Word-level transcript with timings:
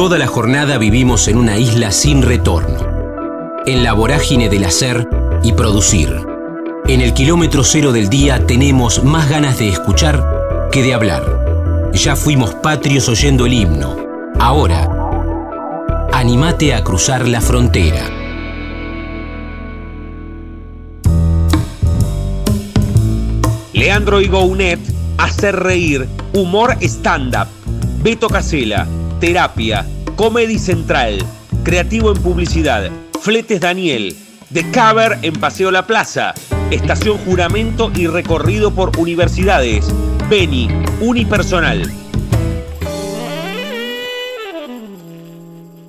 Toda 0.00 0.16
la 0.16 0.26
jornada 0.26 0.78
vivimos 0.78 1.28
en 1.28 1.36
una 1.36 1.58
isla 1.58 1.92
sin 1.92 2.22
retorno, 2.22 2.78
en 3.66 3.84
la 3.84 3.92
vorágine 3.92 4.48
del 4.48 4.64
hacer 4.64 5.06
y 5.42 5.52
producir. 5.52 6.24
En 6.88 7.02
el 7.02 7.12
kilómetro 7.12 7.62
cero 7.64 7.92
del 7.92 8.08
día 8.08 8.46
tenemos 8.46 9.04
más 9.04 9.28
ganas 9.28 9.58
de 9.58 9.68
escuchar 9.68 10.24
que 10.72 10.82
de 10.82 10.94
hablar. 10.94 11.90
Ya 11.92 12.16
fuimos 12.16 12.54
patrios 12.54 13.10
oyendo 13.10 13.44
el 13.44 13.52
himno. 13.52 13.94
Ahora, 14.38 14.88
animate 16.14 16.72
a 16.72 16.82
cruzar 16.82 17.28
la 17.28 17.42
frontera. 17.42 18.08
Leandro 23.74 24.22
Igounet, 24.22 24.80
Hacer 25.18 25.56
Reír, 25.56 26.08
Humor 26.32 26.78
Stand-Up, 26.80 27.48
Beto 28.02 28.30
Casela, 28.30 28.88
Terapia, 29.20 29.84
Comedy 30.16 30.58
Central, 30.58 31.18
Creativo 31.62 32.10
en 32.10 32.20
Publicidad, 32.22 32.90
Fletes 33.20 33.60
Daniel, 33.60 34.14
The 34.50 34.62
Cover 34.72 35.18
en 35.22 35.34
Paseo 35.34 35.70
La 35.70 35.86
Plaza, 35.86 36.32
Estación 36.70 37.18
Juramento 37.18 37.92
y 37.94 38.06
recorrido 38.06 38.74
por 38.74 38.98
universidades, 38.98 39.94
Beni, 40.30 40.68
Unipersonal. 41.02 41.82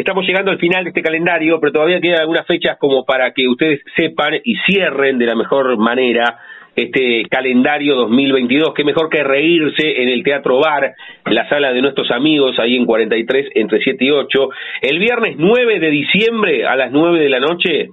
Estamos 0.00 0.26
llegando 0.26 0.50
al 0.50 0.58
final 0.58 0.82
de 0.82 0.90
este 0.90 1.02
calendario, 1.02 1.60
pero 1.60 1.74
todavía 1.74 2.00
quedan 2.00 2.20
algunas 2.20 2.46
fechas 2.46 2.78
como 2.78 3.04
para 3.04 3.34
que 3.34 3.46
ustedes 3.46 3.82
sepan 3.94 4.32
y 4.42 4.56
cierren 4.64 5.18
de 5.18 5.26
la 5.26 5.34
mejor 5.34 5.76
manera 5.76 6.38
este 6.74 7.26
calendario 7.28 7.96
2022. 7.96 8.72
Qué 8.74 8.82
mejor 8.82 9.10
que 9.10 9.22
reírse 9.22 10.00
en 10.00 10.08
el 10.08 10.22
Teatro 10.22 10.58
Bar, 10.58 10.94
la 11.26 11.46
sala 11.50 11.74
de 11.74 11.82
nuestros 11.82 12.10
amigos, 12.12 12.58
ahí 12.58 12.76
en 12.76 12.86
43, 12.86 13.50
entre 13.56 13.82
7 13.82 14.02
y 14.02 14.10
8. 14.10 14.48
El 14.80 14.98
viernes 15.00 15.34
9 15.36 15.78
de 15.78 15.90
diciembre 15.90 16.64
a 16.64 16.76
las 16.76 16.90
9 16.92 17.18
de 17.18 17.28
la 17.28 17.40
noche 17.40 17.90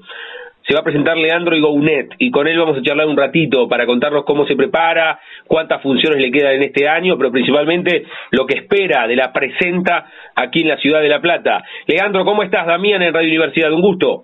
se 0.67 0.73
va 0.73 0.81
a 0.81 0.83
presentar 0.83 1.17
Leandro 1.17 1.55
Igounet 1.55 2.09
y 2.17 2.29
con 2.29 2.45
él 2.45 2.59
vamos 2.59 2.77
a 2.77 2.81
charlar 2.81 3.07
un 3.07 3.15
ratito 3.15 3.69
para 3.69 3.85
contarnos 3.85 4.25
cómo 4.25 4.45
se 4.45 4.55
prepara, 4.55 5.17
cuántas 5.47 5.81
funciones 5.81 6.19
le 6.19 6.29
quedan 6.29 6.55
en 6.55 6.63
este 6.63 6.89
año, 6.89 7.17
pero 7.17 7.31
principalmente 7.31 8.03
lo 8.31 8.45
que 8.45 8.59
espera 8.59 9.07
de 9.07 9.15
la 9.15 9.31
presenta 9.31 10.07
aquí 10.35 10.63
en 10.63 10.67
la 10.67 10.77
ciudad 10.77 11.01
de 11.01 11.07
La 11.07 11.21
Plata. 11.21 11.63
Leandro, 11.85 12.25
¿cómo 12.25 12.43
estás? 12.43 12.67
Damián 12.67 13.01
en 13.01 13.13
Radio 13.13 13.29
Universidad, 13.29 13.71
un 13.71 13.81
gusto. 13.81 14.23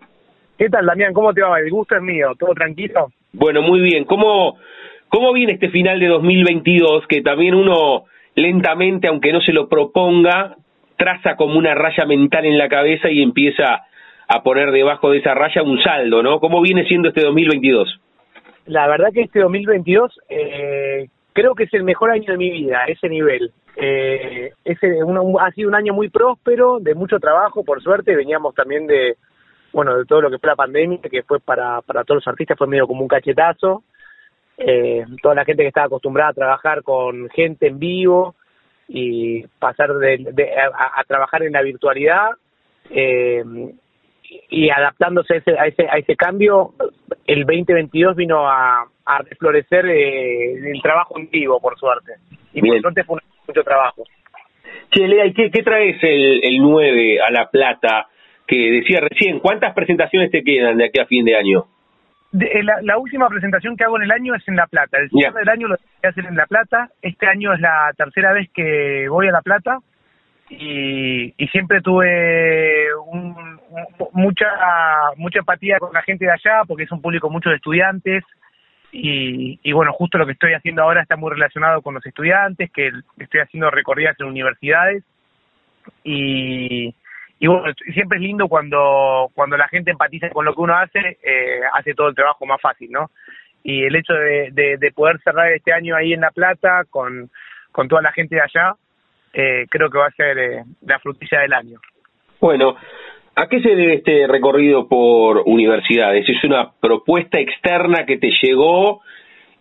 ¿Qué 0.57 0.67
tal, 0.67 0.85
Damián? 0.85 1.13
¿Cómo 1.13 1.33
te 1.33 1.41
va? 1.41 1.59
El 1.59 1.69
gusto 1.69 1.95
es 1.95 2.01
mío, 2.01 2.33
¿todo 2.37 2.53
tranquilo? 2.53 3.07
Bueno, 3.31 3.61
muy 3.61 3.79
bien. 3.79 4.03
¿Cómo, 4.03 4.57
cómo 5.07 5.31
viene 5.31 5.53
este 5.53 5.69
final 5.69 5.99
de 6.01 6.07
2022 6.07 7.07
que 7.07 7.21
también 7.21 7.55
uno 7.55 8.03
lentamente, 8.35 9.07
aunque 9.07 9.31
no 9.31 9.39
se 9.39 9.53
lo 9.53 9.69
proponga, 9.69 10.57
traza 10.97 11.37
como 11.37 11.57
una 11.57 11.73
raya 11.73 12.05
mental 12.05 12.45
en 12.45 12.57
la 12.57 12.67
cabeza 12.67 13.09
y 13.09 13.21
empieza 13.21 13.83
a 14.33 14.43
poner 14.43 14.71
debajo 14.71 15.11
de 15.11 15.19
esa 15.19 15.33
raya 15.33 15.61
un 15.61 15.81
saldo, 15.81 16.23
¿no? 16.23 16.39
¿Cómo 16.39 16.61
viene 16.61 16.85
siendo 16.85 17.09
este 17.09 17.21
2022? 17.21 17.99
La 18.65 18.87
verdad 18.87 19.09
que 19.13 19.21
este 19.21 19.39
2022 19.39 20.19
eh, 20.29 21.07
creo 21.33 21.53
que 21.53 21.65
es 21.65 21.73
el 21.73 21.83
mejor 21.83 22.11
año 22.11 22.31
de 22.31 22.37
mi 22.37 22.49
vida, 22.49 22.85
ese 22.87 23.09
nivel. 23.09 23.51
Eh, 23.75 24.51
ese 24.63 24.99
ha 25.39 25.51
sido 25.51 25.69
un 25.69 25.75
año 25.75 25.93
muy 25.93 26.09
próspero, 26.09 26.79
de 26.79 26.95
mucho 26.95 27.19
trabajo, 27.19 27.63
por 27.63 27.81
suerte. 27.81 28.15
Veníamos 28.15 28.55
también 28.55 28.87
de, 28.87 29.17
bueno, 29.71 29.97
de 29.97 30.05
todo 30.05 30.21
lo 30.21 30.31
que 30.31 30.39
fue 30.39 30.49
la 30.49 30.55
pandemia, 30.55 30.99
que 30.99 31.23
fue 31.23 31.39
para, 31.39 31.81
para 31.81 32.03
todos 32.03 32.17
los 32.17 32.27
artistas, 32.27 32.57
fue 32.57 32.67
medio 32.67 32.87
como 32.87 33.01
un 33.01 33.07
cachetazo. 33.07 33.83
Eh, 34.57 35.03
toda 35.21 35.35
la 35.35 35.45
gente 35.45 35.63
que 35.63 35.69
estaba 35.69 35.87
acostumbrada 35.87 36.29
a 36.29 36.33
trabajar 36.33 36.83
con 36.83 37.29
gente 37.29 37.67
en 37.67 37.79
vivo 37.79 38.35
y 38.87 39.45
pasar 39.59 39.93
de, 39.95 40.53
a, 40.73 41.03
trabajar 41.05 41.43
en 41.43 41.53
la 41.53 41.63
virtualidad 41.63 42.31
eh, 42.91 43.43
y 44.49 44.69
adaptándose 44.69 45.35
a 45.35 45.37
ese, 45.37 45.59
a 45.59 45.67
ese, 45.67 45.87
a 45.89 45.97
ese 45.97 46.15
cambio, 46.15 46.73
el 47.25 47.41
2022 47.45 48.15
vino 48.15 48.47
a, 48.47 48.85
a 49.05 49.17
reflorecer 49.19 49.85
eh, 49.87 50.71
el 50.71 50.81
trabajo 50.81 51.19
en 51.19 51.29
vivo, 51.29 51.59
por 51.59 51.77
suerte. 51.77 52.13
Y 52.53 52.61
por 52.61 52.81
suerte 52.81 53.03
fue 53.03 53.19
mucho 53.47 53.63
trabajo. 53.63 54.03
Che, 54.91 55.07
Lea, 55.07 55.25
¿y 55.25 55.33
qué, 55.33 55.49
qué 55.51 55.63
traes 55.63 55.97
el, 56.03 56.43
el 56.43 56.57
9 56.59 57.19
a 57.21 57.31
La 57.31 57.49
Plata? 57.49 58.07
Que 58.45 58.71
decía 58.71 58.99
recién, 58.99 59.39
¿cuántas 59.39 59.73
presentaciones 59.73 60.29
te 60.29 60.43
quedan 60.43 60.77
de 60.77 60.85
aquí 60.85 60.99
a 60.99 61.05
fin 61.05 61.25
de 61.25 61.35
año? 61.35 61.65
Eh, 62.39 62.63
la, 62.63 62.81
la, 62.81 62.97
última 62.97 63.29
presentación 63.29 63.77
que 63.77 63.83
hago 63.83 63.97
en 63.97 64.03
el 64.03 64.11
año 64.11 64.35
es 64.35 64.47
en 64.47 64.55
La 64.55 64.67
Plata. 64.67 64.97
El 64.97 65.09
cierre 65.09 65.39
del 65.39 65.49
año 65.49 65.67
lo 65.67 65.75
voy 65.75 65.87
a 66.03 66.09
hacer 66.09 66.25
en 66.25 66.35
La 66.35 66.45
Plata. 66.45 66.89
Este 67.01 67.27
año 67.27 67.53
es 67.53 67.59
la 67.59 67.91
tercera 67.95 68.33
vez 68.33 68.49
que 68.53 69.07
voy 69.09 69.27
a 69.27 69.31
La 69.31 69.41
Plata 69.41 69.79
y, 70.49 71.33
y 71.37 71.47
siempre 71.47 71.81
tuve 71.81 72.93
un, 73.07 73.59
mucha 74.11 74.47
mucha 75.17 75.39
empatía 75.39 75.79
con 75.79 75.93
la 75.93 76.01
gente 76.01 76.25
de 76.25 76.31
allá 76.31 76.63
porque 76.67 76.83
es 76.83 76.91
un 76.91 77.01
público 77.01 77.29
mucho 77.29 77.49
de 77.49 77.55
estudiantes 77.55 78.23
y, 78.91 79.59
y 79.63 79.71
bueno 79.71 79.93
justo 79.93 80.17
lo 80.17 80.25
que 80.25 80.33
estoy 80.33 80.53
haciendo 80.53 80.83
ahora 80.83 81.01
está 81.01 81.15
muy 81.15 81.31
relacionado 81.31 81.81
con 81.81 81.93
los 81.93 82.05
estudiantes 82.05 82.71
que 82.71 82.91
estoy 83.17 83.39
haciendo 83.39 83.71
recorridas 83.71 84.19
en 84.19 84.27
universidades 84.27 85.03
y, 86.03 86.93
y 87.39 87.47
bueno 87.47 87.73
siempre 87.93 88.17
es 88.17 88.23
lindo 88.23 88.47
cuando 88.47 89.31
cuando 89.33 89.57
la 89.57 89.67
gente 89.69 89.91
empatiza 89.91 90.29
con 90.29 90.45
lo 90.45 90.53
que 90.53 90.61
uno 90.61 90.75
hace 90.75 91.17
eh, 91.23 91.61
hace 91.73 91.93
todo 91.93 92.09
el 92.09 92.15
trabajo 92.15 92.45
más 92.45 92.61
fácil 92.61 92.91
no 92.91 93.09
y 93.63 93.85
el 93.85 93.95
hecho 93.95 94.13
de, 94.13 94.49
de, 94.51 94.77
de 94.77 94.91
poder 94.91 95.21
cerrar 95.23 95.49
este 95.53 95.71
año 95.71 95.95
ahí 95.95 96.11
en 96.13 96.21
la 96.21 96.31
plata 96.31 96.83
con 96.89 97.31
con 97.71 97.87
toda 97.87 98.01
la 98.01 98.11
gente 98.11 98.35
de 98.35 98.41
allá 98.41 98.75
eh, 99.33 99.65
creo 99.69 99.89
que 99.89 99.97
va 99.97 100.07
a 100.07 100.11
ser 100.11 100.37
eh, 100.37 100.63
la 100.85 100.99
frutilla 100.99 101.41
del 101.41 101.53
año. 101.53 101.79
Bueno, 102.39 102.75
¿a 103.35 103.47
qué 103.47 103.61
se 103.61 103.69
debe 103.69 103.95
este 103.95 104.27
recorrido 104.27 104.87
por 104.87 105.43
universidades? 105.45 106.27
¿Es 106.27 106.43
una 106.43 106.71
propuesta 106.79 107.39
externa 107.39 108.05
que 108.05 108.17
te 108.17 108.29
llegó 108.41 109.01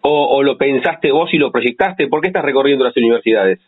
o, 0.02 0.42
lo 0.42 0.58
pensaste 0.58 1.12
vos 1.12 1.32
y 1.32 1.38
lo 1.38 1.52
proyectaste? 1.52 2.08
¿Por 2.08 2.20
qué 2.20 2.28
estás 2.28 2.44
recorriendo 2.44 2.84
las 2.84 2.96
universidades? 2.96 3.60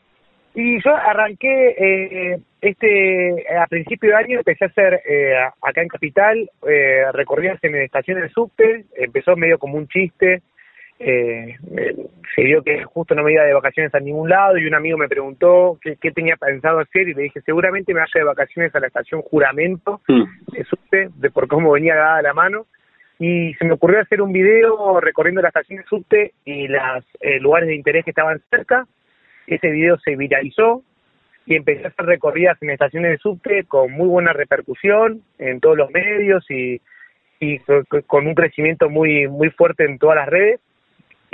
Y 0.54 0.81
yo 0.82 0.94
arranqué 0.94 1.69
eh, 1.70 2.38
este 2.60 3.44
a 3.59 3.66
principio 3.66 4.10
de 4.10 4.16
año 4.16 4.38
empecé 4.38 4.64
a 4.64 4.69
hacer 4.69 5.00
eh, 5.09 5.34
acá 5.60 5.82
en 5.82 5.88
Capital 5.88 6.50
eh, 6.69 7.10
recorridas 7.12 7.59
en 7.62 7.75
estaciones 7.76 8.25
de 8.25 8.28
subte, 8.31 8.84
empezó 8.97 9.37
medio 9.37 9.59
como 9.59 9.76
un 9.76 9.88
chiste, 9.88 10.43
eh, 10.99 11.56
se 12.34 12.43
dio 12.43 12.62
que 12.62 12.84
justo 12.84 13.15
no 13.15 13.25
me 13.25 13.32
iba 13.32 13.43
de 13.43 13.53
vacaciones 13.53 13.94
a 13.94 14.00
ningún 14.00 14.28
lado 14.28 14.56
y 14.59 14.66
un 14.66 14.75
amigo 14.75 14.97
me 14.97 15.09
preguntó 15.09 15.77
qué, 15.82 15.97
qué 16.00 16.12
tenía 16.12 16.37
pensado 16.37 16.78
hacer 16.78 17.09
y 17.09 17.15
le 17.15 17.25
dije 17.25 17.41
seguramente 17.41 17.93
me 17.93 18.00
vaya 18.00 18.12
de 18.15 18.25
vacaciones 18.25 18.75
a 18.75 18.81
la 18.81 18.87
estación 18.87 19.22
Juramento 19.22 20.00
mm. 20.06 20.53
de 20.53 20.65
subte, 20.65 21.09
de 21.16 21.31
por 21.31 21.49
cómo 21.49 21.72
venía 21.72 21.97
dada 21.97 22.22
la 22.22 22.32
mano 22.32 22.66
y 23.19 23.55
se 23.55 23.65
me 23.65 23.72
ocurrió 23.72 24.00
hacer 24.00 24.22
un 24.22 24.32
video 24.32 25.00
recorriendo 25.00 25.43
la 25.43 25.49
estación 25.49 25.81
de 25.81 25.84
subte 25.87 26.32
y 26.44 26.69
los 26.69 27.05
eh, 27.21 27.41
lugares 27.41 27.69
de 27.69 27.75
interés 27.75 28.05
que 28.05 28.11
estaban 28.11 28.41
cerca. 28.50 28.87
Ese 29.47 29.71
video 29.71 29.99
se 29.99 30.16
viralizó 30.16 30.82
y 31.47 31.55
empecé 31.56 31.84
a 31.84 31.88
hacer 31.88 32.06
recorridas 32.06 32.61
en 32.62 32.71
estaciones 32.71 33.12
de 33.12 33.19
subte 33.19 33.65
con 33.65 33.93
muy 33.93 34.09
buena 34.09 34.32
repercusión 34.32 35.22
en 35.38 35.61
todos 35.61 35.76
los 35.76 35.91
medios 35.91 36.44
y, 36.50 36.81
y 37.38 37.59
con 38.06 38.26
un 38.26 38.34
crecimiento 38.34 38.88
muy 38.88 39.28
muy 39.28 39.50
fuerte 39.50 39.84
en 39.84 39.99
todas 39.99 40.16
las 40.16 40.28
redes 40.28 40.61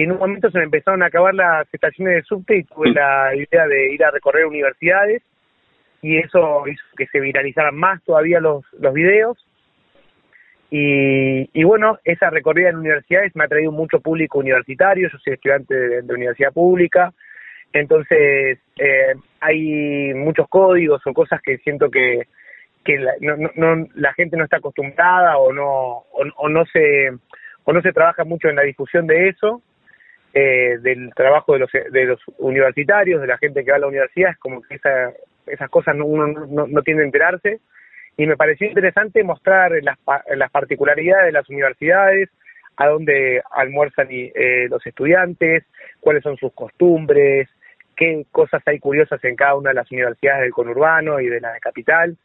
y 0.01 0.05
en 0.05 0.13
un 0.13 0.19
momento 0.19 0.51
se 0.51 0.57
me 0.57 0.65
empezaron 0.65 1.03
a 1.03 1.07
acabar 1.07 1.35
las 1.35 1.67
estaciones 1.75 2.15
de 2.15 2.23
subte 2.23 2.57
y 2.57 2.65
tuve 2.65 2.91
la 2.91 3.37
idea 3.37 3.67
de 3.67 3.93
ir 3.93 4.03
a 4.03 4.11
recorrer 4.11 4.47
universidades 4.47 5.23
y 6.01 6.17
eso 6.17 6.67
hizo 6.67 6.83
que 6.97 7.07
se 7.09 7.21
viralizaran 7.21 7.77
más 7.77 8.03
todavía 8.05 8.41
los, 8.41 8.65
los 8.79 8.95
videos. 8.95 9.37
Y, 10.71 11.51
y 11.53 11.65
bueno, 11.65 11.99
esa 12.03 12.31
recorrida 12.31 12.71
en 12.71 12.79
universidades 12.79 13.37
me 13.37 13.45
ha 13.45 13.49
traído 13.49 13.73
mucho 13.73 14.01
público 14.01 14.39
universitario, 14.39 15.11
yo 15.13 15.19
soy 15.19 15.35
estudiante 15.35 15.75
de, 15.75 16.15
universidad 16.15 16.55
pública, 16.55 17.13
entonces 17.75 18.59
eh, 18.79 19.15
hay 19.41 20.15
muchos 20.15 20.49
códigos 20.49 21.03
o 21.07 21.13
cosas 21.13 21.43
que 21.43 21.59
siento 21.59 21.91
que, 21.91 22.27
que 22.87 22.99
la, 23.01 23.13
no, 23.21 23.37
no, 23.55 23.87
la 23.97 24.15
gente 24.15 24.39
no 24.39 24.45
está 24.45 24.57
acostumbrada 24.57 25.37
o 25.37 25.53
no, 25.53 25.69
o, 25.69 26.25
o 26.37 26.49
no 26.49 26.65
se 26.73 27.11
o 27.65 27.73
no 27.75 27.83
se 27.83 27.93
trabaja 27.93 28.25
mucho 28.25 28.49
en 28.49 28.57
la 28.57 28.63
difusión 28.63 29.07
de 29.07 29.29
eso 29.29 29.63
eh, 30.33 30.79
del 30.81 31.13
trabajo 31.15 31.55
de 31.55 31.59
los, 31.61 31.71
de 31.73 32.05
los 32.05 32.21
universitarios, 32.39 33.21
de 33.21 33.27
la 33.27 33.39
gente 33.39 33.65
que 33.65 33.71
va 33.71 33.79
a 33.79 33.81
la 33.81 33.89
universidad, 33.89 34.31
es 34.31 34.39
como 34.39 34.63
que 34.63 34.77
esa, 34.77 35.13
esas 35.47 35.69
cosas 35.71 35.97
no, 35.97 36.07
uno 36.07 36.27
no, 36.27 36.67
no 36.67 36.83
tiende 36.83 37.03
a 37.03 37.07
enterarse. 37.07 37.61
Y 38.17 38.27
me 38.27 38.37
pareció 38.37 38.69
interesante 38.69 39.25
mostrar 39.25 39.73
las, 39.83 39.99
las 40.37 40.51
particularidades 40.51 41.27
de 41.27 41.33
las 41.33 41.49
universidades, 41.49 42.29
a 42.77 42.87
dónde 42.87 43.43
almuerzan 43.51 44.09
eh, 44.11 44.67
los 44.69 44.87
estudiantes, 44.87 45.65
cuáles 46.01 46.23
son 46.23 46.37
sus 46.37 46.53
costumbres, 46.53 47.49
qué 47.97 48.25
cosas 48.31 48.63
hay 48.67 48.79
curiosas 48.79 49.23
en 49.25 49.37
cada 49.37 49.55
una 49.55 49.71
de 49.71 49.75
las 49.75 49.91
universidades 49.91 50.43
del 50.43 50.53
conurbano 50.53 51.21
y 51.21 51.29
de 51.29 51.41
la 51.41 51.59
capital. 51.61 52.17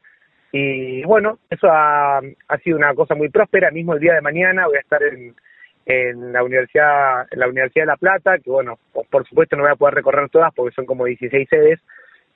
Y 0.52 1.04
bueno, 1.04 1.40
eso 1.50 1.68
ha, 1.70 2.20
ha 2.20 2.58
sido 2.64 2.78
una 2.78 2.94
cosa 2.94 3.16
muy 3.16 3.30
próspera. 3.30 3.72
Mismo 3.72 3.94
el 3.94 4.00
día 4.00 4.14
de 4.14 4.22
mañana 4.22 4.68
voy 4.68 4.78
a 4.78 4.82
estar 4.82 5.04
en, 5.04 5.36
en 5.86 6.34
la 6.34 6.44
universidad 6.44 7.28
en 7.32 7.40
la 7.40 7.48
Universidad 7.48 7.84
de 7.84 7.92
La 7.92 7.98
Plata, 7.98 8.38
que 8.40 8.50
bueno, 8.50 8.80
por, 9.10 9.28
supuesto 9.28 9.56
no 9.56 9.64
voy 9.64 9.72
a 9.72 9.76
poder 9.76 9.96
recorrer 9.96 10.30
todas 10.30 10.54
porque 10.54 10.74
son 10.76 10.86
como 10.86 11.06
16 11.06 11.48
sedes, 11.50 11.80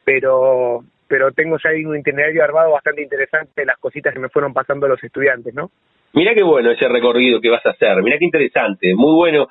pero 0.04 0.84
pero 1.08 1.32
tengo 1.32 1.58
ya 1.58 1.72
un 1.88 1.98
itinerario 1.98 2.44
armado 2.44 2.72
bastante 2.72 3.02
interesante 3.02 3.66
las 3.66 3.80
cositas 3.80 4.14
que 4.14 4.20
me 4.20 4.30
fueron 4.30 4.54
pasando 4.54 4.88
los 4.88 5.04
estudiantes, 5.04 5.54
¿no? 5.56 5.72
Mira 6.14 6.36
qué 6.36 6.44
bueno 6.44 6.72
ese 6.72 6.88
recorrido 6.88 7.42
que 7.42 7.50
vas 7.50 7.66
a 7.66 7.72
hacer, 7.72 8.02
mira 8.04 8.18
qué 8.20 8.26
interesante, 8.26 8.94
muy 8.96 9.16
bueno. 9.16 9.48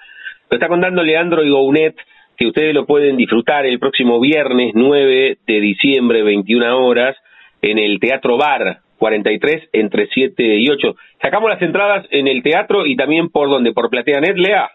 Lo 0.51 0.57
está 0.57 0.69
contando 0.69 1.03
Leandro 1.03 1.43
Igounet, 1.43 1.97
que 2.37 2.47
ustedes 2.47 2.73
lo 2.73 2.87
pueden 2.87 3.17
disfrutar 3.17 3.67
el 3.67 3.81
próximo 3.81 4.21
viernes 4.21 4.73
9 4.75 5.39
de 5.47 5.61
diciembre, 5.61 6.23
21 6.23 6.87
horas, 6.87 7.17
en 7.61 7.79
el 7.79 7.99
Teatro 7.99 8.37
Bar 8.39 8.79
43 8.99 9.69
entre 9.73 10.09
7 10.13 10.43
y 10.43 10.69
8. 10.69 10.97
Sacamos 11.23 11.51
las 11.51 11.63
entradas 11.63 12.07
en 12.11 12.29
el 12.29 12.43
teatro 12.43 12.87
y 12.87 12.97
también 12.97 13.29
por 13.31 13.49
donde, 13.49 13.73
por 13.73 13.91
PlateaNet, 13.91 14.37
Lea. 14.37 14.71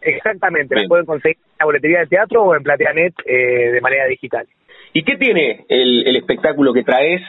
Exactamente, 0.00 0.74
las 0.74 0.86
pueden 0.86 1.06
conseguir 1.06 1.38
en 1.38 1.56
la 1.58 1.64
boletería 1.64 1.98
del 2.00 2.08
teatro 2.08 2.42
o 2.42 2.54
en 2.54 2.62
PlateaNet 2.62 3.14
eh, 3.24 3.72
de 3.72 3.80
manera 3.80 4.06
digital. 4.06 4.46
¿Y 4.92 5.02
qué 5.02 5.16
tiene 5.16 5.64
el, 5.68 6.06
el 6.06 6.16
espectáculo 6.16 6.72
que 6.72 6.84
traes 6.84 7.22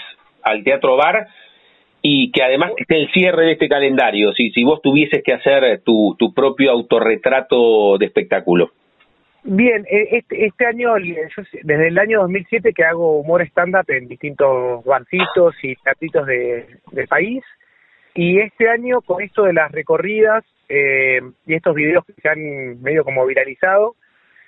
al 0.43 0.63
Teatro 0.63 0.97
Bar? 0.97 1.27
y 2.07 2.29
que 2.29 2.43
además 2.43 2.71
esté 2.77 2.97
el 2.97 3.11
cierre 3.11 3.47
de 3.47 3.53
este 3.53 3.67
calendario, 3.67 4.31
si, 4.33 4.51
si 4.51 4.63
vos 4.63 4.79
tuvieses 4.79 5.23
que 5.23 5.33
hacer 5.33 5.81
tu, 5.83 6.15
tu 6.19 6.35
propio 6.35 6.69
autorretrato 6.69 7.97
de 7.97 8.05
espectáculo. 8.05 8.69
Bien, 9.47 9.85
e, 9.87 10.17
este, 10.17 10.47
este 10.47 10.65
año, 10.65 10.95
desde 10.95 11.87
el 11.87 11.99
año 11.99 12.21
2007 12.21 12.73
que 12.73 12.83
hago 12.83 13.19
humor 13.19 13.43
stand-up 13.43 13.85
en 13.89 14.07
distintos 14.07 14.83
barcitos 14.83 15.53
y 15.61 15.75
teatritos 15.75 16.25
de, 16.25 16.79
del 16.91 17.07
país, 17.07 17.43
y 18.15 18.39
este 18.39 18.67
año 18.67 19.01
con 19.01 19.21
esto 19.21 19.43
de 19.43 19.53
las 19.53 19.71
recorridas 19.71 20.43
eh, 20.67 21.21
y 21.45 21.53
estos 21.53 21.75
videos 21.75 22.03
que 22.05 22.13
se 22.13 22.27
han 22.27 22.81
medio 22.81 23.03
como 23.03 23.23
viralizado, 23.23 23.95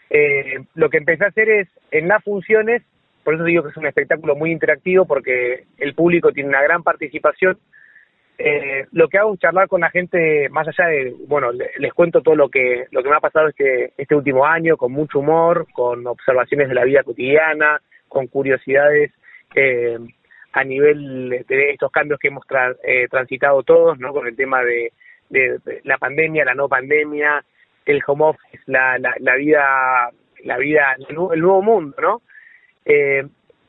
eh, 0.09 0.63
lo 0.73 0.89
que 0.89 0.97
empecé 0.97 1.25
a 1.25 1.27
hacer 1.27 1.47
es 1.47 1.67
en 1.91 2.07
las 2.07 2.23
funciones, 2.23 2.81
por 3.23 3.35
eso 3.35 3.43
digo 3.43 3.61
que 3.61 3.69
es 3.69 3.77
un 3.77 3.85
espectáculo 3.85 4.35
muy 4.35 4.51
interactivo 4.51 5.05
porque 5.05 5.65
el 5.77 5.93
público 5.93 6.31
tiene 6.31 6.49
una 6.49 6.63
gran 6.63 6.81
participación, 6.81 7.59
eh, 8.39 8.85
lo 8.91 9.07
que 9.07 9.17
hago 9.17 9.33
es 9.33 9.39
charlar 9.39 9.67
con 9.67 9.81
la 9.81 9.89
gente 9.89 10.47
más 10.49 10.67
allá 10.67 10.89
de, 10.89 11.15
bueno, 11.27 11.51
les, 11.51 11.93
cuento 11.93 12.21
todo 12.21 12.35
lo 12.35 12.49
que 12.49 12.85
lo 12.91 13.01
que 13.01 13.09
me 13.09 13.15
ha 13.15 13.19
pasado 13.19 13.47
este 13.47 13.93
este 13.97 14.15
último 14.15 14.45
año 14.45 14.77
con 14.77 14.91
mucho 14.91 15.19
humor, 15.19 15.65
con 15.73 16.05
observaciones 16.05 16.69
de 16.69 16.75
la 16.75 16.83
vida 16.83 17.03
cotidiana, 17.03 17.81
con 18.07 18.27
curiosidades 18.27 19.11
eh, 19.55 19.97
a 20.53 20.63
nivel 20.63 21.45
de 21.47 21.71
estos 21.71 21.91
cambios 21.91 22.19
que 22.19 22.27
hemos 22.27 22.43
eh, 22.83 23.07
transitado 23.09 23.63
todos, 23.63 23.97
¿no? 23.97 24.13
Con 24.13 24.27
el 24.27 24.35
tema 24.35 24.63
de, 24.63 24.91
de, 25.29 25.59
la 25.83 25.97
pandemia, 25.97 26.45
la 26.45 26.53
no 26.53 26.69
pandemia, 26.69 27.43
el 27.85 28.01
home 28.05 28.25
office, 28.25 28.63
la, 28.67 28.99
la, 28.99 29.15
la 29.19 29.35
vida, 29.35 30.11
la 30.43 30.57
vida, 30.57 30.95
el 31.09 31.15
nuevo 31.15 31.61
mundo, 31.63 31.95
¿no? 31.99 32.21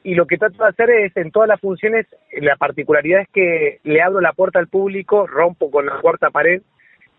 Y 0.05 0.15
lo 0.15 0.27
que 0.27 0.39
trato 0.39 0.63
de 0.63 0.69
hacer 0.69 0.91
es 0.91 1.17
en 1.17 1.31
todas 1.31 1.49
las 1.49 1.61
funciones, 1.61 2.07
la 2.41 2.57
particularidad 2.57 3.23
es 3.23 3.29
que 3.29 3.81
le 3.83 4.01
abro 4.01 4.21
la 4.21 4.33
puerta 4.33 4.59
al 4.59 4.69
público, 4.69 5.27
rompo 5.27 5.71
con 5.71 5.87
la 5.87 6.01
cuarta 6.01 6.31
pared 6.31 6.63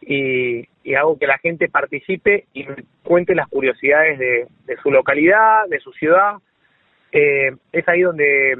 y, 0.01 0.67
hago 0.95 1.19
que 1.19 1.27
la 1.27 1.37
gente 1.37 1.69
participe 1.69 2.45
y 2.53 2.65
me 2.65 2.75
cuente 3.03 3.35
las 3.35 3.47
curiosidades 3.47 4.17
de, 4.17 4.47
su 4.81 4.89
localidad, 4.91 5.67
de 5.69 5.79
su 5.79 5.91
ciudad. 5.91 6.37
Eh, 7.11 7.51
es 7.71 7.87
ahí 7.87 8.01
donde 8.01 8.57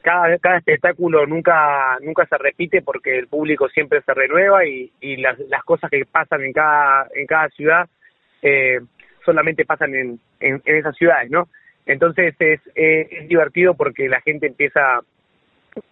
cada, 0.00 0.56
espectáculo 0.56 1.26
nunca 1.26 1.98
nunca 2.00 2.26
se 2.26 2.38
repite 2.38 2.82
porque 2.82 3.18
el 3.18 3.28
público 3.28 3.68
siempre 3.68 4.00
se 4.02 4.14
renueva 4.14 4.64
y, 4.66 4.90
y 5.00 5.16
las, 5.18 5.38
las 5.40 5.62
cosas 5.64 5.90
que 5.90 6.04
pasan 6.06 6.42
en 6.42 6.52
cada 6.52 7.08
en 7.14 7.26
cada 7.26 7.48
ciudad 7.50 7.86
eh, 8.42 8.80
solamente 9.24 9.64
pasan 9.64 9.94
en, 9.94 10.20
en 10.40 10.62
esas 10.64 10.96
ciudades, 10.96 11.30
¿no? 11.30 11.48
Entonces 11.86 12.34
es, 12.38 12.60
es, 12.74 13.28
divertido 13.28 13.74
porque 13.74 14.08
la 14.08 14.20
gente 14.20 14.46
empieza 14.46 15.00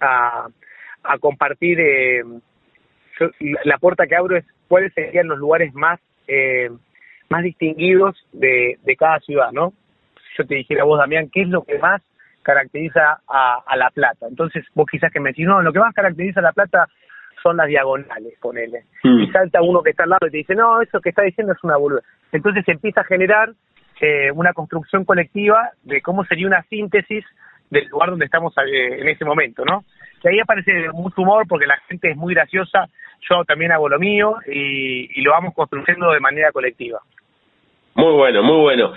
a, 0.00 0.49
a 1.03 1.19
compartir. 1.19 1.81
Eh, 1.81 2.23
la 3.65 3.79
puerta 3.79 4.06
que 4.06 4.17
abro 4.17 4.37
es 4.37 4.44
cuáles 4.69 4.93
serían 4.94 5.29
los 5.29 5.39
lugares 5.39 5.75
más 5.75 6.00
eh, 6.27 6.71
más 7.29 7.43
distinguidos 7.43 8.17
de, 8.33 8.79
de 8.83 8.97
cada 8.97 9.19
ciudad, 9.21 9.53
¿no? 9.53 9.73
Yo 10.37 10.47
te 10.47 10.55
dijera 10.55 10.85
vos, 10.85 10.99
Damián, 10.99 11.31
¿qué 11.33 11.43
es 11.43 11.49
lo 11.49 11.62
que 11.62 11.79
más 11.79 12.03
caracteriza 12.43 13.21
a, 13.27 13.62
a 13.67 13.77
La 13.77 13.91
Plata? 13.91 14.27
Entonces 14.29 14.65
vos 14.75 14.87
quizás 14.91 15.11
que 15.12 15.21
me 15.21 15.31
decís, 15.31 15.47
no, 15.47 15.62
lo 15.62 15.73
que 15.73 15.79
más 15.79 15.94
caracteriza 15.94 16.41
a 16.41 16.44
La 16.44 16.53
Plata 16.53 16.89
son 17.43 17.56
las 17.56 17.69
diagonales, 17.69 18.35
ponele. 18.41 18.85
Mm. 19.03 19.21
Y 19.23 19.31
salta 19.31 19.62
uno 19.62 19.83
que 19.83 19.91
está 19.91 20.05
al 20.05 20.11
lado 20.11 20.27
y 20.27 20.31
te 20.31 20.37
dice, 20.39 20.55
no, 20.55 20.81
eso 20.81 21.00
que 21.00 21.09
está 21.09 21.23
diciendo 21.23 21.53
es 21.53 21.65
una 21.65 21.77
boluda. 21.77 22.03
Entonces 22.31 22.65
empieza 22.69 23.00
a 23.00 23.05
generar 23.05 23.53
eh, 24.02 24.32
una 24.32 24.52
construcción 24.52 25.04
colectiva 25.04 25.70
de 25.84 26.02
cómo 26.02 26.25
sería 26.25 26.49
una 26.49 26.64
síntesis 26.64 27.25
del 27.70 27.87
lugar 27.87 28.10
donde 28.10 28.25
estamos 28.25 28.52
eh, 28.58 28.99
en 28.99 29.08
ese 29.08 29.25
momento, 29.25 29.64
¿no? 29.64 29.84
Y 30.25 30.28
ahí 30.28 30.40
aparece 30.40 30.90
mucho 30.93 31.22
humor 31.22 31.46
porque 31.49 31.69
la 31.69 31.76
gente 31.88 32.10
es 32.10 32.16
muy 32.16 32.34
graciosa, 32.34 32.88
yo 33.31 33.44
también 33.44 33.70
hago 33.70 33.88
lo 33.88 34.00
mío 34.00 34.38
y, 34.44 35.22
lo 35.22 35.31
vamos 35.31 35.54
construyendo 35.54 36.10
de 36.10 36.19
manera 36.19 36.50
colectiva. 36.50 36.99
Muy 37.94 38.12
bueno, 38.12 38.43
muy 38.43 38.56
bueno. 38.56 38.93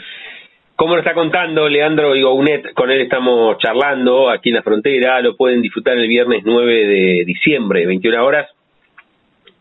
Como 0.76 0.96
lo 0.96 1.02
está 1.02 1.14
contando 1.14 1.70
Leandro 1.70 2.16
Igounet, 2.16 2.74
con 2.74 2.90
él 2.90 3.02
estamos 3.02 3.60
charlando 3.60 4.32
aquí 4.32 4.50
en 4.50 4.56
la 4.56 4.64
frontera, 4.64 5.22
lo 5.22 5.38
pueden 5.38 5.62
disfrutar 5.62 6.00
el 6.00 6.08
viernes 6.08 6.42
9 6.44 6.74
de 6.74 7.26
diciembre, 7.26 7.86
21 7.86 8.26
horas, 8.26 8.50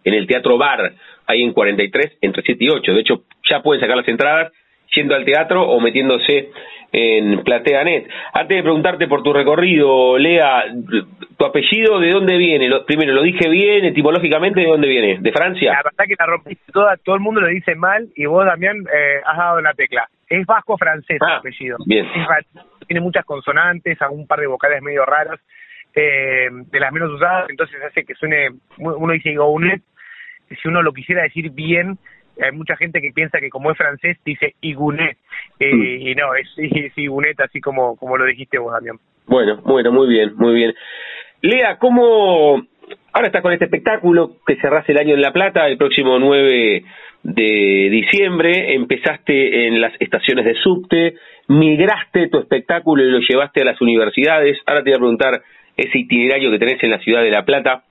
en 0.05 0.15
el 0.15 0.27
Teatro 0.27 0.57
Bar, 0.57 0.95
ahí 1.27 1.43
en 1.43 1.53
43, 1.53 2.17
entre 2.23 2.43
7 2.43 2.65
y 2.65 2.69
8. 2.71 2.93
De 2.95 3.01
hecho, 3.01 3.25
ya 3.47 3.61
pueden 3.61 3.83
sacar 3.83 3.99
las 3.99 4.09
entradas 4.09 4.51
yendo 4.95 5.15
al 5.15 5.25
teatro 5.25 5.63
o 5.63 5.81
metiéndose 5.81 6.51
en 6.93 7.43
PlateaNet. 7.43 8.09
Antes 8.33 8.57
de 8.57 8.63
preguntarte 8.63 9.09
por 9.09 9.23
tu 9.23 9.33
recorrido, 9.33 10.17
Lea, 10.17 10.65
¿tu 11.37 11.45
apellido 11.45 11.99
de 11.99 12.11
dónde 12.11 12.37
viene? 12.37 12.71
primero, 12.87 13.13
¿lo 13.13 13.23
dije 13.23 13.49
bien 13.49 13.85
etimológicamente 13.85 14.61
de 14.61 14.67
dónde 14.67 14.89
viene? 14.89 15.19
¿De 15.21 15.33
Francia? 15.33 15.73
La 15.73 15.83
verdad 15.83 16.05
que 16.07 16.15
la 16.17 16.27
rompiste 16.27 16.73
toda, 16.73 16.97
todo 16.99 17.17
el 17.17 17.21
mundo 17.21 17.41
lo 17.41 17.49
dice 17.49 17.75
mal 17.75 18.09
y 18.15 18.27
vos 18.27 18.47
también 18.47 18.77
eh, 18.95 19.21
has 19.27 19.37
dado 19.37 19.61
la 19.61 19.75
tecla. 19.75 20.09
Es 20.29 20.47
vasco-francés 20.47 21.19
el 21.21 21.29
ah, 21.29 21.37
apellido. 21.39 21.79
Bien. 21.85 22.07
tiene 22.87 23.01
muchas 23.01 23.25
consonantes, 23.25 23.99
un 24.11 24.29
par 24.29 24.39
de 24.39 24.47
vocales 24.47 24.81
medio 24.81 25.05
raras, 25.05 25.41
eh, 25.97 26.49
de 26.51 26.81
las 26.81 26.93
menos 26.93 27.11
usadas, 27.11 27.51
entonces 27.51 27.77
hace 27.83 28.05
que 28.05 28.15
suene, 28.15 28.51
uno 28.79 29.13
dice 29.13 29.35
Gounet, 29.35 29.83
si 30.49 30.69
uno 30.69 30.83
lo 30.83 30.93
quisiera 30.93 31.23
decir 31.23 31.51
bien, 31.51 31.99
hay 32.43 32.53
mucha 32.53 32.77
gente 32.77 33.01
que 33.01 33.13
piensa 33.13 33.39
que 33.39 33.51
como 33.51 33.71
es 33.71 33.77
francés 33.77 34.19
dice 34.25 34.55
Igunet 34.61 35.17
eh, 35.61 35.75
mm. 35.75 36.09
y 36.09 36.15
no, 36.15 36.35
es, 36.35 36.49
es 36.57 37.41
así 37.41 37.61
como, 37.61 37.97
como 37.97 38.17
lo 38.17 38.25
dijiste 38.25 38.59
vos, 38.59 38.73
Damián. 38.73 38.99
Bueno, 39.27 39.61
bueno, 39.65 39.93
muy 39.93 40.09
bien, 40.09 40.35
muy 40.37 40.55
bien. 40.55 40.75
Lea, 41.41 41.79
¿cómo 41.79 42.63
ahora 43.13 43.27
estás 43.27 43.43
con 43.43 43.53
este 43.53 43.67
espectáculo 43.67 44.37
que 44.47 44.57
cerrás 44.57 44.89
el 44.89 44.99
año 44.99 45.15
en 45.15 45.23
La 45.23 45.33
Plata 45.33 45.67
el 45.67 45.79
próximo 45.79 46.19
9 46.19 46.85
de 47.23 47.89
diciembre, 47.91 48.75
empezaste 48.75 49.67
en 49.67 49.81
las 49.81 49.95
estaciones 49.99 50.45
de 50.45 50.55
subte, 50.57 51.15
migraste 51.49 52.29
tu 52.29 52.39
espectáculo 52.39 53.03
y 53.03 53.11
lo 53.11 53.21
llevaste 53.21 53.63
a 53.63 53.65
las 53.65 53.81
universidades, 53.81 54.59
ahora 54.67 54.83
te 54.83 54.91
voy 54.91 54.97
a 54.97 55.01
preguntar 55.01 55.43
ese 55.77 55.99
itinerario 55.99 56.51
que 56.51 56.59
tenés 56.59 56.83
en 56.83 56.91
la 56.91 56.99
ciudad 56.99 57.23
de 57.23 57.31
La 57.31 57.45
Plata, 57.45 57.85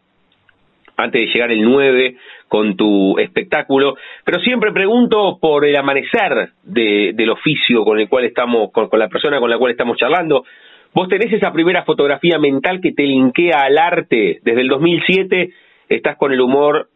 antes 0.97 1.21
de 1.21 1.27
llegar 1.27 1.51
el 1.51 1.61
9 1.61 2.15
con 2.47 2.75
tu 2.75 3.17
espectáculo, 3.17 3.95
pero 4.23 4.39
siempre 4.41 4.71
pregunto 4.71 5.37
por 5.41 5.65
el 5.65 5.75
amanecer 5.75 6.49
de, 6.63 7.11
del 7.15 7.31
oficio 7.31 7.83
con 7.83 7.99
el 7.99 8.07
cual 8.07 8.25
estamos, 8.25 8.71
con, 8.71 8.87
la 8.93 9.07
persona 9.07 9.39
con 9.39 9.49
la 9.49 9.57
cual 9.57 9.71
estamos 9.71 9.97
charlando. 9.97 10.45
Vos 10.93 11.07
tenés 11.07 11.33
esa 11.33 11.51
primera 11.51 11.83
fotografía 11.83 12.37
mental 12.37 12.79
que 12.79 12.91
te 12.91 13.03
linkea 13.03 13.61
al 13.63 13.77
arte. 13.77 14.39
Desde 14.43 14.61
el 14.61 14.67
2007 14.67 15.49
estás 15.89 16.17
con 16.17 16.31
el 16.31 16.41
humor 16.41 16.89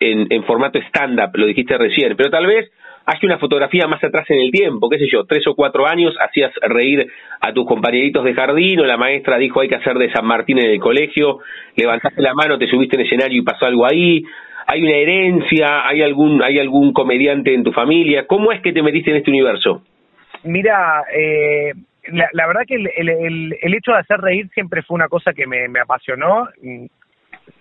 en, 0.00 0.26
en 0.30 0.44
formato 0.44 0.78
stand-up, 0.88 1.30
lo 1.34 1.46
dijiste 1.46 1.78
recién, 1.78 2.16
pero 2.16 2.30
tal 2.30 2.46
vez 2.46 2.70
hace 3.06 3.24
una 3.24 3.38
fotografía 3.38 3.86
más 3.86 4.02
atrás 4.02 4.28
en 4.30 4.40
el 4.40 4.50
tiempo, 4.50 4.90
qué 4.90 4.98
sé 4.98 5.06
yo, 5.10 5.24
tres 5.24 5.46
o 5.46 5.54
cuatro 5.54 5.86
años 5.86 6.14
hacías 6.20 6.52
reír 6.60 7.06
a 7.40 7.52
tus 7.52 7.64
compañeritos 7.64 8.24
de 8.24 8.34
jardín 8.34 8.80
o 8.80 8.84
la 8.84 8.96
maestra 8.96 9.38
dijo 9.38 9.60
hay 9.60 9.68
que 9.68 9.76
hacer 9.76 9.94
de 9.94 10.12
San 10.12 10.26
Martín 10.26 10.58
en 10.58 10.70
el 10.70 10.80
colegio, 10.80 11.38
levantaste 11.76 12.20
la 12.20 12.34
mano, 12.34 12.58
te 12.58 12.66
subiste 12.66 12.96
en 12.96 13.06
escenario 13.06 13.40
y 13.40 13.44
pasó 13.44 13.66
algo 13.66 13.86
ahí, 13.86 14.24
hay 14.66 14.82
una 14.82 14.96
herencia, 14.96 15.86
hay 15.86 16.02
algún, 16.02 16.42
hay 16.42 16.58
algún 16.58 16.92
comediante 16.92 17.54
en 17.54 17.62
tu 17.62 17.72
familia, 17.72 18.26
¿cómo 18.26 18.50
es 18.50 18.60
que 18.60 18.72
te 18.72 18.82
metiste 18.82 19.12
en 19.12 19.18
este 19.18 19.30
universo? 19.30 19.82
Mira, 20.42 21.04
eh, 21.14 21.72
la, 22.08 22.46
verdad 22.48 22.62
que 22.66 22.74
el, 22.74 22.90
el, 22.96 23.56
el, 23.60 23.74
hecho 23.74 23.92
de 23.92 23.98
hacer 23.98 24.18
reír 24.18 24.48
siempre 24.50 24.82
fue 24.82 24.96
una 24.96 25.08
cosa 25.08 25.32
que 25.32 25.46
me, 25.46 25.68
me 25.68 25.80
apasionó. 25.80 26.48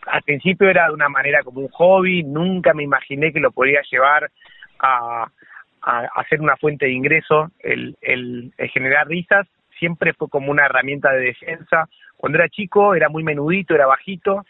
Al 0.08 0.22
principio 0.24 0.70
era 0.70 0.88
de 0.88 0.94
una 0.94 1.10
manera 1.10 1.42
como 1.44 1.62
un 1.62 1.68
hobby, 1.70 2.24
nunca 2.24 2.74
me 2.74 2.84
imaginé 2.84 3.32
que 3.32 3.40
lo 3.40 3.52
podía 3.52 3.82
llevar 3.90 4.30
a, 4.80 5.28
a, 5.82 6.00
hacer 6.16 6.42
una 6.42 6.58
fuente 6.58 6.86
de 6.86 6.92
ingreso, 6.92 7.52
el, 7.60 7.98
el, 8.02 8.54
generar 8.74 9.08
risas. 9.08 9.48
siempre 9.80 10.14
fue 10.14 10.30
como 10.30 10.52
una 10.52 10.66
herramienta 10.66 11.12
de 11.12 11.22
defensa. 11.22 11.88
Cuando 12.18 12.38
era 12.38 12.50
chico 12.50 12.96
era 12.96 13.10
muy 13.10 13.24
menudito, 13.24 13.76
era 13.76 13.88
bajito, 13.88 14.46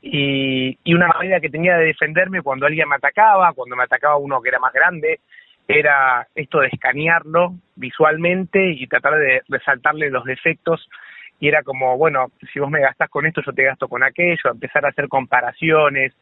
y, 0.00 0.78
y 0.84 0.94
una 0.94 1.08
manera 1.08 1.40
que 1.40 1.50
tenía 1.50 1.76
de 1.76 1.86
defenderme 1.86 2.42
cuando 2.42 2.66
alguien 2.66 2.88
me 2.88 2.96
atacaba, 2.96 3.52
cuando 3.52 3.74
me 3.76 3.82
atacaba 3.84 4.16
uno 4.16 4.40
que 4.40 4.50
era 4.50 4.60
más 4.60 4.72
grande, 4.72 5.20
era 5.66 6.26
esto 6.34 6.60
de 6.60 6.68
escanearlo 6.68 7.54
visualmente 7.76 8.70
y 8.70 8.86
tratar 8.86 9.18
de 9.18 9.42
resaltarle 9.48 10.10
los 10.10 10.24
defectos 10.24 10.88
y 11.40 11.48
era 11.48 11.62
como, 11.62 11.96
bueno, 11.96 12.32
si 12.52 12.58
vos 12.58 12.70
me 12.70 12.80
gastás 12.80 13.08
con 13.10 13.26
esto, 13.26 13.42
yo 13.44 13.52
te 13.52 13.64
gasto 13.64 13.88
con 13.88 14.02
aquello, 14.02 14.50
empezar 14.50 14.84
a 14.84 14.88
hacer 14.88 15.08
comparaciones, 15.08 16.12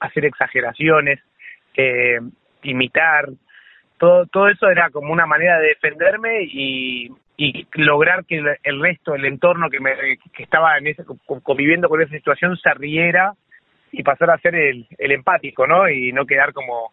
hacer 0.00 0.26
exageraciones, 0.26 1.20
eh, 1.76 2.18
imitar, 2.62 3.28
todo, 3.98 4.26
todo 4.26 4.48
eso 4.48 4.68
era 4.68 4.90
como 4.90 5.12
una 5.12 5.26
manera 5.26 5.58
de 5.58 5.68
defenderme 5.68 6.42
y, 6.42 7.10
lograr 7.74 8.24
que 8.24 8.42
el, 8.62 8.80
resto, 8.80 9.14
el 9.14 9.26
entorno 9.26 9.68
que, 9.68 9.78
me, 9.78 9.92
que 10.32 10.42
estaba 10.42 10.78
en 10.78 10.86
ese, 10.86 11.04
conviviendo 11.42 11.88
con 11.88 12.00
esa 12.00 12.12
situación 12.12 12.56
se 12.56 12.72
riera 12.72 13.34
y 13.92 14.02
pasar 14.02 14.30
a 14.30 14.38
ser 14.38 14.54
el, 14.54 14.86
el 14.96 15.12
empático, 15.12 15.66
¿no? 15.66 15.88
Y 15.88 16.12
no 16.12 16.24
quedar 16.24 16.54
como, 16.54 16.92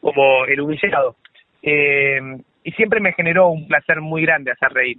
como 0.00 0.44
el 0.44 0.60
humillado. 0.60 1.16
Eh, 1.62 2.20
y 2.62 2.72
siempre 2.72 3.00
me 3.00 3.12
generó 3.12 3.48
un 3.48 3.66
placer 3.66 4.00
muy 4.00 4.22
grande 4.22 4.52
hacer 4.52 4.72
reír. 4.72 4.98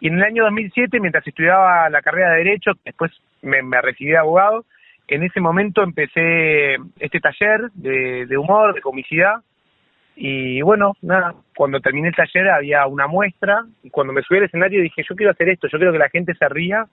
Y 0.00 0.08
en 0.08 0.14
el 0.14 0.24
año 0.24 0.44
2007, 0.44 1.00
mientras 1.00 1.26
estudiaba 1.26 1.88
la 1.88 2.02
carrera 2.02 2.32
de 2.32 2.44
Derecho, 2.44 2.72
después 2.84 3.12
me, 3.42 3.62
me 3.62 3.80
recibí 3.80 4.10
de 4.10 4.18
abogado, 4.18 4.64
en 5.08 5.22
ese 5.22 5.40
momento 5.40 5.82
empecé 5.82 6.76
este 6.98 7.20
taller 7.20 7.70
de, 7.74 8.36
humor, 8.36 8.74
de 8.74 8.80
comicidad, 8.80 9.36
y 10.16 10.62
bueno, 10.62 10.94
nada, 11.02 11.34
cuando 11.54 11.80
terminé 11.80 12.08
el 12.08 12.14
taller 12.14 12.48
había 12.48 12.86
una 12.86 13.06
muestra 13.06 13.64
y 13.82 13.90
cuando 13.90 14.14
me 14.14 14.22
subí 14.22 14.38
al 14.38 14.44
escenario 14.44 14.80
dije, 14.80 15.04
yo 15.06 15.14
quiero 15.14 15.32
hacer 15.32 15.50
esto, 15.50 15.68
yo 15.68 15.78
quiero 15.78 15.92
que 15.92 15.98
la 15.98 16.08
gente 16.08 16.34
se 16.34 16.48
ría. 16.48 16.86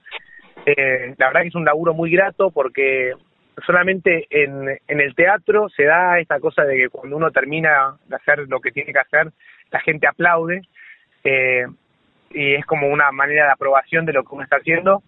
Eh, 0.65 1.15
la 1.17 1.27
verdad 1.27 1.41
que 1.41 1.47
es 1.47 1.55
un 1.55 1.63
laburo 1.63 1.93
muy 1.93 2.11
grato 2.11 2.51
porque 2.51 3.13
solamente 3.65 4.27
en, 4.29 4.77
en 4.87 4.99
el 4.99 5.15
teatro 5.15 5.69
se 5.69 5.85
da 5.85 6.19
esta 6.19 6.39
cosa 6.41 6.63
de 6.63 6.75
que 6.75 6.89
cuando 6.89 7.15
uno 7.15 7.31
termina 7.31 7.95
de 8.07 8.15
hacer 8.15 8.39
lo 8.49 8.59
que 8.59 8.71
tiene 8.71 8.91
que 8.91 8.99
hacer, 8.99 9.31
la 9.71 9.79
gente 9.79 10.05
aplaude 10.05 10.61
eh, 11.23 11.65
y 12.31 12.55
es 12.55 12.65
como 12.65 12.87
una 12.87 13.11
manera 13.11 13.45
de 13.45 13.51
aprobación 13.51 14.05
de 14.05 14.13
lo 14.13 14.23
que 14.23 14.35
uno 14.35 14.43
está 14.43 14.57
haciendo. 14.57 15.01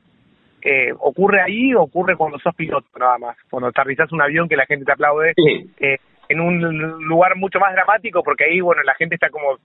Eh, 0.68 0.92
ocurre 0.98 1.42
ahí, 1.44 1.76
ocurre 1.76 2.16
cuando 2.16 2.40
sos 2.40 2.56
piloto 2.56 2.88
nada 2.98 3.20
más, 3.20 3.38
cuando 3.52 3.70
aterrizas 3.70 4.12
un 4.12 4.22
avión 4.22 4.50
que 4.50 4.56
la 4.56 4.66
gente 4.66 4.84
te 4.84 4.92
aplaude. 4.94 5.34
Eh, 5.80 5.98
en 6.28 6.40
un 6.40 6.60
lugar 7.08 7.36
mucho 7.36 7.60
más 7.60 7.74
dramático 7.74 8.24
porque 8.24 8.46
ahí 8.46 8.60
bueno 8.60 8.82
la 8.84 8.96
gente 8.96 9.14
está 9.14 9.30
como 9.30 9.60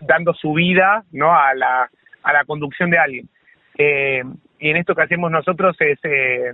dando 0.00 0.32
su 0.34 0.52
vida 0.52 1.02
no 1.10 1.34
a 1.34 1.54
la 1.54 1.90
a 2.22 2.32
la 2.32 2.44
conducción 2.44 2.88
de 2.90 2.98
alguien. 2.98 3.28
Eh, 3.76 4.22
y 4.60 4.70
en 4.70 4.76
esto 4.76 4.94
que 4.94 5.02
hacemos 5.02 5.30
nosotros 5.30 5.76
es 5.80 5.98
eh, 6.04 6.52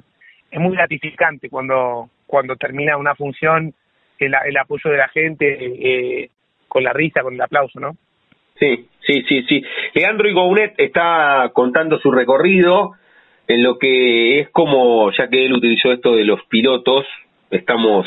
es 0.50 0.61
muy 0.61 0.76
gratificante 0.76 1.50
cuando 1.50 2.09
cuando 2.26 2.57
termina 2.57 2.97
una 2.97 3.14
función 3.14 3.75
el, 4.19 4.35
el 4.47 4.57
apoyo 4.57 4.90
de 4.90 4.97
la 4.97 5.09
gente 5.09 5.59
eh, 5.61 6.30
con 6.66 6.83
la 6.83 6.95
risa 6.95 7.23
con 7.23 7.35
el 7.35 7.42
aplauso 7.42 7.78
no 7.80 7.97
sí 8.59 8.88
sí 9.07 9.23
sí 9.28 9.42
sí. 9.47 9.62
Leandro 9.92 10.26
Igounet 10.26 10.73
está 10.78 11.50
contando 11.52 11.99
su 11.99 12.11
recorrido 12.11 12.95
en 13.50 13.64
lo 13.64 13.78
que 13.78 14.38
es 14.38 14.49
como 14.50 15.11
ya 15.11 15.28
que 15.28 15.45
él 15.45 15.52
utilizó 15.52 15.90
esto 15.90 16.14
de 16.14 16.25
los 16.25 16.40
pilotos 16.45 17.04
estamos 17.50 18.07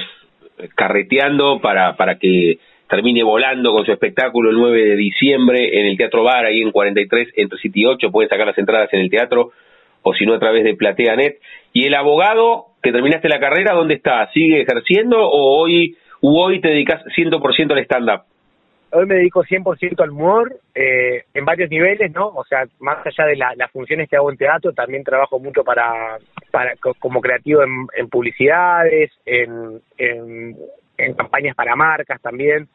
carreteando 0.73 1.59
para, 1.59 1.97
para 1.97 2.17
que 2.17 2.59
termine 2.89 3.23
volando 3.23 3.73
con 3.73 3.85
su 3.85 3.91
espectáculo 3.91 4.51
el 4.51 4.55
9 4.55 4.85
de 4.85 4.95
diciembre 4.95 5.81
en 5.81 5.87
el 5.87 5.97
Teatro 5.97 6.23
Bar, 6.23 6.45
ahí 6.45 6.61
en 6.61 6.71
43, 6.71 7.27
entre 7.35 7.59
7 7.59 7.77
y 7.77 7.85
8, 7.85 8.09
pueden 8.09 8.29
sacar 8.29 8.47
las 8.47 8.57
entradas 8.57 8.93
en 8.93 9.01
el 9.01 9.09
teatro, 9.09 9.51
o 10.01 10.13
si 10.13 10.25
no 10.25 10.33
a 10.33 10.39
través 10.39 10.63
de 10.63 10.75
PlateaNet. 10.75 11.39
¿Y 11.73 11.87
el 11.87 11.95
abogado 11.95 12.67
que 12.81 12.93
terminaste 12.93 13.27
la 13.27 13.39
carrera, 13.39 13.73
dónde 13.73 13.95
está? 13.95 14.29
¿Sigue 14.31 14.61
ejerciendo 14.61 15.17
o 15.19 15.59
hoy, 15.59 15.97
u 16.21 16.37
hoy 16.37 16.61
te 16.61 16.69
dedicas 16.69 17.03
100% 17.17 17.71
al 17.71 17.79
stand-up? 17.79 18.21
Hoy 18.95 19.07
me 19.07 19.15
dedico 19.15 19.43
100% 19.43 20.03
al 20.03 20.11
humor, 20.11 20.55
eh, 20.75 21.23
en 21.33 21.45
varios 21.45 21.69
niveles, 21.69 22.11
¿no? 22.11 22.27
O 22.27 22.45
sea, 22.45 22.65
más 22.79 23.03
allá 23.05 23.25
de 23.25 23.35
las 23.35 23.71
funciones 23.71 24.07
que 24.07 24.15
hago 24.15 24.29
en 24.29 24.37
teatro, 24.37 24.71
también 24.71 25.03
trabajo 25.03 25.39
mucho 25.39 25.63
para, 25.63 26.19
para 26.51 26.73
como 26.99 27.19
creativo 27.19 27.61
en, 27.63 28.09
publicidades, 28.09 29.11
en, 29.25 29.81
campañas 31.17 31.55
para 31.55 31.75
marcas 31.75 32.21
también. 32.21 32.67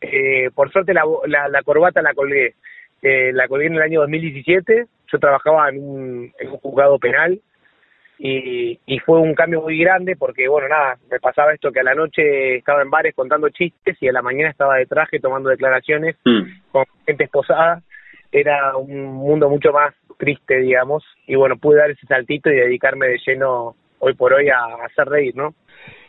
Eh, 0.00 0.50
por 0.54 0.70
suerte 0.70 0.94
la, 0.94 1.02
la, 1.26 1.48
la, 1.48 1.62
corbata 1.62 2.02
la 2.02 2.14
colgué. 2.14 2.54
Eh, 3.02 3.32
la 3.32 3.48
colgué 3.48 3.66
en 3.66 3.74
el 3.74 3.82
año 3.82 4.00
2017. 4.02 4.86
Yo 5.12 5.18
trabajaba 5.18 5.68
en 5.70 5.78
un, 5.78 6.32
en 6.38 6.48
un 6.50 6.58
juzgado 6.58 7.00
penal 7.00 7.40
y, 8.18 8.78
y 8.86 8.98
fue 9.00 9.18
un 9.20 9.34
cambio 9.34 9.62
muy 9.62 9.78
grande 9.78 10.16
porque, 10.16 10.48
bueno, 10.48 10.68
nada, 10.68 10.96
me 11.10 11.18
pasaba 11.18 11.52
esto 11.52 11.72
que 11.72 11.80
a 11.80 11.84
la 11.84 11.94
noche 11.94 12.56
estaba 12.56 12.82
en 12.82 12.90
bares 12.90 13.14
contando 13.14 13.48
chistes 13.48 13.96
y 14.00 14.08
a 14.08 14.12
la 14.12 14.22
mañana 14.22 14.50
estaba 14.50 14.76
de 14.76 14.86
traje 14.86 15.18
tomando 15.18 15.50
declaraciones 15.50 16.16
mm. 16.24 16.70
con 16.70 16.84
gente 17.06 17.24
esposada. 17.24 17.82
Era 18.30 18.76
un 18.76 19.14
mundo 19.14 19.48
mucho 19.48 19.72
más 19.72 19.94
triste, 20.18 20.58
digamos, 20.58 21.04
y 21.26 21.34
bueno, 21.34 21.56
pude 21.56 21.78
dar 21.78 21.90
ese 21.90 22.06
saltito 22.06 22.50
y 22.50 22.56
dedicarme 22.56 23.08
de 23.08 23.20
lleno 23.26 23.74
hoy 23.98 24.14
por 24.14 24.32
hoy 24.32 24.48
a, 24.48 24.84
hacer 24.84 25.08
reír, 25.08 25.34
¿no? 25.36 25.54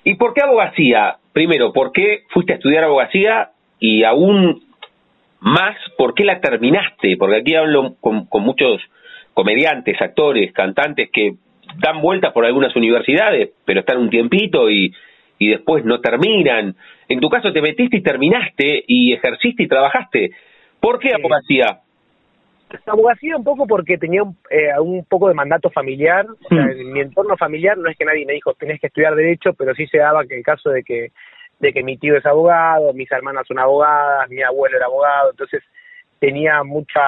¿Y 0.04 0.16
por 0.16 0.34
qué 0.34 0.42
abogacía? 0.44 1.18
Primero, 1.34 1.74
¿por 1.74 1.92
qué 1.92 2.24
fuiste 2.30 2.54
a 2.54 2.56
estudiar 2.58 2.84
abogacía? 2.84 3.52
Y 3.80 4.04
aún 4.04 4.64
más, 5.40 5.76
¿por 5.98 6.14
qué 6.14 6.24
la 6.24 6.40
terminaste? 6.40 7.18
Porque 7.18 7.38
aquí 7.38 7.56
hablo 7.56 7.96
con, 8.00 8.26
con 8.28 8.44
muchos 8.44 8.82
comediantes, 9.34 10.00
actores, 10.02 10.54
cantantes 10.54 11.10
que 11.12 11.36
dan 11.78 12.02
vueltas 12.02 12.34
por 12.34 12.46
algunas 12.46 12.76
universidades, 12.76 13.52
pero 13.66 13.82
están 13.82 13.98
un 13.98 14.10
tiempito 14.10 14.70
y, 14.70 14.94
y 15.38 15.50
después 15.50 15.84
no 15.86 16.00
terminan. 16.00 16.76
En 17.08 17.20
tu 17.20 17.30
caso 17.30 17.52
te 17.52 17.62
metiste 17.62 17.98
y 17.98 18.04
terminaste 18.04 18.84
y 18.88 19.14
ejerciste 19.14 19.64
y 19.64 19.68
trabajaste. 19.68 20.32
¿Por 20.80 21.00
qué 21.00 21.14
abogacía? 21.14 21.82
abogacía 22.88 23.38
un 23.38 23.44
poco 23.44 23.68
porque 23.68 23.98
tenía 23.98 24.24
un, 24.24 24.36
eh, 24.50 24.78
un 24.80 25.06
poco 25.06 25.28
de 25.28 25.34
mandato 25.34 25.70
familiar, 25.70 26.26
o 26.26 26.48
sea, 26.50 26.66
hmm. 26.66 26.72
en 26.72 26.94
mi 26.94 27.00
entorno 27.00 27.38
familiar 27.38 27.78
no 27.78 27.90
es 27.90 27.98
que 27.98 28.06
nadie 28.06 28.26
me 28.26 28.34
dijo 28.34 28.54
tenés 28.56 28.82
que 28.82 28.88
estudiar 28.88 29.16
derecho, 29.16 29.54
pero 29.54 29.74
sí 29.76 29.88
se 29.88 30.00
daba 30.00 30.26
que 30.26 30.38
el 30.38 30.44
caso 30.44 30.70
de 30.72 30.84
que 30.84 31.12
de 31.60 31.72
que 31.72 31.84
mi 31.84 31.98
tío 31.98 32.18
es 32.18 32.26
abogado, 32.26 32.92
mis 32.94 33.10
hermanas 33.12 33.48
son 33.48 33.60
abogadas, 33.60 34.30
mi 34.30 34.42
abuelo 34.42 34.76
era 34.76 34.88
abogado, 34.88 35.32
entonces 35.32 35.64
tenía 36.20 36.64
mucha, 36.64 37.02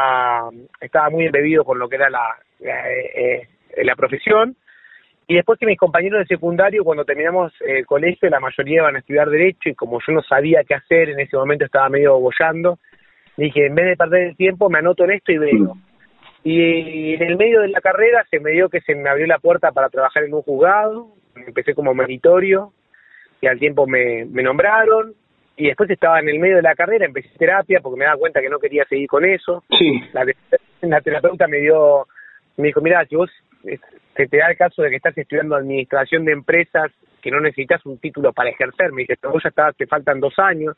estaba 0.79 1.09
muy 1.09 1.25
embebido 1.25 1.65
con 1.65 1.79
lo 1.79 1.89
que 1.89 1.95
era 1.95 2.09
la, 2.09 2.37
eh, 2.61 3.47
la 3.83 3.95
profesión. 3.95 4.55
Y 5.27 5.35
después 5.35 5.59
que 5.59 5.65
mis 5.65 5.77
compañeros 5.77 6.19
de 6.19 6.25
secundario, 6.25 6.85
cuando 6.85 7.03
terminamos 7.03 7.53
el 7.59 7.85
colegio, 7.85 8.29
la 8.29 8.39
mayoría 8.39 8.81
iban 8.81 8.95
a 8.95 8.99
estudiar 8.99 9.29
Derecho 9.29 9.69
y 9.69 9.75
como 9.75 9.99
yo 9.99 10.13
no 10.13 10.21
sabía 10.23 10.63
qué 10.63 10.75
hacer, 10.75 11.09
en 11.09 11.19
ese 11.19 11.35
momento 11.35 11.65
estaba 11.65 11.89
medio 11.89 12.17
bollando, 12.17 12.79
dije, 13.35 13.65
en 13.65 13.75
vez 13.75 13.87
de 13.87 13.97
perder 13.97 14.27
el 14.29 14.37
tiempo, 14.37 14.69
me 14.69 14.79
anoto 14.79 15.03
en 15.03 15.11
esto 15.11 15.33
y 15.33 15.37
veo. 15.37 15.77
Y 16.43 17.15
en 17.15 17.23
el 17.23 17.35
medio 17.35 17.61
de 17.61 17.67
la 17.67 17.81
carrera 17.81 18.25
se 18.31 18.39
me 18.39 18.51
dio 18.51 18.69
que 18.69 18.79
se 18.81 18.95
me 18.95 19.09
abrió 19.09 19.27
la 19.27 19.39
puerta 19.39 19.73
para 19.73 19.89
trabajar 19.89 20.23
en 20.23 20.33
un 20.33 20.43
juzgado, 20.43 21.09
empecé 21.35 21.73
como 21.73 21.93
meritorio 21.93 22.71
y 23.41 23.47
al 23.47 23.59
tiempo 23.59 23.85
me, 23.85 24.23
me 24.25 24.43
nombraron 24.43 25.13
y 25.57 25.67
después 25.67 25.89
estaba 25.89 26.19
en 26.19 26.29
el 26.29 26.39
medio 26.39 26.55
de 26.57 26.61
la 26.61 26.75
carrera, 26.75 27.05
empecé 27.05 27.29
terapia 27.37 27.79
porque 27.81 27.99
me 27.99 28.05
daba 28.05 28.17
cuenta 28.17 28.39
que 28.39 28.49
no 28.49 28.59
quería 28.59 28.85
seguir 28.85 29.07
con 29.07 29.25
eso. 29.25 29.63
Sí. 29.77 30.01
La, 30.13 30.25
la 30.81 31.01
terapeuta 31.01 31.47
me 31.47 31.57
dio, 31.57 32.07
me 32.55 32.67
dijo, 32.67 32.79
mira, 32.79 33.03
si 33.05 33.15
vos 33.15 33.29
se 33.63 34.27
te 34.27 34.37
da 34.37 34.49
el 34.49 34.57
caso 34.57 34.81
de 34.81 34.89
que 34.89 34.95
estás 34.97 35.17
estudiando 35.17 35.55
administración 35.55 36.25
de 36.25 36.33
empresas, 36.33 36.91
que 37.21 37.31
no 37.31 37.39
necesitas 37.39 37.85
un 37.85 37.97
título 37.99 38.33
para 38.33 38.49
ejercer, 38.49 38.91
me 38.91 39.01
dice, 39.01 39.15
pero 39.19 39.33
vos 39.33 39.43
ya 39.43 39.49
estás, 39.49 39.75
te 39.75 39.87
faltan 39.87 40.19
dos 40.19 40.37
años, 40.39 40.75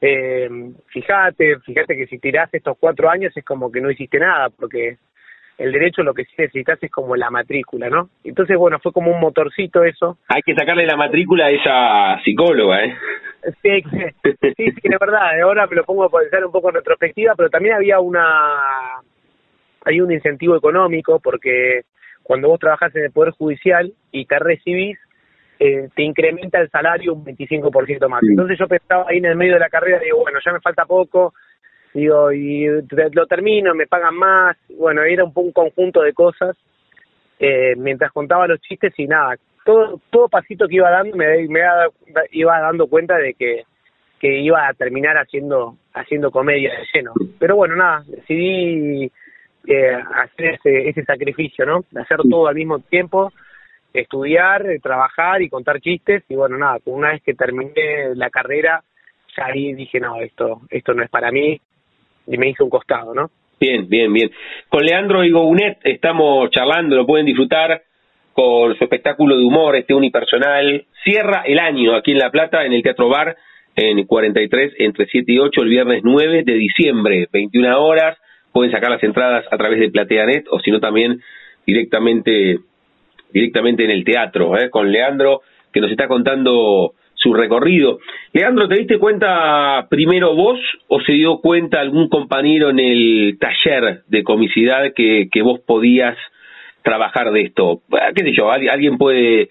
eh, 0.00 0.48
fíjate, 0.86 1.58
fíjate 1.60 1.96
que 1.96 2.06
si 2.06 2.18
tirás 2.18 2.52
estos 2.52 2.76
cuatro 2.78 3.10
años 3.10 3.36
es 3.36 3.44
como 3.44 3.70
que 3.70 3.80
no 3.80 3.90
hiciste 3.90 4.18
nada, 4.18 4.48
porque 4.48 4.96
el 5.58 5.72
derecho 5.72 6.02
lo 6.02 6.14
que 6.14 6.24
sí 6.24 6.32
necesitas 6.38 6.82
es 6.82 6.90
como 6.90 7.16
la 7.16 7.30
matrícula, 7.30 7.90
¿no? 7.90 8.08
Entonces, 8.24 8.56
bueno, 8.56 8.78
fue 8.78 8.92
como 8.92 9.12
un 9.12 9.20
motorcito 9.20 9.84
eso. 9.84 10.16
Hay 10.28 10.40
que 10.40 10.54
sacarle 10.54 10.86
la 10.86 10.96
matrícula 10.96 11.46
a 11.46 11.50
esa 11.50 12.24
psicóloga, 12.24 12.82
¿eh? 12.82 12.96
Sí, 13.62 13.82
sí, 14.56 14.70
sí, 14.70 14.88
de 14.88 14.96
verdad, 14.98 15.38
ahora 15.42 15.66
me 15.66 15.76
lo 15.76 15.84
pongo 15.84 16.04
a 16.04 16.10
pensar 16.10 16.44
un 16.46 16.52
poco 16.52 16.70
en 16.70 16.76
retrospectiva, 16.76 17.34
pero 17.36 17.50
también 17.50 17.74
había 17.74 18.00
una, 18.00 19.02
hay 19.84 20.00
un 20.00 20.12
incentivo 20.12 20.56
económico 20.56 21.20
porque 21.20 21.82
cuando 22.22 22.48
vos 22.48 22.60
trabajás 22.60 22.94
en 22.94 23.04
el 23.04 23.12
Poder 23.12 23.32
Judicial 23.32 23.92
y 24.12 24.26
te 24.26 24.38
recibís, 24.38 24.98
eh, 25.58 25.88
te 25.94 26.02
incrementa 26.02 26.60
el 26.60 26.70
salario 26.70 27.14
un 27.14 27.24
25% 27.24 28.08
más. 28.08 28.22
Entonces 28.22 28.58
yo 28.58 28.66
pensaba 28.66 29.06
ahí 29.08 29.18
en 29.18 29.26
el 29.26 29.36
medio 29.36 29.54
de 29.54 29.60
la 29.60 29.68
carrera, 29.68 29.98
digo, 29.98 30.20
bueno, 30.20 30.38
ya 30.44 30.52
me 30.52 30.60
falta 30.60 30.86
poco, 30.86 31.34
digo, 31.92 32.32
y 32.32 32.66
lo 33.12 33.26
termino, 33.26 33.74
me 33.74 33.86
pagan 33.86 34.14
más, 34.14 34.56
bueno, 34.78 35.02
era 35.02 35.24
un, 35.24 35.32
un 35.34 35.52
conjunto 35.52 36.02
de 36.02 36.12
cosas, 36.12 36.56
eh, 37.38 37.74
mientras 37.76 38.12
contaba 38.12 38.46
los 38.46 38.60
chistes 38.60 38.92
y 38.98 39.06
nada, 39.06 39.36
todo, 39.64 40.00
todo 40.10 40.28
pasito 40.28 40.66
que 40.66 40.76
iba 40.76 40.90
dando 40.90 41.16
me, 41.16 41.46
me 41.48 41.60
iba 42.32 42.60
dando 42.60 42.86
cuenta 42.86 43.16
de 43.16 43.34
que, 43.34 43.64
que 44.18 44.38
iba 44.40 44.68
a 44.68 44.74
terminar 44.74 45.16
haciendo, 45.16 45.76
haciendo 45.94 46.30
comedia 46.30 46.72
de 46.72 46.86
lleno. 46.92 47.12
Pero 47.38 47.56
bueno, 47.56 47.76
nada, 47.76 48.04
decidí 48.06 49.10
eh, 49.66 49.92
hacer 49.92 50.54
ese, 50.54 50.88
ese 50.88 51.04
sacrificio, 51.04 51.66
¿no? 51.66 51.84
De 51.90 52.00
hacer 52.00 52.18
todo 52.28 52.46
al 52.48 52.54
mismo 52.54 52.78
tiempo, 52.78 53.32
estudiar, 53.92 54.66
eh, 54.70 54.78
trabajar 54.80 55.42
y 55.42 55.48
contar 55.48 55.80
chistes 55.80 56.24
y 56.28 56.34
bueno, 56.34 56.56
nada, 56.56 56.78
una 56.86 57.10
vez 57.10 57.22
que 57.22 57.34
terminé 57.34 58.14
la 58.14 58.30
carrera, 58.30 58.82
ya 59.36 59.46
ahí 59.46 59.72
dije, 59.74 60.00
no, 60.00 60.20
esto, 60.20 60.62
esto 60.70 60.94
no 60.94 61.02
es 61.02 61.10
para 61.10 61.30
mí 61.30 61.60
y 62.26 62.38
me 62.38 62.48
hice 62.48 62.62
un 62.62 62.70
costado, 62.70 63.14
¿no? 63.14 63.30
Bien, 63.60 63.88
bien, 63.88 64.12
bien. 64.12 64.30
Con 64.68 64.84
Leandro 64.84 65.22
Igounet 65.22 65.78
estamos 65.84 66.50
charlando, 66.50 66.96
lo 66.96 67.06
pueden 67.06 67.26
disfrutar 67.26 67.82
con 68.32 68.74
su 68.76 68.84
espectáculo 68.84 69.36
de 69.36 69.44
humor, 69.44 69.76
este 69.76 69.92
unipersonal. 69.92 70.86
Cierra 71.04 71.42
el 71.44 71.58
año 71.58 71.94
aquí 71.94 72.12
en 72.12 72.18
La 72.18 72.30
Plata, 72.30 72.64
en 72.64 72.72
el 72.72 72.82
Teatro 72.82 73.08
Bar, 73.08 73.36
en 73.76 74.06
43, 74.06 74.74
entre 74.78 75.06
7 75.06 75.32
y 75.32 75.38
8, 75.38 75.62
el 75.62 75.68
viernes 75.68 76.00
9 76.02 76.42
de 76.44 76.54
diciembre, 76.54 77.28
21 77.30 77.82
horas. 77.82 78.16
Pueden 78.52 78.72
sacar 78.72 78.90
las 78.90 79.02
entradas 79.02 79.44
a 79.50 79.56
través 79.56 79.80
de 79.80 79.90
PlateaNet 79.90 80.46
o 80.50 80.60
si 80.60 80.70
no 80.70 80.80
también 80.80 81.20
directamente, 81.66 82.58
directamente 83.32 83.84
en 83.84 83.90
el 83.90 84.04
teatro, 84.04 84.58
¿eh? 84.58 84.70
con 84.70 84.90
Leandro, 84.90 85.42
que 85.72 85.80
nos 85.80 85.90
está 85.90 86.08
contando 86.08 86.94
su 87.14 87.34
recorrido. 87.34 87.98
Leandro, 88.32 88.66
¿te 88.66 88.76
diste 88.76 88.98
cuenta 88.98 89.86
primero 89.90 90.34
vos 90.34 90.58
o 90.88 91.00
se 91.00 91.12
dio 91.12 91.38
cuenta 91.38 91.80
algún 91.80 92.08
compañero 92.08 92.70
en 92.70 92.80
el 92.80 93.38
taller 93.38 94.02
de 94.08 94.24
comicidad 94.24 94.92
que, 94.94 95.28
que 95.30 95.42
vos 95.42 95.60
podías 95.60 96.16
trabajar 96.82 97.30
de 97.30 97.42
esto? 97.42 97.82
Ah, 97.92 98.10
¿Qué 98.14 98.24
sé 98.24 98.32
yo? 98.32 98.50
Alguien 98.50 98.96
puede, 98.96 99.50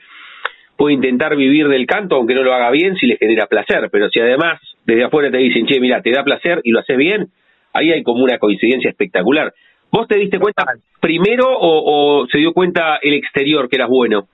puede 0.78 0.96
intentar 0.96 1.36
vivir 1.36 1.68
del 1.68 1.86
canto 1.86 2.16
aunque 2.16 2.34
no 2.34 2.44
lo 2.44 2.54
haga 2.54 2.72
bien 2.72 2.96
si 2.96 3.06
le 3.06 3.18
genera 3.18 3.46
placer, 3.46 3.90
pero 3.92 4.10
si 4.10 4.20
además 4.20 4.60
desde 4.86 5.04
afuera 5.04 5.30
te 5.30 5.38
dicen, 5.38 5.68
che, 5.68 5.80
mira, 5.80 6.02
te 6.02 6.12
da 6.12 6.24
placer 6.24 6.62
y 6.64 6.72
lo 6.72 6.80
haces 6.80 6.98
bien, 6.98 7.28
ahí 7.74 7.92
hay 7.92 8.04
como 8.04 8.24
una 8.24 8.38
coincidencia 8.38 8.90
espectacular. 8.90 9.54
¿Vos 9.92 10.08
te 10.08 10.18
diste 10.18 10.40
cuenta 10.40 10.64
primero 11.00 11.48
o, 11.48 12.22
o 12.22 12.28
se 12.28 12.38
dio 12.38 12.54
cuenta 12.54 12.98
el 13.02 13.14
exterior 13.14 13.68
que 13.68 13.78
eras 13.78 13.90
bueno? 13.90 14.28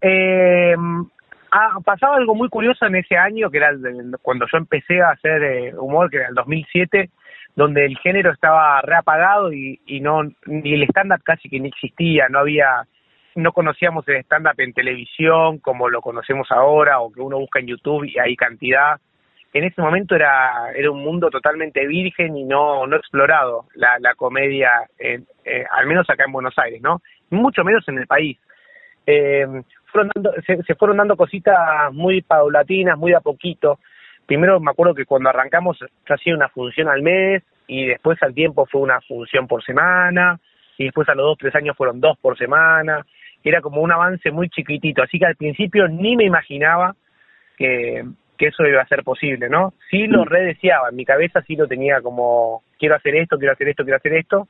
Eh, 0.00 0.74
ha 1.52 1.80
pasado 1.84 2.14
algo 2.14 2.34
muy 2.34 2.48
curioso 2.48 2.86
en 2.86 2.96
ese 2.96 3.16
año, 3.16 3.50
que 3.50 3.58
era 3.58 3.70
cuando 4.22 4.46
yo 4.50 4.58
empecé 4.58 5.00
a 5.00 5.10
hacer 5.10 5.42
eh, 5.42 5.74
humor, 5.76 6.10
que 6.10 6.16
era 6.16 6.28
el 6.28 6.34
2007, 6.34 7.10
donde 7.54 7.84
el 7.84 7.96
género 7.98 8.32
estaba 8.32 8.80
reapagado 8.80 9.52
y, 9.52 9.78
y 9.86 10.00
no 10.00 10.22
ni 10.46 10.72
el 10.72 10.84
stand-up 10.84 11.22
casi 11.22 11.48
que 11.48 11.60
ni 11.60 11.68
existía, 11.68 12.28
no 12.30 12.38
había, 12.38 12.86
no 13.34 13.52
conocíamos 13.52 14.08
el 14.08 14.16
stand-up 14.24 14.58
en 14.58 14.72
televisión 14.72 15.58
como 15.58 15.88
lo 15.88 16.00
conocemos 16.00 16.50
ahora 16.50 17.00
o 17.00 17.12
que 17.12 17.20
uno 17.20 17.38
busca 17.38 17.60
en 17.60 17.66
YouTube 17.66 18.04
y 18.04 18.18
hay 18.18 18.34
cantidad. 18.34 18.98
En 19.52 19.64
ese 19.64 19.82
momento 19.82 20.14
era, 20.14 20.72
era 20.74 20.90
un 20.90 21.02
mundo 21.02 21.28
totalmente 21.28 21.86
virgen 21.86 22.36
y 22.36 22.44
no, 22.44 22.86
no 22.86 22.96
explorado 22.96 23.66
la, 23.74 23.98
la 24.00 24.14
comedia, 24.14 24.70
eh, 24.98 25.20
al 25.70 25.86
menos 25.86 26.08
acá 26.08 26.24
en 26.24 26.32
Buenos 26.32 26.54
Aires, 26.58 26.80
¿no? 26.80 27.02
Mucho 27.30 27.62
menos 27.62 27.86
en 27.88 27.98
el 27.98 28.06
país. 28.06 28.38
Eh, 29.06 29.46
fueron 29.86 30.10
dando, 30.14 30.32
se, 30.46 30.74
fueron 30.74 30.96
dando 30.96 31.16
cositas 31.16 31.92
muy 31.92 32.22
paulatinas, 32.22 32.98
muy 32.98 33.12
a 33.12 33.20
poquito. 33.20 33.78
Primero 34.26 34.58
me 34.58 34.70
acuerdo 34.70 34.94
que 34.94 35.04
cuando 35.04 35.28
arrancamos 35.28 35.78
se 35.78 36.14
hacía 36.14 36.34
una 36.34 36.48
función 36.48 36.88
al 36.88 37.02
mes 37.02 37.42
y 37.66 37.86
después 37.86 38.22
al 38.22 38.34
tiempo 38.34 38.66
fue 38.66 38.80
una 38.80 39.00
función 39.02 39.46
por 39.46 39.62
semana 39.62 40.40
y 40.78 40.84
después 40.84 41.08
a 41.08 41.14
los 41.14 41.26
dos, 41.26 41.38
tres 41.38 41.54
años 41.54 41.76
fueron 41.76 42.00
dos 42.00 42.16
por 42.18 42.38
semana. 42.38 43.04
Era 43.44 43.60
como 43.60 43.82
un 43.82 43.92
avance 43.92 44.30
muy 44.30 44.48
chiquitito, 44.48 45.02
así 45.02 45.18
que 45.18 45.26
al 45.26 45.36
principio 45.36 45.88
ni 45.88 46.16
me 46.16 46.24
imaginaba 46.24 46.94
que, 47.58 48.04
que 48.38 48.48
eso 48.48 48.64
iba 48.66 48.82
a 48.82 48.88
ser 48.88 49.02
posible, 49.02 49.48
¿no? 49.48 49.74
Sí 49.90 50.06
lo 50.06 50.24
mm. 50.24 50.28
redeseaba, 50.28 50.88
en 50.90 50.96
mi 50.96 51.04
cabeza 51.04 51.42
sí 51.42 51.56
lo 51.56 51.66
tenía 51.66 52.00
como, 52.00 52.62
quiero 52.78 52.96
hacer 52.96 53.16
esto, 53.16 53.38
quiero 53.38 53.52
hacer 53.52 53.68
esto, 53.68 53.84
quiero 53.84 53.96
hacer 53.96 54.14
esto. 54.14 54.48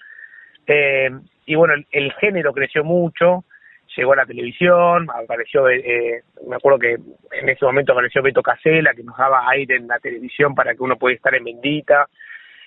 Eh, 0.66 1.10
y 1.46 1.54
bueno, 1.54 1.74
el, 1.90 2.12
género 2.14 2.52
creció 2.52 2.84
mucho, 2.84 3.44
llegó 3.96 4.12
a 4.12 4.16
la 4.16 4.26
televisión, 4.26 5.08
apareció, 5.10 5.68
eh, 5.68 5.82
eh, 5.84 6.22
me 6.46 6.56
acuerdo 6.56 6.78
que 6.78 6.92
en 6.92 7.48
ese 7.48 7.64
momento 7.64 7.92
apareció 7.92 8.22
Beto 8.22 8.42
Casela, 8.42 8.94
que 8.94 9.02
nos 9.02 9.16
daba 9.16 9.48
aire 9.50 9.76
en 9.76 9.88
la 9.88 9.98
televisión 9.98 10.54
para 10.54 10.74
que 10.74 10.82
uno 10.82 10.96
pudiera 10.96 11.16
estar 11.16 11.34
en 11.34 11.44
Bendita, 11.44 12.08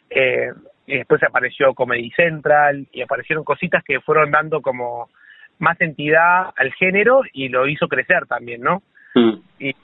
eh, 0.10 0.52
y 0.86 0.98
después 0.98 1.24
apareció 1.24 1.74
Comedy 1.74 2.12
Central, 2.12 2.88
y 2.92 3.02
aparecieron 3.02 3.44
cositas 3.44 3.84
que 3.84 4.02
fueron 4.02 4.30
dando 4.32 4.62
como 4.62 5.10
más 5.58 5.80
entidad 5.80 6.52
al 6.58 6.74
género 6.74 7.22
y 7.32 7.50
lo 7.50 7.68
hizo 7.68 7.88
crecer 7.88 8.26
también, 8.28 8.62
¿no? 8.62 8.84
Mm. 9.16 9.36
Y, 9.60 9.76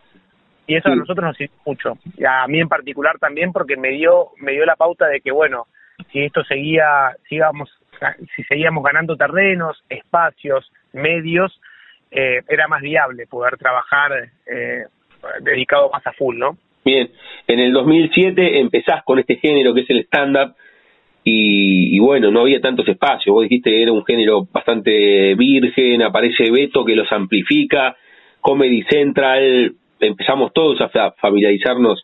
y 0.72 0.76
eso 0.78 0.90
a 0.90 0.96
nosotros 0.96 1.26
nos 1.26 1.38
sirvió 1.38 1.58
mucho, 1.66 1.98
y 2.18 2.24
a 2.24 2.48
mí 2.48 2.60
en 2.60 2.70
particular 2.70 3.18
también 3.20 3.52
porque 3.52 3.76
me 3.76 3.90
dio, 3.90 4.30
me 4.38 4.54
dio 4.54 4.66
la 4.66 4.76
pauta 4.78 5.08
de 5.08 5.20
que, 5.20 5.32
bueno, 5.32 5.68
si 6.12 6.20
esto 6.24 6.44
seguía, 6.44 7.16
sigamos 7.28 7.70
si 8.36 8.44
seguíamos 8.44 8.84
ganando 8.84 9.16
terrenos, 9.16 9.84
espacios, 9.90 10.72
medios, 10.94 11.60
eh, 12.10 12.42
era 12.48 12.68
más 12.68 12.82
viable 12.82 13.28
poder 13.28 13.58
trabajar 13.58 14.12
eh, 14.46 14.86
dedicado 15.42 15.90
más 15.92 16.06
a 16.08 16.14
full, 16.14 16.38
¿no? 16.38 16.58
Bien, 16.84 17.12
en 17.48 17.60
el 17.60 17.74
2007 17.74 18.60
empezás 18.60 19.04
con 19.04 19.20
este 19.20 19.36
género 19.36 19.74
que 19.74 19.82
es 19.82 19.90
el 19.90 20.00
stand-up 20.06 20.56
y, 21.24 21.96
y, 21.96 22.00
bueno, 22.00 22.32
no 22.32 22.42
había 22.42 22.60
tantos 22.60 22.88
espacios, 22.88 23.34
vos 23.34 23.44
dijiste 23.44 23.70
que 23.70 23.84
era 23.84 23.92
un 23.92 24.04
género 24.04 24.48
bastante 24.52 25.36
virgen, 25.36 26.02
aparece 26.02 26.50
Beto 26.50 26.84
que 26.84 26.96
los 26.96 27.12
amplifica, 27.12 27.96
Comedy 28.40 28.82
Central, 28.90 29.76
empezamos 30.02 30.52
todos 30.54 30.82
a 30.82 31.12
familiarizarnos 31.12 32.04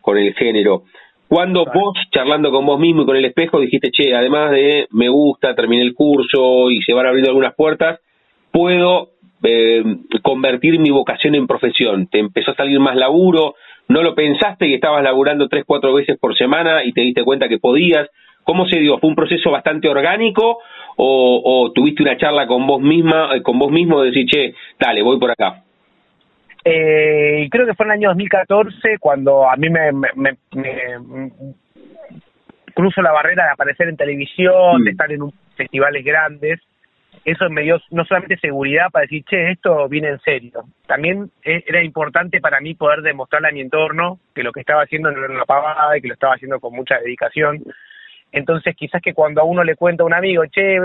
con 0.00 0.18
el 0.18 0.34
género. 0.34 0.84
Cuando 1.28 1.64
vos, 1.64 1.96
charlando 2.10 2.50
con 2.50 2.66
vos 2.66 2.80
mismo 2.80 3.02
y 3.02 3.06
con 3.06 3.16
el 3.16 3.24
espejo, 3.24 3.60
dijiste, 3.60 3.90
che, 3.92 4.14
además 4.14 4.50
de 4.50 4.88
me 4.90 5.08
gusta, 5.08 5.54
terminé 5.54 5.82
el 5.82 5.94
curso 5.94 6.70
y 6.70 6.82
se 6.82 6.92
van 6.92 7.06
abriendo 7.06 7.30
algunas 7.30 7.54
puertas, 7.54 8.00
puedo 8.50 9.10
eh, 9.44 9.84
convertir 10.22 10.80
mi 10.80 10.90
vocación 10.90 11.36
en 11.36 11.46
profesión. 11.46 12.08
Te 12.08 12.18
empezó 12.18 12.50
a 12.50 12.56
salir 12.56 12.80
más 12.80 12.96
laburo, 12.96 13.54
no 13.86 14.02
lo 14.02 14.14
pensaste 14.14 14.66
que 14.66 14.74
estabas 14.74 15.04
laburando 15.04 15.48
tres, 15.48 15.64
cuatro 15.64 15.94
veces 15.94 16.18
por 16.18 16.36
semana 16.36 16.84
y 16.84 16.92
te 16.92 17.02
diste 17.02 17.22
cuenta 17.22 17.48
que 17.48 17.58
podías. 17.58 18.08
¿Cómo 18.42 18.66
se 18.66 18.80
dio? 18.80 18.98
¿Fue 18.98 19.08
un 19.08 19.14
proceso 19.14 19.52
bastante 19.52 19.88
orgánico 19.88 20.58
o, 20.96 21.42
o 21.44 21.72
tuviste 21.72 22.02
una 22.02 22.16
charla 22.16 22.48
con 22.48 22.66
vos 22.66 22.80
misma, 22.80 23.36
eh, 23.36 23.42
con 23.42 23.58
vos 23.58 23.70
mismo 23.70 24.00
de 24.00 24.08
decir, 24.08 24.26
che, 24.26 24.54
dale, 24.80 25.02
voy 25.02 25.20
por 25.20 25.30
acá? 25.30 25.62
Eh, 26.64 27.48
creo 27.50 27.66
que 27.66 27.74
fue 27.74 27.86
en 27.86 27.92
el 27.92 27.98
año 27.98 28.08
2014 28.10 28.98
cuando 28.98 29.48
a 29.48 29.56
mí 29.56 29.70
me, 29.70 29.92
me, 29.92 30.36
cruzo 32.74 33.00
la 33.02 33.12
barrera 33.12 33.44
de 33.44 33.50
aparecer 33.50 33.88
en 33.88 33.96
televisión, 33.96 34.84
de 34.84 34.90
mm. 34.90 34.92
estar 34.92 35.12
en 35.12 35.22
un, 35.22 35.32
festivales 35.56 36.04
grandes. 36.04 36.60
Eso 37.24 37.50
me 37.50 37.62
dio 37.62 37.78
no 37.90 38.04
solamente 38.04 38.38
seguridad 38.38 38.90
para 38.90 39.02
decir, 39.02 39.24
che, 39.24 39.50
esto 39.50 39.88
viene 39.88 40.08
en 40.08 40.20
serio. 40.20 40.64
También 40.86 41.30
e, 41.42 41.64
era 41.66 41.82
importante 41.82 42.40
para 42.40 42.60
mí 42.60 42.74
poder 42.74 43.02
demostrarle 43.02 43.48
a 43.48 43.52
mi 43.52 43.60
entorno 43.60 44.18
que 44.34 44.42
lo 44.42 44.52
que 44.52 44.60
estaba 44.60 44.82
haciendo 44.82 45.10
no 45.10 45.24
era 45.24 45.34
una 45.34 45.44
pavada 45.44 45.96
y 45.96 46.00
que 46.00 46.08
lo 46.08 46.14
estaba 46.14 46.34
haciendo 46.34 46.60
con 46.60 46.74
mucha 46.74 46.98
dedicación. 46.98 47.62
Entonces, 48.32 48.76
quizás 48.76 49.02
que 49.02 49.12
cuando 49.12 49.40
a 49.40 49.44
uno 49.44 49.64
le 49.64 49.76
cuenta 49.76 50.02
a 50.02 50.06
un 50.06 50.14
amigo, 50.14 50.44
che, 50.46 50.78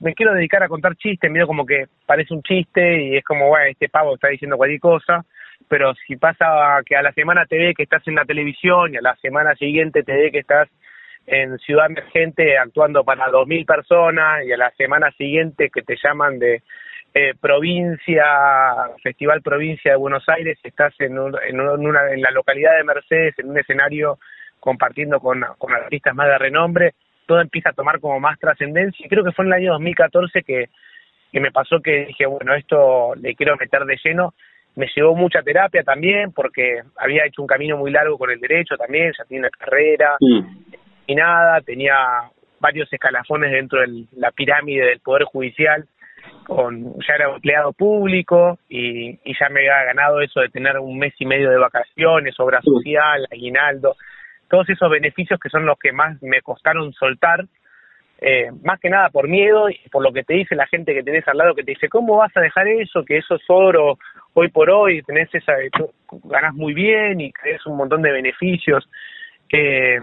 me 0.00 0.14
quiero 0.14 0.34
dedicar 0.34 0.62
a 0.62 0.68
contar 0.68 0.96
chistes, 0.96 1.30
medio 1.30 1.46
como 1.46 1.66
que 1.66 1.86
parece 2.06 2.34
un 2.34 2.42
chiste 2.42 3.02
y 3.02 3.16
es 3.16 3.24
como, 3.24 3.48
bueno, 3.48 3.66
este 3.66 3.88
pavo 3.88 4.14
está 4.14 4.28
diciendo 4.28 4.56
cualquier 4.56 4.80
cosa, 4.80 5.24
pero 5.68 5.94
si 6.06 6.16
pasa 6.16 6.80
que 6.84 6.96
a 6.96 7.02
la 7.02 7.12
semana 7.12 7.46
te 7.46 7.58
ve 7.58 7.74
que 7.74 7.84
estás 7.84 8.06
en 8.06 8.14
la 8.14 8.24
televisión 8.24 8.92
y 8.92 8.96
a 8.96 9.02
la 9.02 9.16
semana 9.16 9.54
siguiente 9.54 10.02
te 10.02 10.14
ve 10.14 10.30
que 10.30 10.40
estás 10.40 10.68
en 11.26 11.58
Ciudad 11.58 11.86
Emergente 11.86 12.58
actuando 12.58 13.02
para 13.02 13.28
dos 13.30 13.46
mil 13.46 13.64
personas 13.64 14.44
y 14.44 14.52
a 14.52 14.56
la 14.56 14.70
semana 14.72 15.10
siguiente 15.12 15.70
que 15.70 15.82
te 15.82 15.96
llaman 16.02 16.38
de 16.38 16.62
eh, 17.14 17.32
provincia, 17.40 18.24
Festival 19.02 19.40
Provincia 19.40 19.92
de 19.92 19.96
Buenos 19.96 20.28
Aires, 20.28 20.58
estás 20.62 20.92
en, 20.98 21.12
en, 21.12 21.60
una, 21.60 22.12
en 22.12 22.20
la 22.20 22.30
localidad 22.30 22.76
de 22.76 22.84
Mercedes, 22.84 23.38
en 23.38 23.50
un 23.50 23.58
escenario 23.58 24.18
compartiendo 24.58 25.20
con, 25.20 25.44
con 25.58 25.72
artistas 25.72 26.14
más 26.14 26.26
de 26.26 26.38
renombre, 26.38 26.94
todo 27.26 27.40
empieza 27.40 27.70
a 27.70 27.74
tomar 27.74 28.00
como 28.00 28.20
más 28.20 28.38
trascendencia. 28.38 29.04
Y 29.04 29.08
creo 29.08 29.24
que 29.24 29.32
fue 29.32 29.44
en 29.44 29.52
el 29.52 29.60
año 29.60 29.72
2014 29.72 30.42
que, 30.42 30.68
que 31.32 31.40
me 31.40 31.50
pasó 31.50 31.80
que 31.80 32.06
dije, 32.06 32.26
bueno, 32.26 32.54
esto 32.54 33.14
le 33.16 33.34
quiero 33.34 33.56
meter 33.56 33.84
de 33.84 33.98
lleno. 34.02 34.34
Me 34.76 34.86
llevó 34.94 35.14
mucha 35.14 35.42
terapia 35.42 35.82
también, 35.84 36.32
porque 36.32 36.82
había 36.96 37.26
hecho 37.26 37.42
un 37.42 37.48
camino 37.48 37.76
muy 37.76 37.92
largo 37.92 38.18
con 38.18 38.30
el 38.30 38.40
derecho 38.40 38.76
también, 38.76 39.12
ya 39.16 39.24
tenía 39.24 39.42
una 39.42 39.50
carrera 39.50 40.16
y 41.06 41.14
nada, 41.14 41.60
tenía 41.60 41.94
varios 42.58 42.92
escalafones 42.92 43.52
dentro 43.52 43.80
de 43.80 44.06
la 44.16 44.32
pirámide 44.32 44.86
del 44.86 45.00
Poder 45.00 45.24
Judicial, 45.24 45.86
con 46.44 46.94
ya 47.06 47.14
era 47.14 47.32
empleado 47.32 47.72
público 47.72 48.58
y, 48.68 49.10
y 49.10 49.38
ya 49.38 49.48
me 49.48 49.60
había 49.60 49.84
ganado 49.84 50.20
eso 50.20 50.40
de 50.40 50.48
tener 50.48 50.78
un 50.78 50.98
mes 50.98 51.14
y 51.20 51.26
medio 51.26 51.50
de 51.50 51.58
vacaciones, 51.58 52.34
obra 52.40 52.60
social, 52.60 53.28
aguinaldo 53.30 53.94
todos 54.54 54.70
esos 54.70 54.88
beneficios 54.88 55.40
que 55.40 55.48
son 55.48 55.66
los 55.66 55.76
que 55.80 55.90
más 55.90 56.22
me 56.22 56.40
costaron 56.40 56.92
soltar, 56.92 57.44
eh, 58.20 58.52
más 58.62 58.78
que 58.78 58.88
nada 58.88 59.10
por 59.10 59.26
miedo 59.26 59.68
y 59.68 59.80
por 59.90 60.00
lo 60.00 60.12
que 60.12 60.22
te 60.22 60.34
dice 60.34 60.54
la 60.54 60.68
gente 60.68 60.94
que 60.94 61.02
tenés 61.02 61.26
al 61.26 61.38
lado, 61.38 61.56
que 61.56 61.64
te 61.64 61.72
dice, 61.72 61.88
¿cómo 61.88 62.18
vas 62.18 62.30
a 62.36 62.40
dejar 62.40 62.68
eso? 62.68 63.04
Que 63.04 63.16
eso 63.16 63.34
es 63.34 63.42
oro 63.48 63.98
hoy 64.32 64.50
por 64.50 64.70
hoy, 64.70 65.02
tenés 65.02 65.28
esa, 65.34 65.54
ganas 66.22 66.54
muy 66.54 66.72
bien 66.72 67.20
y 67.20 67.32
crees 67.32 67.66
un 67.66 67.76
montón 67.76 68.00
de 68.02 68.12
beneficios. 68.12 68.88
Eh, 69.50 69.98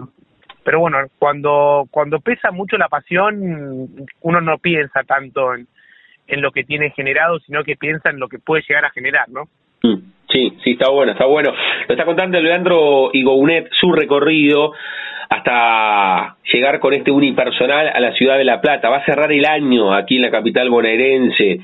pero 0.65 0.81
bueno, 0.81 0.97
cuando, 1.17 1.87
cuando 1.89 2.19
pesa 2.19 2.51
mucho 2.51 2.77
la 2.77 2.89
pasión, 2.89 4.05
uno 4.19 4.41
no 4.41 4.57
piensa 4.57 5.03
tanto 5.03 5.55
en, 5.55 5.65
en 6.27 6.41
lo 6.41 6.51
que 6.51 6.65
tiene 6.65 6.89
generado, 6.89 7.39
sino 7.39 7.63
que 7.63 7.77
piensa 7.77 8.09
en 8.09 8.19
lo 8.19 8.27
que 8.27 8.39
puede 8.39 8.63
llegar 8.67 8.83
a 8.83 8.91
generar, 8.91 9.29
¿no? 9.29 9.45
Mm, 9.81 10.11
sí, 10.63 10.71
está 10.71 10.89
bueno, 10.89 11.11
está 11.11 11.25
bueno. 11.25 11.53
Lo 11.87 11.93
está 11.93 12.05
contando 12.05 12.39
Leandro 12.39 13.09
Igounet, 13.13 13.69
su 13.79 13.91
recorrido 13.91 14.73
hasta 15.29 16.35
llegar 16.51 16.79
con 16.79 16.93
este 16.93 17.09
unipersonal 17.09 17.87
a 17.87 17.99
la 18.01 18.11
ciudad 18.13 18.37
de 18.37 18.43
La 18.43 18.59
Plata. 18.59 18.89
Va 18.89 18.97
a 18.97 19.05
cerrar 19.05 19.31
el 19.31 19.45
año 19.45 19.93
aquí 19.93 20.17
en 20.17 20.23
la 20.23 20.31
capital 20.31 20.69
bonaerense, 20.69 21.61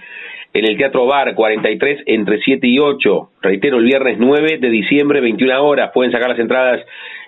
en 0.54 0.66
el 0.66 0.78
Teatro 0.78 1.06
Bar 1.06 1.36
43, 1.36 2.04
entre 2.06 2.40
7 2.40 2.66
y 2.66 2.80
8. 2.80 3.30
Reitero, 3.42 3.78
el 3.78 3.84
viernes 3.84 4.18
9 4.20 4.60
de 4.60 4.70
diciembre, 4.70 5.20
21 5.20 5.62
horas. 5.62 5.92
Pueden 5.94 6.14
sacar 6.14 6.30
las 6.30 6.40
entradas 6.40 6.82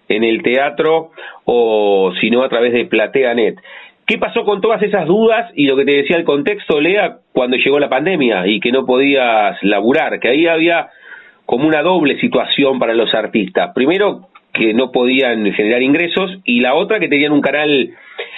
en 0.07 0.23
el 0.23 0.41
teatro 0.41 1.11
o 1.45 2.13
si 2.19 2.29
no 2.31 2.43
a 2.43 2.49
través 2.49 2.73
de 2.73 2.85
PlateaNet. 2.85 3.59
¿Qué 4.07 4.17
pasó 4.17 4.43
con 4.43 4.59
todas 4.59 4.81
esas 4.81 5.05
dudas 5.05 5.51
y 5.55 5.67
lo 5.67 5.75
que 5.75 5.85
te 5.85 5.97
decía 5.97 6.17
el 6.17 6.23
contexto, 6.23 6.81
Lea, 6.81 7.17
cuando 7.31 7.57
llegó 7.57 7.79
la 7.79 7.89
pandemia 7.89 8.47
y 8.47 8.59
que 8.59 8.71
no 8.71 8.85
podías 8.85 9.61
laburar? 9.61 10.19
Que 10.19 10.29
ahí 10.29 10.47
había 10.47 10.89
como 11.49 11.67
una 11.67 11.81
doble 11.81 12.19
situación 12.19 12.77
para 12.77 12.93
los 12.93 13.11
artistas. 13.15 13.71
Primero, 13.73 14.27
que 14.53 14.71
no 14.71 14.91
podían 14.91 15.51
generar 15.53 15.81
ingresos 15.81 16.37
y 16.43 16.59
la 16.59 16.75
otra 16.75 16.99
que 16.99 17.07
tenían 17.07 17.31
un 17.31 17.41
canal 17.41 17.89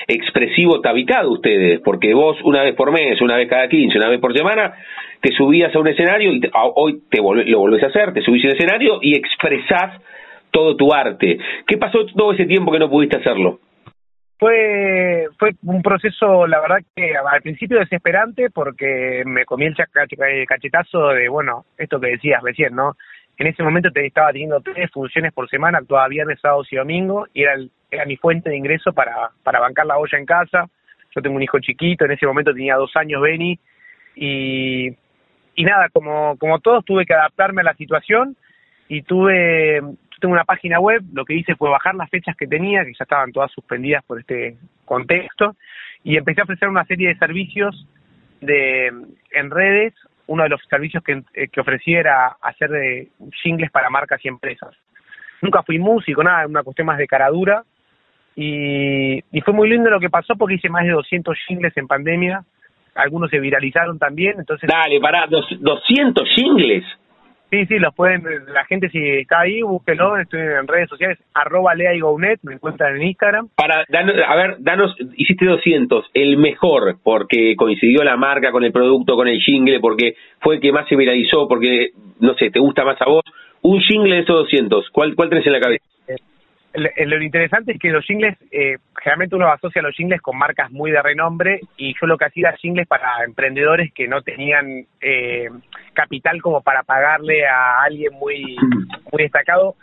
expresivo 0.08 0.80
tabicado 0.80 1.30
ustedes, 1.30 1.82
porque 1.82 2.14
vos 2.14 2.38
una 2.46 2.64
vez 2.64 2.74
por 2.74 2.94
mes, 2.94 3.20
una 3.20 3.36
vez 3.36 3.50
cada 3.50 3.68
15, 3.68 3.98
una 3.98 4.08
vez 4.08 4.22
por 4.22 4.34
semana, 4.34 4.76
te 5.20 5.34
subías 5.34 5.76
a 5.76 5.80
un 5.80 5.90
escenario 5.90 6.32
y 6.32 6.42
hoy 6.54 7.02
te 7.10 7.18
lo 7.18 7.60
volvés 7.60 7.84
a 7.84 7.88
hacer, 7.88 8.14
te 8.14 8.22
subís 8.22 8.46
a 8.46 8.48
un 8.48 8.54
escenario 8.54 9.00
y 9.02 9.18
expresás 9.18 10.02
todo 10.50 10.78
tu 10.78 10.94
arte. 10.94 11.38
¿Qué 11.68 11.78
pasó 11.78 12.06
todo 12.16 12.32
ese 12.32 12.46
tiempo 12.46 12.72
que 12.72 12.80
no 12.80 12.90
pudiste 12.90 13.18
hacerlo? 13.18 13.60
Fue, 14.42 15.28
fue 15.38 15.52
un 15.62 15.84
proceso, 15.84 16.48
la 16.48 16.60
verdad 16.62 16.80
que 16.96 17.16
al 17.16 17.44
principio 17.44 17.78
desesperante 17.78 18.50
porque 18.50 19.22
me 19.24 19.46
comí 19.46 19.68
el 19.68 19.76
cachetazo 20.48 21.10
de, 21.10 21.30
bueno, 21.30 21.66
esto 21.78 22.00
que 22.00 22.08
decías 22.08 22.42
recién, 22.42 22.74
¿no? 22.74 22.98
En 23.38 23.46
ese 23.46 23.62
momento 23.62 23.92
te 23.92 24.04
estaba 24.04 24.32
teniendo 24.32 24.60
tres 24.62 24.90
funciones 24.90 25.32
por 25.32 25.48
semana, 25.48 25.78
actuaba 25.78 26.08
viernes, 26.08 26.40
sábados 26.42 26.68
y 26.72 26.76
domingo, 26.76 27.28
y 27.36 27.44
era, 27.44 27.54
era 27.92 28.06
mi 28.06 28.18
fuente 28.18 28.50
de 28.50 28.58
ingreso 28.58 28.94
para, 28.94 29.30
para 29.44 29.60
bancar 29.60 29.86
la 29.86 30.00
olla 30.00 30.18
en 30.18 30.26
casa. 30.26 30.66
Yo 31.16 31.22
tengo 31.22 31.36
un 31.36 31.44
hijo 31.44 31.60
chiquito, 31.60 32.06
en 32.06 32.14
ese 32.14 32.26
momento 32.26 32.52
tenía 32.52 32.78
dos 32.78 32.96
años 32.96 33.22
Benny, 33.22 33.60
y, 34.16 34.88
y 35.54 35.64
nada, 35.64 35.90
como, 35.90 36.36
como 36.40 36.58
todos 36.58 36.84
tuve 36.84 37.06
que 37.06 37.14
adaptarme 37.14 37.62
a 37.62 37.66
la 37.66 37.76
situación 37.76 38.36
y 38.88 39.04
tuve 39.04 39.82
tengo 40.22 40.34
una 40.34 40.46
página 40.46 40.80
web, 40.80 41.02
lo 41.12 41.26
que 41.26 41.34
hice 41.34 41.56
fue 41.56 41.70
bajar 41.70 41.96
las 41.96 42.10
fechas 42.10 42.38
que 42.38 42.48
tenía, 42.48 42.86
que 42.86 42.94
ya 42.94 43.04
estaban 43.04 43.34
todas 43.34 43.52
suspendidas 43.52 44.04
por 44.06 44.20
este 44.20 44.56
contexto, 44.86 45.56
y 46.04 46.16
empecé 46.16 46.42
a 46.42 46.44
ofrecer 46.46 46.70
una 46.70 46.86
serie 46.86 47.10
de 47.10 47.18
servicios 47.18 47.86
de 48.40 48.88
en 49.32 49.52
redes. 49.52 49.94
Uno 50.28 50.44
de 50.44 50.50
los 50.50 50.62
servicios 50.70 51.04
que, 51.04 51.24
eh, 51.34 51.50
ofrecí 51.58 51.94
era 51.94 52.38
hacer 52.42 52.70
de 52.70 53.10
jingles 53.44 53.70
para 53.72 53.90
marcas 53.90 54.24
y 54.24 54.30
empresas. 54.30 54.74
Nunca 55.42 55.64
fui 55.64 55.78
músico, 55.78 56.24
nada, 56.24 56.48
una 56.48 56.64
cuestión 56.64 56.86
más 56.86 56.98
de 56.98 57.08
caradura. 57.08 57.64
Y, 58.36 59.18
y 59.18 59.42
fue 59.42 59.54
muy 59.54 59.70
lindo 59.70 59.90
lo 59.90 60.00
que 60.00 60.10
pasó 60.10 60.36
porque 60.36 60.56
hice 60.56 60.70
más 60.70 60.86
de 60.86 60.92
200 60.92 61.38
jingles 61.48 61.76
en 61.76 61.88
pandemia. 61.88 62.44
Algunos 62.96 63.30
se 63.30 63.40
viralizaron 63.40 64.00
también, 64.00 64.36
entonces... 64.38 64.70
Dale, 64.70 65.00
pará, 65.00 65.28
¿200 65.28 66.26
jingles? 66.36 66.86
Sí, 67.52 67.66
sí, 67.66 67.80
los 67.80 67.94
pueden, 67.94 68.24
la 68.54 68.64
gente 68.64 68.90
si 68.90 68.98
está 68.98 69.42
ahí, 69.42 69.62
búsquelo, 69.62 70.16
estoy 70.16 70.40
en 70.40 70.66
redes 70.68 70.88
sociales, 70.88 71.20
arroba 71.34 71.76
Lea 71.76 71.94
y 71.94 72.00
Gounet, 72.00 72.40
me 72.44 72.54
encuentran 72.54 72.96
en 72.96 73.04
Instagram. 73.04 73.50
Para, 73.58 73.84
danos, 73.90 74.16
a 74.26 74.36
ver, 74.38 74.56
danos, 74.60 74.96
hiciste 75.18 75.46
200, 75.46 76.12
el 76.14 76.38
mejor, 76.38 77.00
porque 77.04 77.56
coincidió 77.58 78.06
la 78.06 78.16
marca 78.16 78.52
con 78.52 78.64
el 78.64 78.72
producto, 78.72 79.18
con 79.18 79.28
el 79.28 79.42
jingle, 79.42 79.82
porque 79.82 80.16
fue 80.40 80.56
el 80.56 80.62
que 80.62 80.72
más 80.72 80.88
se 80.88 80.96
viralizó, 80.96 81.50
porque, 81.50 81.90
no 82.22 82.36
sé, 82.36 82.52
te 82.52 82.60
gusta 82.62 82.86
más 82.86 83.02
a 83.02 83.10
vos, 83.10 83.26
un 83.64 83.82
jingle 83.82 84.16
de 84.16 84.22
esos 84.22 84.44
200, 84.44 84.90
¿cuál, 84.92 85.14
cuál 85.14 85.28
tenés 85.28 85.46
en 85.46 85.52
la 85.52 85.60
cabeza? 85.60 85.84
Lo 86.74 87.22
interesante 87.22 87.74
es 87.74 87.80
que 87.80 87.90
los 87.90 88.06
jingles, 88.06 88.38
eh, 88.52 88.78
generalmente 88.98 89.36
uno 89.36 89.52
asocia 89.52 89.82
los 89.82 89.96
jingles 89.96 90.22
con 90.22 90.38
marcas 90.38 90.72
muy 90.72 90.92
de 90.92 91.02
renombre 91.02 91.60
y 91.76 91.94
yo 92.00 92.08
lo 92.08 92.18
que 92.18 92.26
hacía 92.26 92.50
era 92.50 92.58
jingles 92.58 92.88
para 92.88 93.24
emprendedores 93.26 93.92
que 93.94 94.08
no 94.08 94.22
tenían 94.22 94.86
eh, 95.02 95.50
capital 95.94 96.42
como 96.42 96.62
para 96.62 96.84
pagarle 96.84 97.46
a 97.46 97.84
alguien 97.84 98.14
muy, 98.14 98.56
muy 99.12 99.24
destacado. 99.24 99.76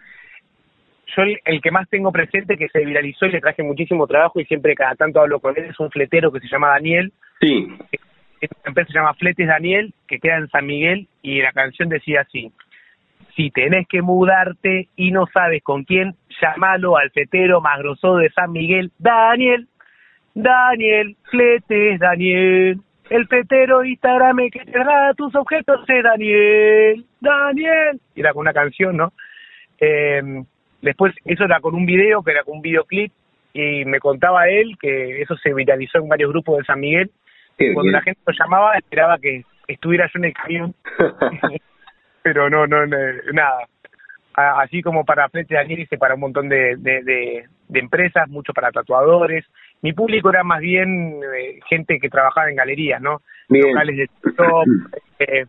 Yo 1.16 1.22
el, 1.22 1.60
que 1.60 1.70
más 1.70 1.88
tengo 1.88 2.12
presente 2.12 2.56
que 2.56 2.68
se 2.68 2.84
viralizó 2.84 3.26
y 3.26 3.32
le 3.32 3.40
traje 3.40 3.62
muchísimo 3.62 4.06
trabajo 4.06 4.40
y 4.40 4.44
siempre 4.46 4.74
cada 4.74 4.94
tanto 4.94 5.20
hablo 5.20 5.40
con 5.40 5.56
él 5.58 5.64
es 5.64 5.80
un 5.80 5.90
fletero 5.90 6.32
que 6.32 6.40
se 6.40 6.48
llama 6.48 6.68
Daniel. 6.68 7.12
Sí. 7.40 7.68
Esta 8.40 8.68
empresa 8.68 8.92
se 8.92 8.98
llama 8.98 9.14
Fletes 9.14 9.48
Daniel, 9.48 9.92
que 10.06 10.20
queda 10.20 10.36
en 10.36 10.48
San 10.48 10.64
Miguel 10.64 11.08
y 11.22 11.42
la 11.42 11.52
canción 11.52 11.88
decía 11.88 12.22
así. 12.22 12.52
Si 13.38 13.52
tenés 13.52 13.86
que 13.86 14.02
mudarte 14.02 14.88
y 14.96 15.12
no 15.12 15.26
sabes 15.32 15.62
con 15.62 15.84
quién, 15.84 16.16
llamalo 16.42 16.96
al 16.96 17.12
fetero 17.12 17.60
más 17.60 17.78
grosso 17.78 18.16
de 18.16 18.30
San 18.30 18.50
Miguel, 18.50 18.90
Daniel. 18.98 19.68
Daniel, 20.34 21.16
fletes, 21.30 22.00
Daniel. 22.00 22.80
El 23.08 23.28
fetero 23.28 23.84
Instagram 23.84 24.38
que 24.50 24.64
te 24.64 24.78
da 24.80 25.14
tus 25.14 25.36
objetos 25.36 25.86
de 25.86 26.02
Daniel. 26.02 27.04
Daniel. 27.20 28.00
Era 28.16 28.32
con 28.32 28.40
una 28.40 28.52
canción, 28.52 28.96
¿no? 28.96 29.12
Eh, 29.78 30.42
después, 30.82 31.14
eso 31.24 31.44
era 31.44 31.60
con 31.60 31.76
un 31.76 31.86
video, 31.86 32.24
que 32.24 32.32
era 32.32 32.42
con 32.42 32.56
un 32.56 32.62
videoclip, 32.62 33.12
y 33.52 33.84
me 33.84 34.00
contaba 34.00 34.48
él 34.48 34.76
que 34.80 35.22
eso 35.22 35.36
se 35.36 35.54
viralizó 35.54 35.98
en 35.98 36.08
varios 36.08 36.32
grupos 36.32 36.58
de 36.58 36.64
San 36.64 36.80
Miguel. 36.80 37.12
Cuando 37.72 37.92
la 37.92 38.02
gente 38.02 38.20
lo 38.26 38.32
llamaba, 38.32 38.76
esperaba 38.76 39.16
que 39.18 39.44
estuviera 39.68 40.10
yo 40.12 40.18
en 40.18 40.24
el 40.24 40.32
camión 40.32 40.74
pero 42.32 42.50
no, 42.50 42.66
no, 42.66 42.86
nada. 43.32 43.66
Así 44.34 44.82
como 44.82 45.04
para 45.04 45.30
Frente 45.30 45.54
Daniel 45.54 45.80
hice 45.80 45.96
para 45.96 46.14
un 46.14 46.20
montón 46.20 46.48
de, 46.48 46.76
de, 46.76 47.46
empresas, 47.72 48.28
mucho 48.28 48.52
para 48.52 48.70
tatuadores. 48.70 49.46
Mi 49.80 49.94
público 49.94 50.28
era 50.28 50.44
más 50.44 50.60
bien 50.60 51.20
eh, 51.36 51.58
gente 51.70 51.98
que 51.98 52.10
trabajaba 52.10 52.50
en 52.50 52.56
galerías, 52.56 53.00
¿no? 53.00 53.22
Locales 53.48 53.96
de 53.96 54.32
top, 54.36 54.66
eh, 55.20 55.46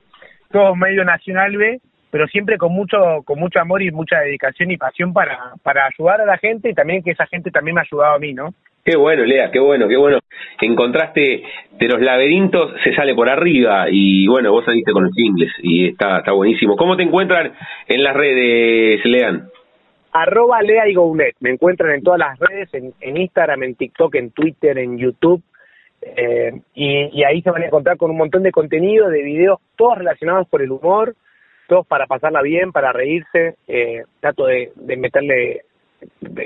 todo 0.52 0.74
medio 0.76 1.04
nacional 1.04 1.58
B, 1.58 1.82
pero 2.12 2.28
siempre 2.28 2.58
con 2.58 2.72
mucho 2.72 3.24
con 3.26 3.40
mucho 3.40 3.60
amor 3.60 3.82
y 3.82 3.92
mucha 3.92 4.20
dedicación 4.22 4.72
y 4.72 4.78
pasión 4.78 5.12
para 5.12 5.38
para 5.62 5.88
ayudar 5.88 6.22
a 6.22 6.26
la 6.26 6.38
gente 6.38 6.70
y 6.70 6.74
también 6.74 7.04
que 7.04 7.12
esa 7.12 7.28
gente 7.28 7.52
también 7.52 7.76
me 7.76 7.82
ha 7.82 7.84
ayudado 7.84 8.16
a 8.16 8.20
mí, 8.20 8.34
¿no? 8.34 8.54
Qué 8.84 8.96
bueno, 8.96 9.24
Lea, 9.24 9.52
qué 9.52 9.60
bueno, 9.60 9.88
qué 9.88 9.98
bueno. 9.98 10.20
Encontraste 10.62 11.44
de 11.72 11.88
los 11.88 12.02
laberintos, 12.02 12.74
se 12.84 12.94
sale 12.94 13.14
por 13.14 13.30
arriba 13.30 13.86
y 13.90 14.28
bueno, 14.28 14.52
vos 14.52 14.66
saliste 14.66 14.92
con 14.92 15.04
los 15.04 15.18
ingles 15.18 15.52
y 15.62 15.90
está, 15.90 16.20
está 16.20 16.32
buenísimo. 16.32 16.76
¿Cómo 16.76 16.98
te 16.98 17.04
encuentran 17.04 17.54
en 17.88 18.04
las 18.04 18.16
redes, 18.16 19.06
Lean? 19.06 19.50
Arroba 20.12 20.62
Lea 20.62 20.88
y 20.88 20.94
Gounet. 20.94 21.36
Me 21.40 21.52
encuentran 21.52 21.94
en 21.94 22.04
todas 22.04 22.20
las 22.20 22.40
redes, 22.40 22.70
en, 22.74 23.18
Instagram, 23.18 23.64
en 23.64 23.76
TikTok, 23.76 24.16
en 24.16 24.32
Twitter, 24.32 24.78
en 24.78 24.98
YouTube. 24.98 25.44
Eh, 26.02 26.54
y, 26.74 27.24
ahí 27.24 27.42
se 27.42 27.52
van 27.52 27.62
a 27.62 27.66
encontrar 27.68 27.98
con 27.98 28.10
un 28.10 28.18
montón 28.18 28.44
de 28.44 28.52
contenido, 28.52 29.10
de 29.10 29.22
videos, 29.22 29.60
todos 29.76 29.98
relacionados 29.98 30.48
por 30.48 30.62
el 30.62 30.72
humor, 30.72 31.16
todos 31.68 31.86
para 31.86 32.08
pasarla 32.08 32.42
bien, 32.42 32.72
para 32.72 32.92
reírse. 32.92 33.56
Eh, 33.68 34.04
trato 34.20 34.46
de 34.46 34.72
meterle 34.98 35.64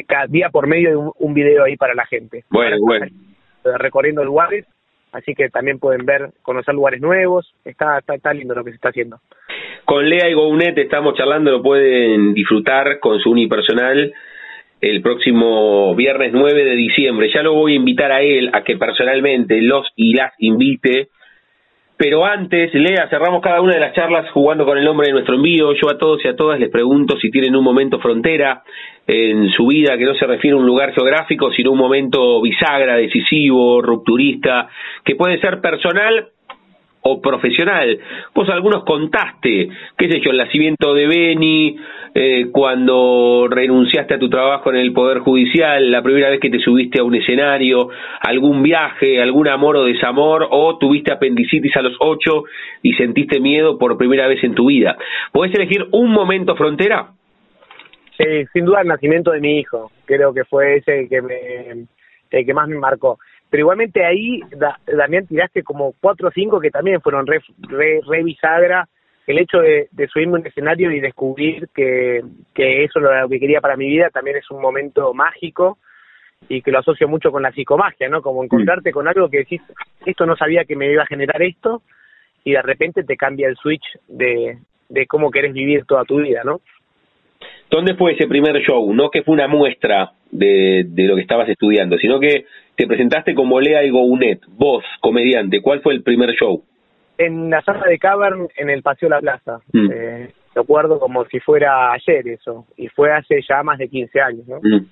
cada 0.07 0.27
día 0.27 0.49
por 0.49 0.67
medio 0.67 0.89
de 0.89 1.11
un, 1.17 1.33
video 1.33 1.63
ahí 1.63 1.75
para 1.77 1.93
la 1.93 2.05
gente. 2.05 2.43
Bueno, 2.49 2.77
bueno. 2.79 3.07
Recorriendo 3.77 4.23
lugares, 4.23 4.65
así 5.11 5.33
que 5.33 5.49
también 5.49 5.79
pueden 5.79 6.05
ver, 6.05 6.31
conocer 6.41 6.73
lugares 6.73 7.01
nuevos, 7.01 7.53
está, 7.63 7.99
está, 7.99 8.33
lindo 8.33 8.53
lo 8.55 8.63
que 8.63 8.71
se 8.71 8.75
está 8.75 8.89
haciendo. 8.89 9.19
Con 9.85 10.09
Lea 10.09 10.29
y 10.29 10.33
Gounet 10.33 10.77
estamos 10.77 11.15
charlando, 11.15 11.51
lo 11.51 11.63
pueden 11.63 12.33
disfrutar 12.33 12.99
con 12.99 13.19
su 13.19 13.31
unipersonal 13.31 14.13
el 14.81 15.01
próximo 15.01 15.95
viernes 15.95 16.31
9 16.33 16.65
de 16.65 16.75
diciembre. 16.75 17.31
Ya 17.33 17.41
lo 17.41 17.53
voy 17.53 17.73
a 17.73 17.77
invitar 17.77 18.11
a 18.11 18.21
él 18.21 18.49
a 18.51 18.63
que 18.63 18.75
personalmente 18.75 19.61
los 19.61 19.87
y 19.95 20.13
las 20.13 20.33
invite 20.39 21.07
pero 21.95 22.25
antes, 22.25 22.73
Lea, 22.73 23.07
cerramos 23.09 23.41
cada 23.41 23.61
una 23.61 23.75
de 23.75 23.79
las 23.79 23.93
charlas 23.93 24.29
jugando 24.31 24.65
con 24.65 24.77
el 24.77 24.83
nombre 24.83 25.07
de 25.07 25.13
nuestro 25.13 25.35
envío. 25.35 25.73
Yo 25.73 25.89
a 25.89 25.97
todos 25.97 26.23
y 26.25 26.27
a 26.27 26.35
todas 26.35 26.59
les 26.59 26.69
pregunto 26.69 27.17
si 27.19 27.29
tienen 27.29 27.55
un 27.55 27.63
momento 27.63 27.99
frontera 27.99 28.63
en 29.05 29.49
su 29.51 29.67
vida 29.67 29.97
que 29.97 30.05
no 30.05 30.15
se 30.15 30.25
refiere 30.25 30.55
a 30.55 30.59
un 30.59 30.65
lugar 30.65 30.93
geográfico, 30.93 31.51
sino 31.51 31.71
un 31.71 31.77
momento 31.77 32.41
bisagra, 32.41 32.95
decisivo, 32.95 33.81
rupturista, 33.81 34.69
que 35.05 35.15
puede 35.15 35.39
ser 35.39 35.61
personal 35.61 36.29
o 37.03 37.21
profesional. 37.21 37.99
Vos 38.33 38.49
algunos 38.49 38.83
contaste, 38.83 39.69
qué 39.97 40.09
sé 40.09 40.21
yo, 40.21 40.31
el 40.31 40.37
nacimiento 40.37 40.93
de 40.93 41.07
Beni, 41.07 41.77
eh, 42.15 42.47
cuando 42.51 43.47
renunciaste 43.49 44.13
a 44.13 44.19
tu 44.19 44.29
trabajo 44.29 44.69
en 44.69 44.77
el 44.77 44.93
Poder 44.93 45.19
Judicial, 45.19 45.91
la 45.91 46.01
primera 46.01 46.29
vez 46.29 46.39
que 46.39 46.49
te 46.49 46.59
subiste 46.59 46.99
a 46.99 47.03
un 47.03 47.15
escenario, 47.15 47.89
algún 48.21 48.63
viaje, 48.63 49.21
algún 49.21 49.47
amor 49.47 49.77
o 49.77 49.85
desamor, 49.85 50.47
o 50.49 50.77
tuviste 50.77 51.11
apendicitis 51.11 51.75
a 51.75 51.81
los 51.81 51.95
ocho 51.99 52.43
y 52.81 52.93
sentiste 52.93 53.39
miedo 53.39 53.77
por 53.77 53.97
primera 53.97 54.27
vez 54.27 54.43
en 54.43 54.55
tu 54.55 54.67
vida. 54.67 54.97
¿Podés 55.31 55.53
elegir 55.55 55.85
un 55.91 56.11
momento 56.11 56.55
frontera? 56.55 57.09
Sí, 58.17 58.45
sin 58.53 58.65
duda 58.65 58.81
el 58.81 58.87
nacimiento 58.87 59.31
de 59.31 59.39
mi 59.39 59.57
hijo, 59.57 59.91
creo 60.05 60.33
que 60.33 60.43
fue 60.45 60.77
ese 60.77 61.07
que 61.09 61.21
me, 61.21 61.87
el 62.29 62.45
que 62.45 62.53
más 62.53 62.67
me 62.67 62.77
marcó. 62.77 63.17
Pero 63.53 63.65
igualmente 63.65 64.03
ahí, 64.03 64.39
Damián, 64.87 65.27
tiraste 65.27 65.61
como 65.61 65.93
cuatro 66.01 66.29
o 66.29 66.31
cinco 66.31 66.59
que 66.59 66.71
también 66.71 67.01
fueron 67.01 67.27
re, 67.27 67.39
re, 67.69 68.23
bisagra. 68.23 68.89
El 69.27 69.37
hecho 69.37 69.59
de, 69.59 69.89
subirme 70.11 70.37
a 70.37 70.39
un 70.39 70.47
escenario 70.47 70.91
y 70.91 70.99
descubrir 70.99 71.69
que, 71.71 72.23
que 72.51 72.83
eso 72.83 72.97
es 72.97 73.05
lo 73.05 73.29
que 73.29 73.39
quería 73.39 73.61
para 73.61 73.77
mi 73.77 73.87
vida 73.87 74.09
también 74.09 74.37
es 74.37 74.49
un 74.49 74.59
momento 74.59 75.13
mágico 75.13 75.77
y 76.49 76.63
que 76.63 76.71
lo 76.71 76.79
asocio 76.79 77.07
mucho 77.07 77.31
con 77.31 77.43
la 77.43 77.51
psicomagia, 77.51 78.09
¿no? 78.09 78.23
Como 78.23 78.43
encontrarte 78.43 78.91
con 78.91 79.07
algo 79.07 79.29
que 79.29 79.37
decís, 79.37 79.61
esto 80.03 80.25
no 80.25 80.35
sabía 80.35 80.65
que 80.65 80.75
me 80.75 80.91
iba 80.91 81.03
a 81.03 81.05
generar 81.05 81.43
esto, 81.43 81.83
y 82.43 82.53
de 82.53 82.61
repente 82.63 83.03
te 83.03 83.15
cambia 83.15 83.47
el 83.49 83.55
switch 83.57 83.85
de, 84.07 84.57
de 84.89 85.05
cómo 85.05 85.29
querés 85.29 85.53
vivir 85.53 85.85
toda 85.85 86.05
tu 86.05 86.17
vida, 86.17 86.41
¿no? 86.43 86.59
¿Dónde 87.69 87.93
fue 87.93 88.13
ese 88.13 88.27
primer 88.27 88.59
show? 88.61 88.91
No 88.95 89.11
que 89.11 89.21
fue 89.21 89.35
una 89.35 89.47
muestra 89.47 90.11
de, 90.31 90.85
de 90.87 91.03
lo 91.03 91.15
que 91.15 91.21
estabas 91.21 91.49
estudiando, 91.49 91.97
sino 91.97 92.19
que 92.19 92.45
te 92.75 92.87
presentaste 92.87 93.35
como 93.35 93.59
Lea 93.59 93.83
y 93.83 93.89
Gounet, 93.89 94.41
vos, 94.47 94.83
comediante. 94.99 95.61
¿Cuál 95.61 95.81
fue 95.81 95.93
el 95.93 96.03
primer 96.03 96.31
show? 96.31 96.63
En 97.17 97.49
la 97.49 97.61
sala 97.61 97.85
de 97.87 97.99
Cavern, 97.99 98.47
en 98.57 98.69
el 98.69 98.81
Paseo 98.81 99.09
La 99.09 99.19
Plaza. 99.19 99.59
Mm. 99.71 99.91
Eh, 99.91 100.31
recuerdo 100.55 100.99
como 100.99 101.25
si 101.25 101.39
fuera 101.39 101.91
ayer 101.91 102.27
eso, 102.27 102.65
y 102.77 102.87
fue 102.87 103.11
hace 103.11 103.41
ya 103.47 103.63
más 103.63 103.77
de 103.77 103.87
15 103.87 104.21
años, 104.21 104.47
¿no? 104.47 104.57
Mm. 104.61 104.85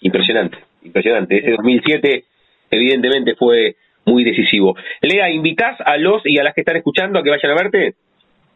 Impresionante, 0.00 0.58
impresionante. 0.82 1.38
Ese 1.38 1.50
2007 1.50 2.24
evidentemente 2.70 3.34
fue 3.34 3.76
muy 4.04 4.24
decisivo. 4.24 4.76
Lea, 5.02 5.30
¿invitas 5.30 5.78
a 5.84 5.96
los 5.96 6.22
y 6.24 6.38
a 6.38 6.44
las 6.44 6.54
que 6.54 6.62
están 6.62 6.76
escuchando 6.76 7.18
a 7.18 7.22
que 7.22 7.30
vayan 7.30 7.52
a 7.52 7.62
verte? 7.62 7.94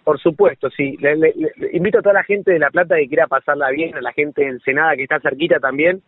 Por 0.04 0.20
supuesto, 0.20 0.68
sí. 0.70 0.96
Le, 1.00 1.32
invito 1.72 1.98
a 1.98 2.02
toda 2.02 2.14
la 2.14 2.24
gente 2.24 2.52
de 2.52 2.58
La 2.58 2.70
Plata 2.70 2.96
que 2.96 3.08
quiera 3.08 3.26
pasarla 3.26 3.70
bien, 3.70 3.94
a 3.96 4.00
la 4.00 4.12
gente 4.12 4.42
de 4.42 4.48
Ensenada 4.48 4.96
que 4.96 5.04
está 5.04 5.20
cerquita 5.20 5.60
también. 5.60 6.02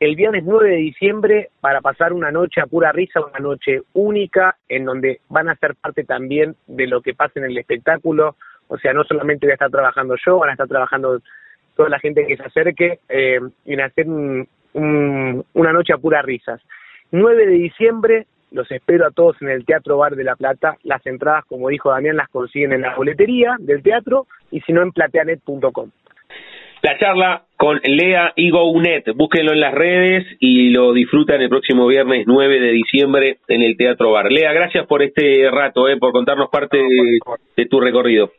El 0.00 0.16
viernes 0.16 0.44
9 0.44 0.70
de 0.70 0.76
diciembre 0.76 1.50
para 1.60 1.80
pasar 1.80 2.12
una 2.12 2.30
noche 2.30 2.60
a 2.60 2.66
pura 2.66 2.92
risa, 2.92 3.20
una 3.24 3.38
noche 3.38 3.82
única 3.92 4.56
en 4.68 4.84
donde 4.84 5.20
van 5.28 5.48
a 5.48 5.56
ser 5.56 5.76
parte 5.76 6.04
también 6.04 6.56
de 6.66 6.86
lo 6.86 7.00
que 7.00 7.14
pasa 7.14 7.38
en 7.38 7.44
el 7.44 7.56
espectáculo. 7.56 8.36
O 8.68 8.76
sea, 8.78 8.92
no 8.92 9.04
solamente 9.04 9.46
voy 9.46 9.52
a 9.52 9.54
estar 9.54 9.70
trabajando 9.70 10.16
yo, 10.24 10.38
van 10.38 10.50
a 10.50 10.52
estar 10.52 10.68
trabajando 10.68 11.20
toda 11.76 11.88
la 11.88 12.00
gente 12.00 12.26
que 12.26 12.36
se 12.36 12.42
acerque 12.42 12.98
eh, 13.08 13.40
y 13.64 13.80
hacer 13.80 14.08
un, 14.08 14.48
una 14.74 15.72
noche 15.72 15.92
a 15.92 15.98
pura 15.98 16.22
risas. 16.22 16.60
9 17.12 17.46
de 17.46 17.52
diciembre, 17.52 18.26
los 18.50 18.70
espero 18.70 19.06
a 19.06 19.10
todos 19.10 19.40
en 19.42 19.48
el 19.48 19.64
Teatro 19.64 19.98
Bar 19.98 20.16
de 20.16 20.24
La 20.24 20.36
Plata. 20.36 20.76
Las 20.82 21.04
entradas, 21.06 21.44
como 21.46 21.68
dijo 21.68 21.90
Damián, 21.90 22.16
las 22.16 22.28
consiguen 22.28 22.72
en 22.72 22.82
la 22.82 22.96
boletería 22.96 23.56
del 23.58 23.82
teatro 23.82 24.26
y 24.50 24.60
si 24.62 24.72
no 24.72 24.82
en 24.82 24.92
plateanet.com. 24.92 25.90
La 26.84 26.98
charla 26.98 27.44
con 27.56 27.80
Lea 27.82 28.34
y 28.36 28.50
Gounet, 28.50 29.06
búsquenlo 29.16 29.52
en 29.52 29.60
las 29.60 29.72
redes 29.72 30.26
y 30.38 30.68
lo 30.68 30.92
disfrutan 30.92 31.40
el 31.40 31.48
próximo 31.48 31.86
viernes 31.86 32.24
9 32.26 32.60
de 32.60 32.72
diciembre 32.72 33.38
en 33.48 33.62
el 33.62 33.74
Teatro 33.78 34.12
Bar. 34.12 34.30
Lea, 34.30 34.52
gracias 34.52 34.86
por 34.86 35.02
este 35.02 35.48
rato, 35.50 35.88
eh, 35.88 35.96
por 35.96 36.12
contarnos 36.12 36.50
parte 36.50 36.76
de, 36.76 37.66
tu 37.70 37.80
recorrido. 37.80 38.32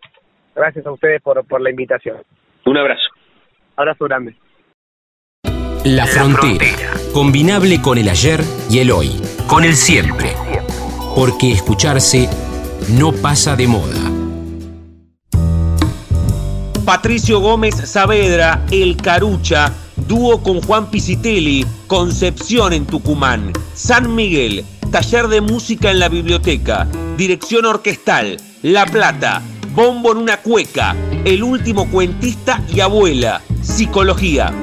Gracias 0.56 0.86
a 0.86 0.92
ustedes 0.92 1.24
por, 1.24 1.44
por 1.48 1.60
la 1.60 1.72
invitación. 1.72 2.18
Un 2.66 2.78
abrazo. 2.78 3.10
Abrazo 3.78 4.06
grande. 4.06 4.36
La 5.84 6.06
frontera, 6.06 6.68
combinable 7.16 7.82
con 7.82 7.98
el 7.98 8.10
ayer 8.10 8.42
y 8.70 8.78
el 8.78 8.92
hoy, 8.92 9.10
con 9.50 9.64
el 9.64 9.74
siempre, 9.74 10.30
porque 11.16 11.52
escucharse 11.52 12.30
no 13.00 13.12
pasa 13.24 13.56
de 13.56 13.66
moda. 13.66 14.15
Patricio 16.86 17.40
Gómez 17.40 17.76
Saavedra, 17.90 18.64
El 18.72 18.96
Carucha, 18.96 19.74
dúo 20.08 20.44
con 20.44 20.62
Juan 20.62 20.92
Pisitelli, 20.92 21.66
Concepción 21.88 22.74
en 22.74 22.86
Tucumán, 22.86 23.54
San 23.74 24.14
Miguel, 24.14 24.64
taller 24.92 25.28
de 25.28 25.42
música 25.42 25.90
en 25.90 25.98
la 25.98 26.10
biblioteca, 26.10 26.88
dirección 27.18 27.66
orquestal, 27.66 28.38
La 28.62 28.86
Plata, 28.86 29.42
bombo 29.74 30.12
en 30.12 30.20
una 30.20 30.38
cueca, 30.38 30.96
el 31.26 31.42
último 31.42 31.90
cuentista 31.90 32.62
y 32.72 32.82
abuela, 32.82 33.42
psicología. 33.64 34.54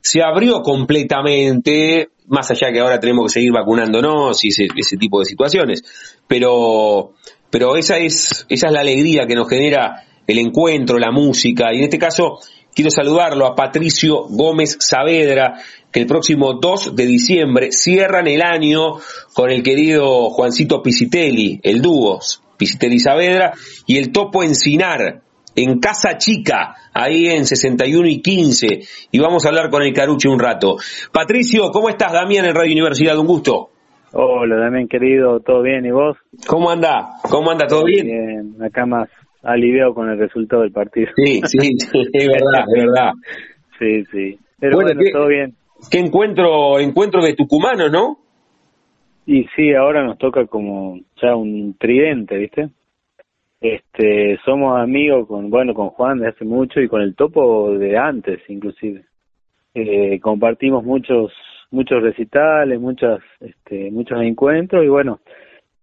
se 0.00 0.22
abrió 0.22 0.62
completamente, 0.62 2.08
más 2.26 2.50
allá 2.50 2.72
que 2.72 2.80
ahora 2.80 3.00
tenemos 3.00 3.26
que 3.26 3.40
seguir 3.40 3.52
vacunándonos 3.52 4.44
y 4.44 4.48
ese, 4.48 4.96
tipo 4.98 5.20
de 5.20 5.26
situaciones. 5.26 5.82
Pero, 6.26 7.12
pero 7.50 7.76
esa 7.76 7.98
es, 7.98 8.46
esa 8.48 8.66
es 8.68 8.72
la 8.72 8.80
alegría 8.80 9.26
que 9.26 9.34
nos 9.34 9.48
genera 9.48 10.04
el 10.26 10.38
encuentro, 10.38 10.98
la 10.98 11.10
música, 11.10 11.72
y 11.72 11.78
en 11.78 11.84
este 11.84 11.98
caso 11.98 12.38
quiero 12.74 12.90
saludarlo 12.90 13.46
a 13.46 13.54
Patricio 13.54 14.24
Gómez 14.28 14.76
Saavedra, 14.80 15.60
que 15.92 16.00
el 16.00 16.06
próximo 16.06 16.54
2 16.54 16.96
de 16.96 17.06
diciembre 17.06 17.72
cierran 17.72 18.26
el 18.26 18.42
año 18.42 18.98
con 19.32 19.50
el 19.50 19.62
querido 19.62 20.30
Juancito 20.30 20.82
Pisitelli, 20.82 21.60
el 21.62 21.82
dúo 21.82 22.20
Pisitelli 22.56 22.98
Saavedra, 22.98 23.52
y 23.86 23.98
el 23.98 24.12
Topo 24.12 24.42
Encinar, 24.42 25.23
en 25.56 25.78
Casa 25.78 26.16
Chica, 26.16 26.74
ahí 26.92 27.26
en 27.26 27.44
61 27.44 28.08
y 28.08 28.20
15, 28.20 28.80
y 29.12 29.18
vamos 29.18 29.44
a 29.44 29.48
hablar 29.48 29.70
con 29.70 29.82
el 29.82 29.92
Caruche 29.92 30.28
un 30.28 30.38
rato. 30.38 30.76
Patricio, 31.12 31.70
¿cómo 31.70 31.88
estás? 31.88 32.12
Damián 32.12 32.44
en 32.44 32.54
Radio 32.54 32.72
Universidad, 32.72 33.18
un 33.18 33.26
gusto. 33.26 33.70
Hola, 34.12 34.56
Damián, 34.56 34.86
querido, 34.86 35.40
¿todo 35.40 35.62
bien? 35.62 35.84
¿Y 35.84 35.90
vos? 35.90 36.16
¿Cómo 36.46 36.70
anda? 36.70 37.14
¿Cómo 37.28 37.50
anda? 37.50 37.66
¿Todo 37.66 37.84
bien? 37.84 38.06
Bien, 38.06 38.62
acá 38.62 38.86
más 38.86 39.08
aliviado 39.42 39.92
con 39.94 40.08
el 40.08 40.18
resultado 40.18 40.62
del 40.62 40.72
partido. 40.72 41.08
Sí, 41.16 41.40
sí, 41.44 41.76
es 42.12 42.26
verdad, 42.28 42.64
es 42.74 42.84
verdad. 42.84 43.12
Sí, 43.76 44.04
sí. 44.12 44.38
Pero 44.60 44.76
bueno, 44.76 45.00
todo 45.12 45.26
bien. 45.26 45.52
Qué 45.90 45.98
encuentro, 45.98 46.78
encuentro 46.78 47.20
de 47.20 47.34
tucumanos, 47.34 47.90
¿no? 47.90 48.18
Y 49.26 49.46
sí, 49.56 49.74
ahora 49.74 50.04
nos 50.04 50.16
toca 50.16 50.46
como 50.46 51.00
ya 51.20 51.34
un 51.34 51.74
tridente, 51.76 52.36
¿viste? 52.38 52.68
Este, 53.64 54.38
somos 54.44 54.78
amigos 54.78 55.26
con, 55.26 55.48
bueno, 55.48 55.72
con 55.72 55.88
Juan 55.88 56.18
de 56.18 56.28
hace 56.28 56.44
mucho 56.44 56.82
y 56.82 56.86
con 56.86 57.00
el 57.00 57.14
topo 57.14 57.70
de 57.78 57.96
antes, 57.96 58.38
inclusive. 58.48 59.06
Eh, 59.72 60.20
compartimos 60.20 60.84
muchos, 60.84 61.32
muchos 61.70 62.02
recitales, 62.02 62.78
muchas, 62.78 63.20
este, 63.40 63.90
muchos 63.90 64.20
encuentros 64.20 64.84
y 64.84 64.88
bueno, 64.88 65.20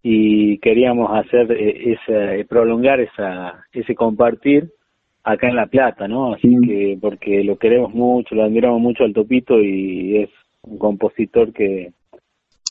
y 0.03 0.59
queríamos 0.59 1.09
hacer 1.11 1.51
eh, 1.53 1.93
esa, 1.93 2.47
prolongar 2.47 2.99
esa, 2.99 3.65
ese 3.73 3.95
compartir 3.95 4.69
acá 5.23 5.49
en 5.49 5.55
La 5.55 5.65
Plata, 5.65 6.07
¿no? 6.07 6.35
Así 6.35 6.49
que, 6.63 6.99
porque 7.01 7.43
lo 7.43 7.57
queremos 7.57 7.95
mucho, 7.95 8.35
lo 8.35 8.43
admiramos 8.43 8.79
mucho 8.79 9.05
al 9.05 9.13
Topito 9.13 9.59
y 9.59 10.17
es 10.17 10.29
un 10.61 10.77
compositor 10.77 11.51
que, 11.51 11.93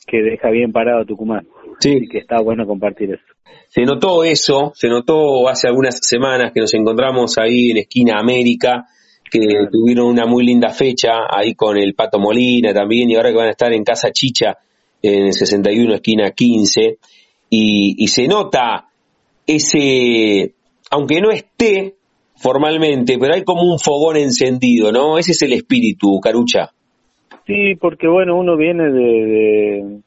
que 0.05 0.21
deja 0.21 0.49
bien 0.49 0.71
parado 0.71 1.01
a 1.01 1.05
Tucumán. 1.05 1.47
Sí. 1.79 2.07
Que 2.09 2.19
está 2.19 2.41
bueno 2.41 2.65
compartir 2.65 3.11
eso. 3.13 3.23
Se 3.67 3.83
notó 3.83 4.23
eso, 4.23 4.73
se 4.75 4.89
notó 4.89 5.47
hace 5.47 5.67
algunas 5.67 5.99
semanas 6.01 6.51
que 6.53 6.59
nos 6.59 6.73
encontramos 6.73 7.37
ahí 7.37 7.71
en 7.71 7.77
Esquina 7.77 8.19
América, 8.19 8.85
que 9.29 9.39
tuvieron 9.71 10.07
una 10.07 10.25
muy 10.25 10.45
linda 10.45 10.69
fecha 10.69 11.11
ahí 11.29 11.55
con 11.55 11.77
el 11.77 11.93
Pato 11.93 12.19
Molina 12.19 12.73
también, 12.73 13.09
y 13.09 13.15
ahora 13.15 13.29
que 13.29 13.37
van 13.37 13.47
a 13.47 13.51
estar 13.51 13.71
en 13.71 13.83
Casa 13.83 14.11
Chicha 14.11 14.57
en 15.01 15.27
el 15.27 15.33
61, 15.33 15.95
esquina 15.95 16.31
15, 16.31 16.97
y, 17.49 17.95
y 17.97 18.07
se 18.09 18.27
nota 18.27 18.89
ese, 19.47 20.53
aunque 20.89 21.21
no 21.21 21.31
esté 21.31 21.95
formalmente, 22.35 23.17
pero 23.19 23.35
hay 23.35 23.43
como 23.43 23.63
un 23.63 23.79
fogón 23.79 24.17
encendido, 24.17 24.91
¿no? 24.91 25.17
Ese 25.17 25.31
es 25.31 25.41
el 25.43 25.53
espíritu, 25.53 26.19
Carucha. 26.19 26.73
Sí, 27.45 27.75
porque 27.75 28.07
bueno, 28.07 28.37
uno 28.37 28.55
viene 28.55 28.91
de, 28.91 30.01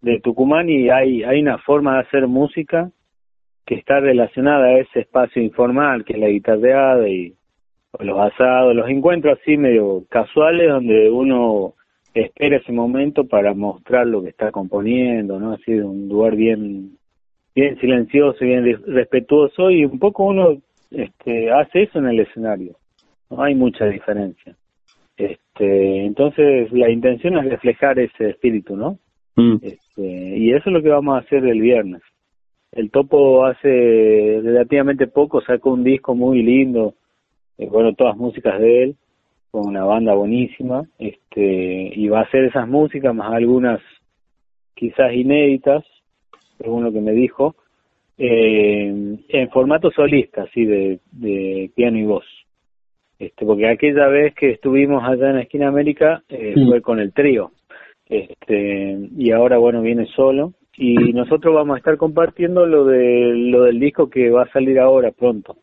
de, 0.00 0.20
Tucumán 0.20 0.68
y 0.68 0.88
hay, 0.88 1.24
hay 1.24 1.40
una 1.40 1.58
forma 1.58 1.94
de 1.94 2.00
hacer 2.00 2.26
música 2.28 2.90
que 3.64 3.74
está 3.74 4.00
relacionada 4.00 4.66
a 4.66 4.78
ese 4.78 5.00
espacio 5.00 5.42
informal 5.42 6.04
que 6.04 6.12
es 6.12 6.18
la 6.20 6.28
guitarreada 6.28 7.08
y 7.08 7.34
los 7.98 8.18
asados, 8.18 8.74
los 8.74 8.88
encuentros 8.88 9.38
así 9.40 9.56
medio 9.56 10.04
casuales 10.08 10.68
donde 10.68 11.10
uno 11.10 11.74
espera 12.14 12.56
ese 12.56 12.72
momento 12.72 13.26
para 13.26 13.52
mostrar 13.54 14.06
lo 14.06 14.22
que 14.22 14.28
está 14.28 14.50
componiendo, 14.50 15.38
¿no? 15.40 15.52
Así 15.52 15.72
de 15.72 15.82
un 15.82 16.08
lugar 16.08 16.36
bien 16.36 16.96
bien 17.54 17.78
silencioso, 17.80 18.44
bien 18.44 18.64
respetuoso 18.86 19.70
y 19.70 19.84
un 19.84 19.98
poco 19.98 20.24
uno 20.24 20.58
este, 20.90 21.50
hace 21.50 21.84
eso 21.84 21.98
en 21.98 22.08
el 22.08 22.20
escenario. 22.20 22.76
No 23.30 23.42
hay 23.42 23.54
mucha 23.54 23.86
diferencia. 23.86 24.54
Este, 25.16 26.04
entonces 26.04 26.70
la 26.72 26.90
intención 26.90 27.38
es 27.38 27.46
reflejar 27.46 27.98
ese 27.98 28.30
espíritu, 28.30 28.76
¿no? 28.76 28.98
Mm. 29.36 29.56
Este, 29.62 30.38
y 30.38 30.52
eso 30.52 30.68
es 30.68 30.72
lo 30.72 30.82
que 30.82 30.90
vamos 30.90 31.16
a 31.16 31.24
hacer 31.24 31.44
el 31.46 31.60
viernes. 31.60 32.02
El 32.72 32.90
Topo 32.90 33.44
hace 33.46 34.40
relativamente 34.42 35.06
poco 35.06 35.40
sacó 35.40 35.70
un 35.70 35.84
disco 35.84 36.14
muy 36.14 36.42
lindo, 36.42 36.94
eh, 37.56 37.68
bueno, 37.70 37.94
todas 37.94 38.16
músicas 38.16 38.60
de 38.60 38.82
él, 38.82 38.96
con 39.50 39.66
una 39.68 39.84
banda 39.84 40.14
buenísima, 40.14 40.86
este, 40.98 41.92
y 41.94 42.08
va 42.08 42.20
a 42.20 42.24
hacer 42.24 42.44
esas 42.44 42.68
músicas 42.68 43.14
más 43.14 43.32
algunas 43.32 43.80
quizás 44.74 45.14
inéditas, 45.14 45.84
según 46.58 46.84
lo 46.84 46.92
que 46.92 47.00
me 47.00 47.12
dijo, 47.12 47.56
eh, 48.18 49.18
en 49.28 49.50
formato 49.50 49.90
solista, 49.90 50.42
así 50.42 50.64
de, 50.64 51.00
de 51.12 51.70
piano 51.74 51.98
y 51.98 52.04
voz. 52.04 52.24
Este, 53.18 53.46
porque 53.46 53.68
aquella 53.68 54.08
vez 54.08 54.34
que 54.34 54.50
estuvimos 54.50 55.02
allá 55.02 55.30
en 55.30 55.36
la 55.36 55.42
esquina 55.42 55.68
América 55.68 56.22
eh, 56.28 56.54
fue 56.66 56.82
con 56.82 57.00
el 57.00 57.12
trío, 57.12 57.50
este, 58.08 58.98
y 59.16 59.30
ahora 59.32 59.58
bueno 59.58 59.82
viene 59.82 60.06
solo. 60.14 60.52
Y 60.78 60.94
nosotros 61.14 61.54
vamos 61.54 61.76
a 61.76 61.78
estar 61.78 61.96
compartiendo 61.96 62.66
lo 62.66 62.84
de 62.84 63.32
lo 63.34 63.62
del 63.62 63.80
disco 63.80 64.10
que 64.10 64.28
va 64.28 64.42
a 64.42 64.52
salir 64.52 64.78
ahora 64.78 65.10
pronto, 65.10 65.56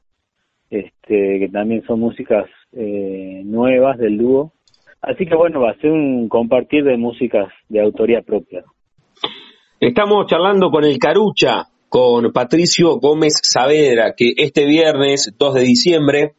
este, 0.71 1.39
que 1.39 1.49
también 1.51 1.83
son 1.85 1.99
músicas 1.99 2.45
eh, 2.71 3.43
nuevas 3.45 3.99
del 3.99 4.17
dúo, 4.17 4.53
así 5.03 5.27
que 5.27 5.35
bueno 5.35 5.61
va 5.61 5.69
a 5.69 5.75
ser 5.75 5.91
un 5.91 6.27
compartir 6.27 6.83
de 6.83 6.97
músicas 6.97 7.49
de 7.69 7.81
autoría 7.81 8.23
propia. 8.23 8.63
Estamos 9.79 10.25
charlando 10.25 10.71
con 10.71 10.83
el 10.83 10.97
Carucha, 10.97 11.65
con 11.89 12.31
Patricio 12.31 12.97
Gómez 12.97 13.39
Saavedra, 13.43 14.15
que 14.17 14.33
este 14.35 14.65
viernes 14.65 15.35
2 15.37 15.53
de 15.53 15.61
diciembre 15.61 16.31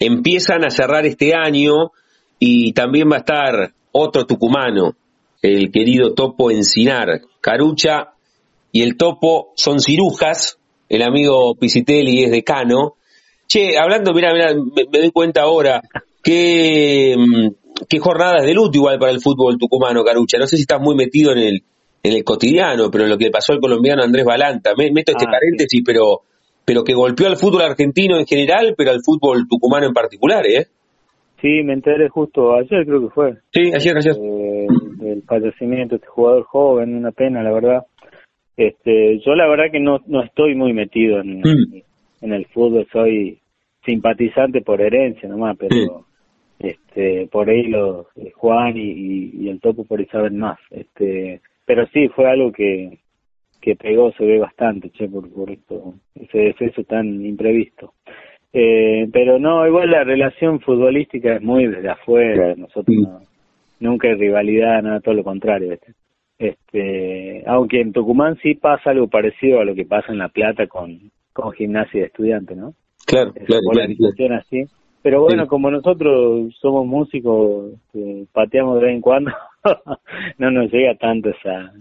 empiezan 0.00 0.64
a 0.64 0.70
cerrar 0.70 1.06
este 1.06 1.34
año 1.34 1.92
y 2.38 2.72
también 2.72 3.08
va 3.10 3.16
a 3.16 3.20
estar 3.20 3.72
otro 3.92 4.26
tucumano, 4.26 4.96
el 5.42 5.70
querido 5.70 6.14
Topo 6.14 6.50
Encinar. 6.50 7.20
Carucha 7.40 8.14
y 8.72 8.82
el 8.82 8.96
Topo 8.96 9.52
son 9.54 9.80
cirujas, 9.80 10.58
el 10.88 11.02
amigo 11.02 11.54
Pisitelli 11.54 12.24
es 12.24 12.30
decano. 12.30 12.96
Che, 13.46 13.78
hablando, 13.78 14.12
mira, 14.12 14.32
mira, 14.32 14.54
me, 14.54 14.98
doy 14.98 15.10
cuenta 15.10 15.42
ahora 15.42 15.82
que 16.22 17.14
mm, 17.16 17.84
qué 17.88 17.98
jornadas 17.98 18.44
de 18.44 18.54
luto 18.54 18.78
igual 18.78 18.98
para 18.98 19.12
el 19.12 19.20
fútbol 19.20 19.58
tucumano, 19.58 20.02
Carucha. 20.04 20.38
No 20.38 20.46
sé 20.46 20.56
si 20.56 20.62
estás 20.62 20.80
muy 20.80 20.94
metido 20.94 21.32
en 21.32 21.38
el, 21.38 21.62
en 22.02 22.12
el 22.12 22.24
cotidiano, 22.24 22.90
pero 22.90 23.04
en 23.04 23.10
lo 23.10 23.18
que 23.18 23.30
pasó 23.30 23.52
al 23.52 23.60
colombiano 23.60 24.02
Andrés 24.02 24.24
Balanta. 24.24 24.72
Me, 24.76 24.90
meto 24.92 25.12
este 25.12 25.26
ah, 25.26 25.32
paréntesis, 25.32 25.82
pero, 25.84 26.22
pero 26.70 26.84
que 26.84 26.94
golpeó 26.94 27.26
al 27.26 27.36
fútbol 27.36 27.62
argentino 27.62 28.16
en 28.16 28.26
general, 28.26 28.74
pero 28.78 28.92
al 28.92 29.00
fútbol 29.04 29.48
tucumano 29.48 29.86
en 29.86 29.92
particular, 29.92 30.46
¿eh? 30.46 30.66
Sí, 31.40 31.64
me 31.64 31.72
enteré 31.72 32.08
justo 32.08 32.54
ayer, 32.54 32.86
creo 32.86 33.00
que 33.00 33.12
fue. 33.12 33.32
Sí, 33.52 33.72
ayer, 33.74 33.96
ayer. 33.96 34.14
Eh, 34.16 34.66
el 35.02 35.22
fallecimiento 35.24 35.96
de 35.96 35.96
este 35.96 36.06
jugador 36.06 36.44
joven, 36.44 36.94
una 36.94 37.10
pena, 37.10 37.42
la 37.42 37.50
verdad. 37.50 37.86
Este, 38.56 39.18
yo 39.18 39.34
la 39.34 39.48
verdad 39.48 39.64
que 39.72 39.80
no, 39.80 39.98
no 40.06 40.22
estoy 40.22 40.54
muy 40.54 40.72
metido 40.72 41.20
en, 41.20 41.40
mm. 41.40 41.82
en 42.20 42.32
el 42.32 42.46
fútbol, 42.46 42.86
soy 42.92 43.40
simpatizante 43.84 44.60
por 44.60 44.80
herencia 44.80 45.28
nomás, 45.28 45.56
pero 45.58 46.06
este, 46.60 47.26
por 47.32 47.50
ahí 47.50 47.64
los 47.64 48.06
eh, 48.14 48.30
Juan 48.36 48.76
y, 48.76 49.32
y, 49.42 49.48
el 49.48 49.58
Topo 49.58 49.84
por 49.84 49.98
ahí 49.98 50.06
saben 50.06 50.38
más. 50.38 50.60
Este, 50.70 51.40
pero 51.66 51.84
sí, 51.88 52.06
fue 52.14 52.30
algo 52.30 52.52
que, 52.52 53.00
que 53.60 53.76
pegó, 53.76 54.12
se 54.12 54.24
ve 54.24 54.38
bastante, 54.38 54.90
che, 54.90 55.08
por, 55.08 55.30
por 55.30 55.50
esto, 55.50 55.94
ese 56.14 56.38
defenso 56.38 56.82
tan 56.84 57.24
imprevisto. 57.24 57.94
Eh, 58.52 59.08
pero 59.12 59.38
no, 59.38 59.66
igual 59.66 59.90
la 59.90 60.02
relación 60.02 60.60
futbolística 60.60 61.36
es 61.36 61.42
muy 61.42 61.66
desde 61.66 61.88
afuera, 61.88 62.54
nosotros 62.56 62.96
nunca 63.78 64.08
hay 64.08 64.14
rivalidad, 64.14 64.82
nada, 64.82 65.00
todo 65.00 65.14
lo 65.14 65.24
contrario. 65.24 65.78
Este, 66.38 67.44
aunque 67.46 67.80
en 67.80 67.92
Tucumán 67.92 68.38
sí 68.42 68.54
pasa 68.54 68.90
algo 68.90 69.08
parecido 69.08 69.60
a 69.60 69.64
lo 69.64 69.74
que 69.74 69.84
pasa 69.84 70.10
en 70.10 70.18
La 70.18 70.28
Plata 70.28 70.66
con, 70.66 71.10
con 71.32 71.52
gimnasia 71.52 72.00
de 72.00 72.06
estudiantes, 72.06 72.56
¿no? 72.56 72.74
Claro, 73.06 73.32
claro, 73.32 73.60
claro, 74.16 74.34
así. 74.36 74.64
Pero 75.02 75.22
bueno, 75.22 75.46
como 75.46 75.70
nosotros 75.70 76.54
somos 76.60 76.86
músicos, 76.86 77.72
este, 77.72 78.26
pateamos 78.32 78.80
de 78.80 78.86
vez 78.86 78.94
en 78.94 79.00
cuando, 79.00 79.32
no 80.38 80.50
nos 80.50 80.70
llega 80.70 80.94
tanto 80.96 81.30
esa 81.30 81.72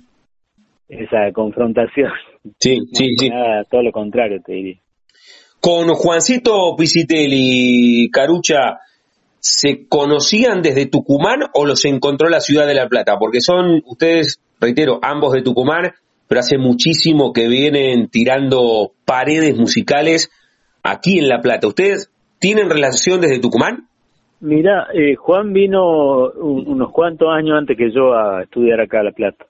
esa 0.89 1.31
confrontación. 1.33 2.11
Sí, 2.59 2.79
sí, 2.91 3.15
sí. 3.17 3.29
todo 3.69 3.83
lo 3.83 3.91
contrario, 3.91 4.41
te 4.43 4.53
diría. 4.53 4.77
Con 5.59 5.89
Juancito 5.89 6.75
Pisitelli, 6.77 8.09
Carucha, 8.11 8.79
¿se 9.39 9.87
conocían 9.87 10.61
desde 10.61 10.87
Tucumán 10.87 11.41
o 11.53 11.65
los 11.65 11.85
encontró 11.85 12.29
la 12.29 12.39
ciudad 12.39 12.65
de 12.65 12.73
La 12.73 12.87
Plata? 12.87 13.17
Porque 13.19 13.41
son 13.41 13.81
ustedes, 13.85 14.41
reitero, 14.59 14.99
ambos 15.01 15.33
de 15.33 15.41
Tucumán, 15.41 15.91
pero 16.27 16.39
hace 16.39 16.57
muchísimo 16.57 17.33
que 17.33 17.47
vienen 17.47 18.07
tirando 18.07 18.91
paredes 19.05 19.57
musicales 19.57 20.31
aquí 20.81 21.19
en 21.19 21.27
La 21.27 21.41
Plata. 21.41 21.67
¿Ustedes 21.67 22.09
tienen 22.39 22.69
relación 22.69 23.19
desde 23.19 23.39
Tucumán? 23.39 23.89
Mira, 24.39 24.87
eh, 24.93 25.15
Juan 25.15 25.51
vino 25.51 26.29
unos 26.31 26.91
cuantos 26.91 27.27
años 27.29 27.57
antes 27.57 27.77
que 27.77 27.91
yo 27.91 28.13
a 28.13 28.43
estudiar 28.43 28.79
acá 28.79 29.01
a 29.01 29.03
La 29.03 29.11
Plata. 29.11 29.48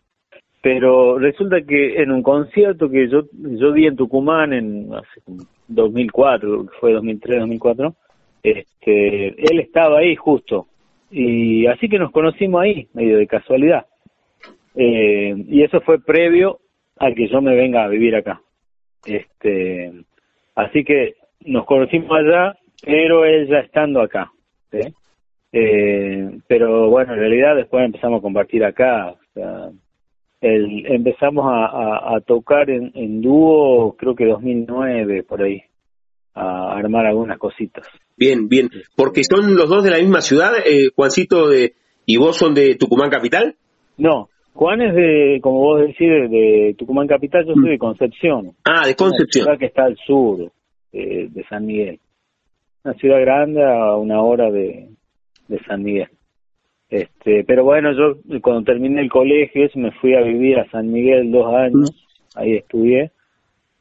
Pero 0.62 1.17
resulta 1.17 1.62
que 1.62 2.02
en 2.02 2.12
un 2.12 2.22
concierto 2.22 2.89
que 2.89 3.08
yo 3.08 3.24
yo 3.34 3.72
di 3.72 3.86
en 3.86 3.95
Tucumán 3.95 4.52
en 4.52 4.93
hace 4.93 5.22
2004, 5.67 6.65
fue 6.80 6.93
2003, 6.93 7.39
2004, 7.39 7.95
este, 8.43 9.28
él 9.28 9.60
estaba 9.60 10.00
ahí 10.00 10.15
justo. 10.15 10.67
Y 11.12 11.65
así 11.67 11.88
que 11.88 11.98
nos 11.98 12.12
conocimos 12.12 12.62
ahí, 12.62 12.88
medio 12.93 13.17
de 13.17 13.28
casualidad. 13.28 13.86
Eh, 14.76 15.34
y 15.48 15.63
eso 15.63 15.82
fue 15.82 16.00
previo 16.00 16.60
a 16.98 17.12
que 17.13 17.28
yo 17.28 17.41
me 17.41 17.56
venga 17.56 17.84
a 17.84 17.88
vivir 17.88 18.15
acá. 18.15 18.41
Este, 19.06 19.91
así 20.56 20.84
que 20.84 21.15
nos 21.45 21.65
conocimos 21.65 22.12
allá, 22.12 22.58
pero 22.84 23.26
él 23.26 23.48
ya 23.48 23.60
estando 23.60 24.02
acá. 24.02 24.32
Eh, 25.52 26.30
pero 26.48 26.89
bueno, 26.89 27.13
en 27.13 27.19
realidad 27.19 27.56
después 27.56 27.86
empezamos 27.86 28.19
a 28.19 28.22
compartir 28.22 28.63
acá. 28.63 29.12
O 29.12 29.17
sea, 29.34 29.69
el, 30.41 30.86
empezamos 30.88 31.45
a, 31.47 32.15
a, 32.15 32.21
tocar 32.21 32.69
en, 32.69 32.91
en, 32.95 33.21
dúo, 33.21 33.95
creo 33.97 34.15
que 34.15 34.25
2009, 34.25 35.23
por 35.23 35.41
ahí, 35.41 35.62
a 36.34 36.78
armar 36.78 37.06
algunas 37.06 37.38
cositas. 37.38 37.88
Bien, 38.15 38.47
bien. 38.47 38.69
Porque 38.95 39.21
son 39.23 39.56
los 39.56 39.69
dos 39.69 39.84
de 39.84 39.91
la 39.91 39.97
misma 39.99 40.21
ciudad, 40.21 40.54
eh, 40.65 40.89
Juancito 40.95 41.49
de, 41.49 41.73
y 42.06 42.17
vos 42.17 42.38
son 42.38 42.54
de 42.54 42.75
Tucumán 42.75 43.10
Capital. 43.10 43.56
No, 43.97 44.30
Juan 44.54 44.82
es 44.82 44.95
de, 44.95 45.39
como 45.41 45.60
vos 45.60 45.82
decís, 45.82 46.08
de, 46.08 46.75
Tucumán 46.78 47.08
Capital, 47.08 47.45
yo 47.45 47.54
soy 47.54 47.71
de 47.71 47.78
Concepción. 47.78 48.52
Ah, 48.63 48.88
de 48.88 48.95
Concepción. 48.95 49.45
Una 49.45 49.58
ciudad 49.58 49.60
que 49.60 49.65
está 49.65 49.84
al 49.86 49.97
sur 49.97 50.52
de 50.91 51.45
San 51.49 51.65
Miguel. 51.65 51.99
Una 52.84 52.93
ciudad 52.93 53.19
grande 53.19 53.63
a 53.63 53.95
una 53.97 54.21
hora 54.21 54.49
de, 54.49 54.89
de 55.49 55.60
San 55.65 55.84
Miguel. 55.84 56.10
Este, 56.89 57.43
pero 57.43 57.63
bueno, 57.63 57.91
yo 57.93 58.19
cuando 58.41 58.63
terminé 58.63 59.02
el 59.02 59.10
colegio 59.10 59.69
me 59.75 59.91
fui 59.91 60.15
a 60.15 60.21
vivir 60.21 60.58
a 60.58 60.69
San 60.71 60.91
Miguel 60.91 61.32
dos 61.32 61.54
años, 61.54 61.91
ahí 62.36 62.56
estudié 62.56 63.12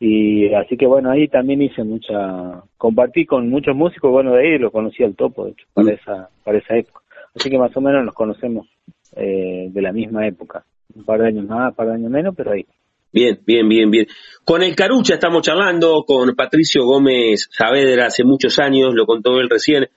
y 0.01 0.53
así 0.55 0.77
que 0.77 0.87
bueno, 0.87 1.11
ahí 1.11 1.27
también 1.27 1.63
hice 1.63 1.83
mucha, 1.83 2.63
compartí 2.77 3.27
con 3.27 3.49
muchos 3.49 3.75
músicos, 3.75 4.13
bueno, 4.13 4.33
de 4.35 4.43
ahí 4.43 4.59
lo 4.59 4.71
conocí 4.71 5.03
al 5.03 5.17
topo, 5.17 5.47
de 5.47 5.53
hecho, 5.53 5.67
para 5.75 5.93
esa, 5.93 6.29
para 6.45 6.59
esa 6.59 6.77
época. 6.77 7.01
Así 7.35 7.51
que 7.51 7.59
más 7.59 7.77
o 7.77 7.81
menos 7.81 8.05
nos 8.05 8.15
conocemos 8.15 8.69
eh, 9.17 9.69
de 9.71 9.83
la 9.83 9.93
misma 9.93 10.27
época, 10.27 10.65
un 10.95 11.05
par 11.05 11.21
de 11.21 11.29
años 11.29 11.47
más, 11.47 11.71
un 11.71 11.75
par 11.75 11.89
de 11.89 11.95
años 11.95 12.11
menos, 12.11 12.35
pero 12.37 12.53
ahí. 12.53 12.65
Bien, 13.13 13.41
bien, 13.45 13.69
bien, 13.69 13.91
bien. 13.91 14.07
Con 14.45 14.63
el 14.63 14.77
Carucha 14.77 15.15
estamos 15.15 15.43
charlando, 15.43 16.05
con 16.07 16.37
Patricio 16.37 16.85
Gómez 16.85 17.49
Saavedra 17.51 18.07
hace 18.07 18.23
muchos 18.23 18.59
años, 18.59 18.95
lo 18.95 19.07
contó 19.07 19.41
él 19.41 19.49
recién, 19.49 19.89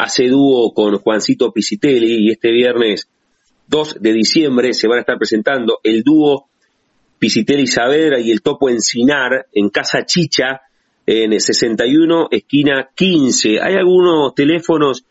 hace 0.00 0.28
dúo 0.28 0.72
con 0.72 0.96
Juancito 0.96 1.52
Pisitelli 1.52 2.26
y 2.26 2.30
este 2.30 2.50
viernes 2.50 3.06
2 3.68 3.98
de 4.00 4.14
diciembre 4.14 4.72
se 4.72 4.88
van 4.88 4.96
a 4.96 5.02
estar 5.02 5.18
presentando 5.18 5.78
el 5.82 6.02
dúo 6.02 6.46
Pisitelli 7.18 7.66
Saavedra 7.66 8.18
y 8.18 8.30
el 8.30 8.40
Topo 8.40 8.70
Encinar 8.70 9.48
en 9.52 9.68
Casa 9.68 10.06
Chicha 10.06 10.62
en 11.04 11.34
el 11.34 11.42
61 11.42 12.28
esquina 12.30 12.88
15. 12.94 13.60
Hay 13.60 13.74
algunos 13.74 14.34
teléfonos 14.34 15.04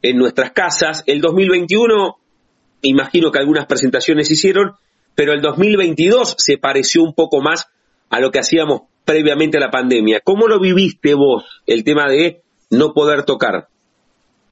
en 0.00 0.16
nuestras 0.16 0.52
casas. 0.52 1.04
El 1.06 1.20
2021, 1.20 2.16
imagino 2.80 3.30
que 3.30 3.40
algunas 3.40 3.66
presentaciones 3.66 4.30
hicieron, 4.30 4.72
pero 5.14 5.34
el 5.34 5.42
2022 5.42 6.34
se 6.38 6.56
pareció 6.56 7.02
un 7.02 7.12
poco 7.12 7.42
más 7.42 7.66
a 8.08 8.20
lo 8.20 8.30
que 8.30 8.38
hacíamos 8.38 8.82
previamente 9.08 9.56
a 9.56 9.60
la 9.60 9.70
pandemia. 9.70 10.20
¿Cómo 10.22 10.48
lo 10.48 10.60
viviste 10.60 11.14
vos, 11.14 11.62
el 11.66 11.82
tema 11.82 12.10
de 12.10 12.42
no 12.70 12.92
poder 12.92 13.24
tocar? 13.24 13.68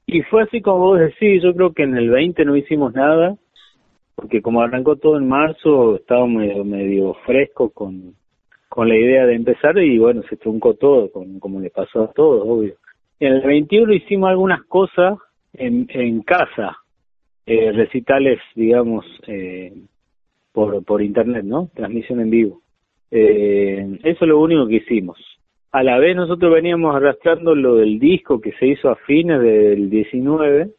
Y 0.07 0.23
fue 0.23 0.45
así 0.45 0.63
como 0.63 0.79
vos 0.79 0.99
decís, 0.99 1.43
yo 1.43 1.53
creo 1.55 1.75
que 1.75 1.83
en 1.83 1.95
el 1.95 2.09
20 2.09 2.43
no 2.47 2.57
hicimos 2.57 2.95
nada, 2.95 3.37
porque 4.15 4.41
como 4.41 4.63
arrancó 4.63 4.97
todo 4.97 5.19
en 5.19 5.29
marzo, 5.29 5.97
estaba 5.97 6.27
medio, 6.27 6.65
medio 6.65 7.15
fresco 7.27 7.69
con, 7.69 8.15
con 8.71 8.89
la 8.89 8.97
idea 8.97 9.27
de 9.27 9.35
empezar 9.35 9.77
y 9.77 9.99
bueno, 9.99 10.23
se 10.31 10.39
truncó 10.39 10.73
todo, 10.73 11.11
como, 11.13 11.61
le 11.61 11.69
pasó 11.69 12.05
a 12.05 12.13
todos, 12.13 12.43
obvio. 12.47 12.77
En 13.21 13.35
el 13.35 13.43
21 13.43 13.93
hicimos 13.93 14.31
algunas 14.31 14.63
cosas 14.65 15.19
en, 15.53 15.87
en 15.91 16.23
casa, 16.23 16.79
eh, 17.45 17.73
recitales, 17.73 18.39
digamos, 18.55 19.05
eh, 19.27 19.75
por, 20.53 20.83
por 20.83 21.03
internet, 21.03 21.45
¿no? 21.45 21.69
Transmisión 21.75 22.21
en 22.21 22.31
vivo. 22.31 22.63
Eh, 23.11 23.99
eso 24.03 24.25
es 24.25 24.29
lo 24.29 24.41
único 24.41 24.67
que 24.67 24.77
hicimos. 24.77 25.19
A 25.73 25.83
la 25.83 25.99
vez 25.99 26.17
nosotros 26.17 26.55
veníamos 26.55 26.95
arrastrando 26.97 27.55
lo 27.55 27.77
del 27.77 27.99
disco 27.99 28.41
que 28.41 28.53
se 28.53 28.67
hizo 28.67 28.89
a 28.89 28.97
fines 28.97 29.41
del 29.41 29.91
19, 29.91 30.71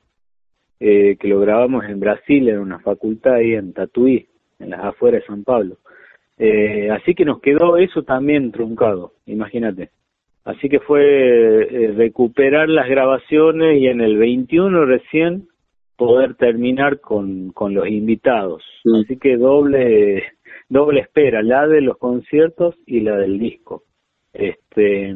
eh, 0.80 1.18
que 1.20 1.28
lo 1.28 1.40
grabamos 1.40 1.86
en 1.86 2.00
Brasil, 2.00 2.50
en 2.50 2.60
una 2.60 2.80
facultad 2.80 3.36
ahí 3.36 3.54
en 3.54 3.74
Tatuí, 3.74 4.28
en 4.60 4.72
las 4.72 4.84
afueras 4.84 5.22
de 5.22 5.28
San 5.28 5.44
Pablo. 5.44 5.78
Eh, 6.38 6.90
así 6.92 7.16
que 7.16 7.26
nos 7.26 7.42
quedó 7.42 7.78
eso 7.78 8.04
también 8.04 8.52
truncado, 8.52 9.14
imagínate. 9.26 9.90
Así 10.46 10.70
que 10.70 10.80
fue 10.80 11.04
eh, 11.04 11.92
recuperar 11.96 12.70
las 12.70 12.88
grabaciones 12.88 13.80
y 13.80 13.88
en 13.88 14.02
el 14.02 14.18
21 14.18 14.86
recién 14.86 15.48
poder 15.98 16.36
terminar 16.36 17.02
con, 17.02 17.52
con 17.52 17.74
los 17.74 17.88
invitados. 17.88 18.64
Así 19.04 19.18
que 19.18 19.36
doble 19.36 20.24
doble 20.70 21.02
espera, 21.02 21.42
la 21.42 21.68
de 21.68 21.82
los 21.82 21.98
conciertos 21.98 22.76
y 22.86 23.02
la 23.02 23.18
del 23.18 23.40
disco. 23.40 23.84
Este, 24.34 25.16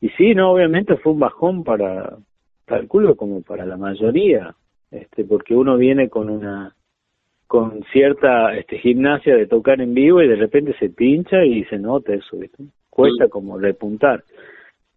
y 0.00 0.08
sí, 0.10 0.34
no, 0.34 0.52
obviamente 0.52 0.96
fue 0.96 1.12
un 1.12 1.20
bajón 1.20 1.64
para, 1.64 2.16
calculo 2.66 3.16
como 3.16 3.42
para 3.42 3.64
la 3.64 3.76
mayoría, 3.76 4.54
este, 4.90 5.24
porque 5.24 5.54
uno 5.54 5.76
viene 5.76 6.08
con 6.08 6.28
una, 6.28 6.74
con 7.46 7.84
cierta 7.92 8.56
este, 8.56 8.78
gimnasia 8.78 9.36
de 9.36 9.46
tocar 9.46 9.80
en 9.80 9.94
vivo 9.94 10.22
y 10.22 10.28
de 10.28 10.36
repente 10.36 10.74
se 10.78 10.90
pincha 10.90 11.44
y 11.44 11.64
se 11.64 11.78
nota 11.78 12.14
eso, 12.14 12.36
¿viste? 12.36 12.64
Cuesta 12.90 13.28
como 13.28 13.58
repuntar. 13.58 14.24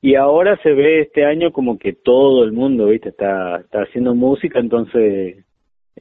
Y 0.02 0.16
ahora 0.16 0.58
se 0.64 0.72
ve 0.74 1.02
este 1.02 1.26
año 1.26 1.52
como 1.52 1.78
que 1.78 1.94
todo 1.94 2.44
el 2.44 2.54
mundo, 2.54 2.88
¿viste? 2.88 3.10
Está, 3.10 3.58
está 3.58 3.82
haciendo 3.82 4.16
música, 4.16 4.60
entonces 4.60 5.46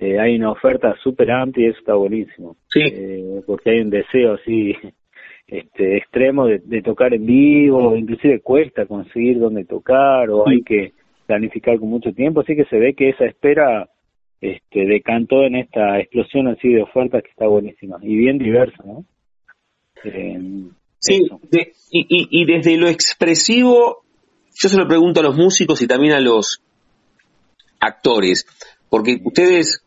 eh, 0.01 0.21
hay 0.21 0.37
una 0.37 0.53
oferta 0.53 0.95
súper 1.03 1.31
amplia 1.31 1.67
y 1.67 1.71
eso 1.71 1.79
está 1.81 1.95
buenísimo. 1.95 2.57
Sí. 2.69 2.81
Eh, 2.85 3.43
porque 3.47 3.71
hay 3.71 3.81
un 3.81 3.91
deseo 3.91 4.35
así 4.35 4.75
este 5.49 5.97
extremo 5.97 6.47
de, 6.47 6.83
tocar 6.83 7.15
en 7.15 7.27
vivo, 7.27 7.97
inclusive 7.97 8.41
cuesta 8.41 8.87
conseguir 8.87 9.41
dónde 9.41 9.65
tocar 9.65 10.31
o 10.31 10.49
hay 10.49 10.63
que 10.63 10.93
planificar 11.27 11.79
con 11.79 11.89
mucho 11.89 12.13
tiempo, 12.13 12.41
así 12.41 12.55
que 12.55 12.65
se 12.67 12.79
ve 12.79 12.95
que 12.95 13.11
esa 13.11 13.25
espera 13.25 13.89
este 14.41 14.87
decantó 14.87 15.43
en 15.43 15.57
esta 15.57 15.99
explosión 15.99 16.49
así 16.49 16.69
de 16.69 16.83
ofertas 16.83 17.23
que 17.23 17.31
está 17.31 17.47
buenísima 17.47 17.99
y 18.03 18.15
bien 18.15 18.39
diversa, 18.39 18.83
¿no? 18.85 19.05
Eh, 20.05 20.39
sí, 20.99 21.27
y, 21.91 22.29
y 22.31 22.45
desde 22.45 22.77
lo 22.77 22.89
expresivo, 22.89 24.05
yo 24.55 24.69
se 24.69 24.77
lo 24.77 24.87
pregunto 24.87 25.21
a 25.21 25.25
los 25.25 25.37
músicos 25.37 25.83
y 25.83 25.89
también 25.89 26.13
a 26.13 26.21
los 26.21 26.63
actores, 27.81 28.47
porque 28.89 29.19
ustedes 29.25 29.83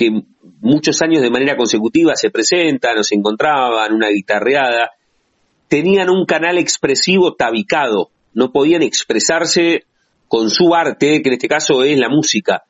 que 0.00 0.22
muchos 0.62 1.02
años 1.02 1.20
de 1.20 1.28
manera 1.28 1.58
consecutiva 1.58 2.16
se 2.16 2.30
presentan 2.30 2.96
o 2.96 3.04
se 3.04 3.16
encontraban, 3.16 3.92
una 3.92 4.08
guitarreada, 4.08 4.92
tenían 5.68 6.08
un 6.08 6.24
canal 6.24 6.56
expresivo 6.56 7.34
tabicado, 7.34 8.08
no 8.32 8.50
podían 8.50 8.80
expresarse 8.80 9.84
con 10.26 10.48
su 10.48 10.74
arte, 10.74 11.20
que 11.20 11.28
en 11.28 11.34
este 11.34 11.48
caso 11.48 11.84
es 11.84 11.98
la 11.98 12.08
música. 12.08 12.64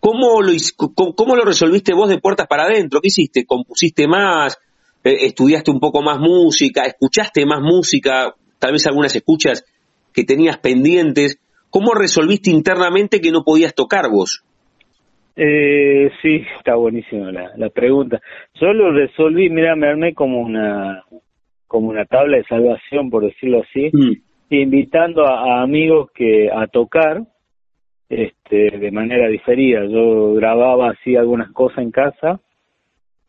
¿Cómo 0.00 0.42
lo, 0.42 1.44
resolviste 1.44 1.94
vos 1.94 2.08
de 2.08 2.18
puertas 2.18 2.48
para 2.48 2.64
adentro? 2.64 3.00
¿Qué 3.00 3.08
hiciste? 3.08 3.46
¿Compusiste 3.46 4.08
más? 4.08 4.58
Eh, 5.04 5.26
¿Estudiaste 5.26 5.70
un 5.70 5.78
poco 5.78 6.02
más 6.02 6.18
música? 6.18 6.82
¿Escuchaste 6.82 7.46
más 7.46 7.60
música? 7.60 8.34
Tal 8.58 8.72
vez 8.72 8.84
algunas 8.88 9.14
escuchas 9.14 9.64
que 10.12 10.24
tenías 10.24 10.58
pendientes. 10.58 11.38
¿Cómo 11.70 11.94
resolviste 11.94 12.50
internamente 12.50 13.20
que 13.20 13.30
no 13.30 13.44
podías 13.44 13.72
tocar 13.72 14.10
vos? 14.10 14.42
Eh, 15.34 16.10
sí, 16.20 16.44
está 16.58 16.74
buenísima 16.74 17.32
la, 17.32 17.52
la 17.56 17.70
pregunta. 17.70 18.20
Yo 18.54 18.72
lo 18.72 18.92
resolví, 18.92 19.48
mira, 19.48 19.74
me 19.76 19.88
armé 19.88 20.14
como 20.14 20.40
una 20.40 21.04
como 21.66 21.88
una 21.88 22.04
tabla 22.04 22.36
de 22.36 22.44
salvación, 22.44 23.08
por 23.08 23.24
decirlo 23.24 23.62
así, 23.62 23.88
mm. 23.90 24.12
invitando 24.50 25.26
a, 25.26 25.62
amigos 25.62 26.10
que 26.12 26.50
a 26.52 26.66
tocar 26.66 27.22
este 28.10 28.78
de 28.78 28.90
manera 28.90 29.28
diferida. 29.28 29.86
Yo 29.86 30.34
grababa 30.34 30.90
así 30.90 31.16
algunas 31.16 31.50
cosas 31.52 31.78
en 31.78 31.90
casa, 31.90 32.40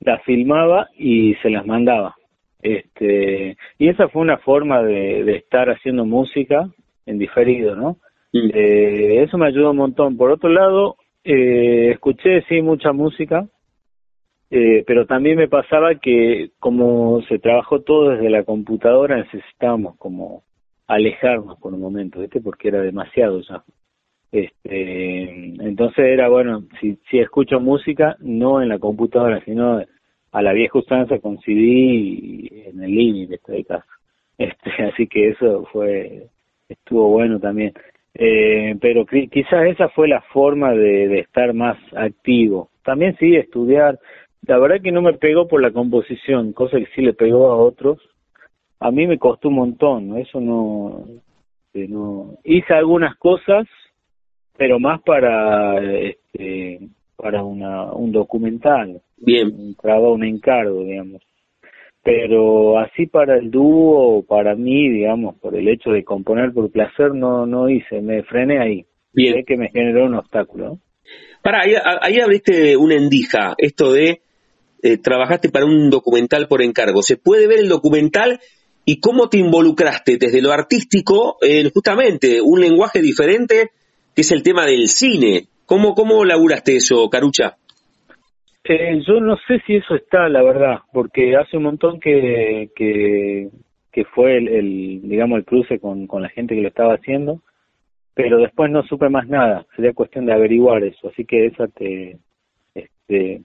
las 0.02 0.22
filmaba 0.24 0.90
y 0.98 1.36
se 1.36 1.50
las 1.50 1.66
mandaba. 1.66 2.16
Este, 2.62 3.56
y 3.78 3.88
esa 3.88 4.10
fue 4.10 4.22
una 4.22 4.38
forma 4.40 4.84
de, 4.84 5.24
de 5.24 5.38
estar 5.38 5.70
haciendo 5.70 6.06
música 6.06 6.68
en 7.06 7.20
diferido, 7.20 7.78
¿no? 7.78 7.98
Mm. 8.34 8.50
Eh, 8.54 9.24
eso 9.24 9.38
me 9.38 9.48
ayudó 9.48 9.72
un 9.72 9.78
montón. 9.78 10.18
Por 10.18 10.32
otro 10.32 10.50
lado, 10.50 10.98
eh, 11.24 11.92
escuché, 11.92 12.44
sí, 12.44 12.62
mucha 12.62 12.92
música, 12.92 13.48
eh, 14.50 14.84
pero 14.86 15.06
también 15.06 15.38
me 15.38 15.48
pasaba 15.48 15.96
que 15.96 16.52
como 16.60 17.22
se 17.24 17.40
trabajó 17.40 17.82
todo 17.82 18.12
desde 18.12 18.30
la 18.30 18.44
computadora, 18.44 19.18
necesitábamos 19.18 19.98
como 19.98 20.44
alejarnos 20.88 21.58
por 21.60 21.74
un 21.74 21.82
momento, 21.82 22.22
¿viste? 22.22 22.42
Porque 22.42 22.68
era 22.68 22.82
demasiado 22.82 23.42
ya. 23.42 23.64
Este, 24.32 25.24
entonces 25.64 26.06
era 26.06 26.28
bueno, 26.28 26.64
si, 26.82 26.98
si 27.10 27.20
escucho 27.20 27.60
música, 27.60 28.16
no 28.20 28.62
en 28.62 28.70
la 28.70 28.80
computadora, 28.80 29.44
sino 29.46 29.82
a 30.32 30.42
la 30.42 30.54
vieja 30.54 30.80
usanza 30.80 31.20
con 31.20 31.40
CD 31.42 31.62
y 31.62 32.64
en 32.66 32.84
el 32.84 32.92
living 32.92 33.28
de 33.28 33.36
este 33.36 33.64
caso. 33.66 33.86
Este, 34.36 34.72
así 34.84 35.06
que 35.06 35.30
eso 35.30 35.64
fue, 35.72 36.28
estuvo 36.68 37.08
bueno 37.10 37.40
también. 37.40 37.72
Eh, 38.16 38.76
pero 38.80 39.06
quizás 39.06 39.66
esa 39.66 39.90
fue 39.90 40.08
la 40.08 40.22
forma 40.22 40.72
de, 40.72 41.08
de, 41.08 41.20
estar 41.20 41.54
más 41.54 41.78
activo. 41.96 42.70
También 42.84 43.16
sí, 43.18 43.36
estudiar. 43.36 44.00
La 44.46 44.60
verdad 44.60 44.82
que 44.82 44.92
no 44.92 45.02
me 45.02 45.14
pegó 45.14 45.48
por 45.48 45.62
la 45.62 45.72
composición, 45.72 46.54
cosa 46.54 46.78
que 46.78 46.88
sí 46.96 47.02
le 47.02 47.14
pegó 47.14 47.52
a 47.52 47.58
otros. 47.58 48.00
A 48.80 48.92
mí 48.92 49.08
me 49.08 49.18
costó 49.18 49.48
un 49.48 49.56
montón, 49.56 50.18
eso 50.18 50.42
no, 50.42 51.06
eh, 51.74 51.88
no. 51.88 52.36
Hice 52.44 52.74
algunas 52.74 53.16
cosas, 53.16 53.66
pero 54.58 54.80
más 54.80 55.02
para 55.02 55.82
este, 55.82 56.82
para 57.16 57.44
una, 57.44 57.94
un 57.94 58.12
documental. 58.12 59.02
Bien. 59.18 59.48
Un 59.48 59.76
trabajo, 59.76 60.14
un 60.14 60.26
encargo, 60.26 60.84
digamos 60.84 61.22
pero 62.04 62.78
así 62.80 63.08
para 63.08 63.38
el 63.38 63.50
dúo, 63.50 64.24
para 64.24 64.56
mí, 64.56 64.90
digamos, 64.90 65.36
por 65.40 65.56
el 65.56 65.68
hecho 65.70 65.92
de 65.92 66.04
componer 66.04 66.52
por 66.52 66.70
placer, 66.70 67.14
no 67.14 67.46
no 67.46 67.70
hice, 67.70 68.02
me 68.02 68.24
frené 68.24 68.60
ahí. 68.60 68.86
Bien. 69.14 69.44
que 69.46 69.58
me 69.58 69.70
generó 69.70 70.06
un 70.06 70.16
obstáculo. 70.16 70.80
Para, 71.42 71.62
ahí, 71.62 72.20
abriste 72.20 72.76
una 72.78 72.96
endija, 72.96 73.54
esto 73.58 73.92
de 73.92 74.22
eh, 74.82 74.98
trabajaste 74.98 75.50
para 75.50 75.66
un 75.66 75.90
documental 75.90 76.48
por 76.48 76.62
encargo. 76.62 77.02
¿Se 77.02 77.18
puede 77.18 77.48
ver 77.48 77.60
el 77.60 77.70
documental 77.70 78.40
y 78.86 79.00
cómo 79.00 79.30
te 79.30 79.38
involucraste 79.38 80.18
desde 80.18 80.42
lo 80.42 80.52
artístico 80.52 81.38
en 81.42 81.70
justamente 81.70 82.42
un 82.42 82.60
lenguaje 82.60 83.02
diferente 83.02 83.72
que 84.16 84.22
es 84.22 84.32
el 84.32 84.42
tema 84.42 84.66
del 84.66 84.88
cine? 84.90 85.48
¿Cómo, 85.66 85.94
cómo 85.94 86.26
laburaste 86.26 86.78
eso, 86.78 87.10
Carucha? 87.10 87.58
Eh, 88.66 89.02
yo 89.06 89.20
no 89.20 89.36
sé 89.48 89.62
si 89.66 89.76
eso 89.76 89.96
está, 89.96 90.30
la 90.30 90.42
verdad, 90.42 90.80
porque 90.94 91.36
hace 91.36 91.58
un 91.58 91.64
montón 91.64 92.00
que, 92.00 92.70
que, 92.76 93.50
que 93.92 94.06
fue 94.06 94.38
el, 94.38 94.48
el, 94.48 95.02
digamos, 95.04 95.38
el 95.38 95.46
cruce 95.46 95.80
con, 95.80 96.08
con 96.08 96.22
la 96.22 96.30
gente 96.30 96.56
que 96.56 96.62
lo 96.62 96.70
estaba 96.70 96.94
haciendo, 96.94 97.42
pero 98.14 98.38
después 98.38 98.72
no 98.72 98.84
supe 98.84 99.10
más 99.10 99.28
nada, 99.28 99.66
sería 99.76 99.94
cuestión 99.94 100.26
de 100.26 100.34
averiguar 100.34 100.84
eso, 100.84 101.10
así 101.10 101.26
que 101.26 101.48
esa 101.48 101.68
te, 101.68 102.18
este, 102.74 103.42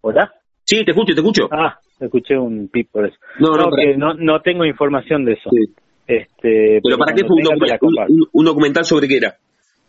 ¿hola? 0.00 0.32
Sí, 0.64 0.84
te 0.84 0.90
escucho, 0.90 1.14
te 1.14 1.20
escucho. 1.20 1.48
Ah, 1.52 1.78
escuché 2.00 2.36
un 2.36 2.68
pip 2.68 2.88
por 2.90 3.06
eso. 3.06 3.16
No, 3.38 3.52
no, 3.56 3.70
que 3.70 3.96
no, 3.96 4.14
no 4.14 4.40
tengo 4.40 4.64
información 4.64 5.24
de 5.24 5.34
eso. 5.34 5.50
Sí. 5.50 5.74
Este, 6.06 6.80
¿Pero 6.82 6.98
para 6.98 7.14
qué 7.14 7.24
fue 7.24 7.36
un, 7.36 7.46
un, 7.48 8.28
un, 8.32 8.44
documental 8.44 8.84
sobre 8.84 9.06
qué 9.06 9.18
era? 9.18 9.36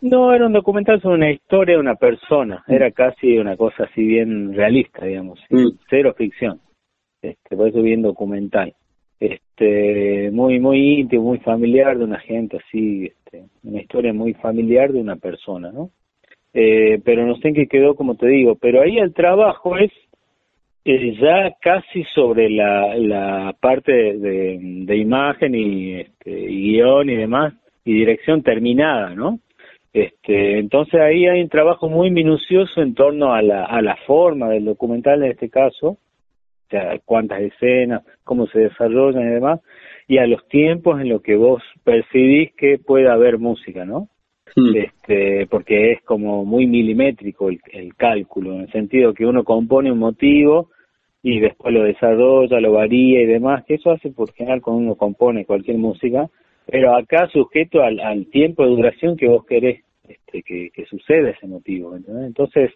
No, 0.04 0.34
era 0.34 0.44
un 0.44 0.52
documental 0.52 1.00
sobre 1.00 1.14
una 1.14 1.30
historia 1.30 1.76
de 1.76 1.80
una 1.80 1.94
persona. 1.94 2.62
Era 2.68 2.90
casi 2.90 3.38
una 3.38 3.56
cosa 3.56 3.84
así 3.84 4.04
bien 4.04 4.52
realista, 4.52 5.06
digamos. 5.06 5.40
Mm. 5.48 5.78
Cero 5.88 6.14
ficción. 6.14 6.60
Este, 7.22 7.56
por 7.56 7.68
eso 7.68 7.80
bien 7.80 8.02
documental. 8.02 8.74
Este, 9.18 10.30
muy, 10.30 10.60
muy 10.60 11.00
íntimo, 11.00 11.22
muy 11.22 11.38
familiar 11.38 11.96
de 11.96 12.04
una 12.04 12.20
gente 12.20 12.58
así, 12.58 13.06
este, 13.06 13.44
una 13.62 13.80
historia 13.80 14.12
muy 14.12 14.34
familiar 14.34 14.92
de 14.92 15.00
una 15.00 15.16
persona, 15.16 15.72
¿no? 15.72 15.88
Eh, 16.52 17.00
pero 17.02 17.24
no 17.24 17.36
sé 17.36 17.48
en 17.48 17.54
qué 17.54 17.66
quedó, 17.66 17.94
como 17.94 18.16
te 18.16 18.26
digo. 18.26 18.56
Pero 18.56 18.82
ahí 18.82 18.98
el 18.98 19.14
trabajo 19.14 19.78
es 19.78 19.90
eh, 20.84 21.16
ya 21.18 21.56
casi 21.62 22.04
sobre 22.14 22.50
la, 22.50 22.94
la 22.98 23.56
parte 23.58 24.18
de, 24.18 24.58
de 24.60 24.96
imagen 24.98 25.54
y, 25.54 25.94
este, 25.94 26.30
y 26.30 26.72
guion 26.72 27.08
y 27.08 27.16
demás, 27.16 27.54
y 27.86 27.94
dirección 27.94 28.42
terminada, 28.42 29.14
¿no? 29.14 29.40
Este, 29.94 30.58
entonces 30.58 31.00
ahí 31.00 31.28
hay 31.28 31.40
un 31.40 31.48
trabajo 31.48 31.88
muy 31.88 32.10
minucioso 32.10 32.82
en 32.82 32.94
torno 32.94 33.32
a 33.32 33.42
la, 33.42 33.64
a 33.64 33.80
la 33.80 33.96
forma 34.08 34.48
del 34.48 34.64
documental 34.64 35.22
en 35.22 35.30
este 35.30 35.48
caso, 35.48 35.90
o 35.90 36.68
sea, 36.68 36.98
cuántas 37.04 37.40
escenas, 37.40 38.02
cómo 38.24 38.48
se 38.48 38.58
desarrollan 38.58 39.22
y 39.22 39.34
demás, 39.34 39.60
y 40.08 40.18
a 40.18 40.26
los 40.26 40.48
tiempos 40.48 41.00
en 41.00 41.10
los 41.10 41.22
que 41.22 41.36
vos 41.36 41.62
percibís 41.84 42.52
que 42.56 42.78
puede 42.78 43.08
haber 43.08 43.38
música, 43.38 43.84
¿no? 43.84 44.08
Mm. 44.56 44.76
Este, 44.76 45.46
porque 45.46 45.92
es 45.92 46.02
como 46.02 46.44
muy 46.44 46.66
milimétrico 46.66 47.48
el, 47.48 47.60
el 47.72 47.94
cálculo, 47.94 48.54
en 48.54 48.62
el 48.62 48.72
sentido 48.72 49.14
que 49.14 49.26
uno 49.26 49.44
compone 49.44 49.92
un 49.92 50.00
motivo 50.00 50.70
y 51.22 51.38
después 51.38 51.72
lo 51.72 51.84
desarrolla, 51.84 52.58
lo 52.58 52.72
varía 52.72 53.22
y 53.22 53.26
demás, 53.26 53.64
que 53.64 53.74
eso 53.74 53.92
hace 53.92 54.10
por 54.10 54.32
general 54.32 54.60
cuando 54.60 54.82
uno 54.82 54.96
compone 54.96 55.46
cualquier 55.46 55.78
música, 55.78 56.28
pero 56.66 56.96
acá 56.96 57.28
sujeto 57.28 57.80
al, 57.80 58.00
al 58.00 58.26
tiempo 58.26 58.64
de 58.64 58.70
duración 58.70 59.16
que 59.16 59.28
vos 59.28 59.46
querés 59.46 59.83
este, 60.08 60.42
que, 60.42 60.70
que 60.70 60.84
suceda 60.86 61.30
ese 61.30 61.46
motivo. 61.46 61.96
¿entendés? 61.96 62.26
Entonces, 62.26 62.70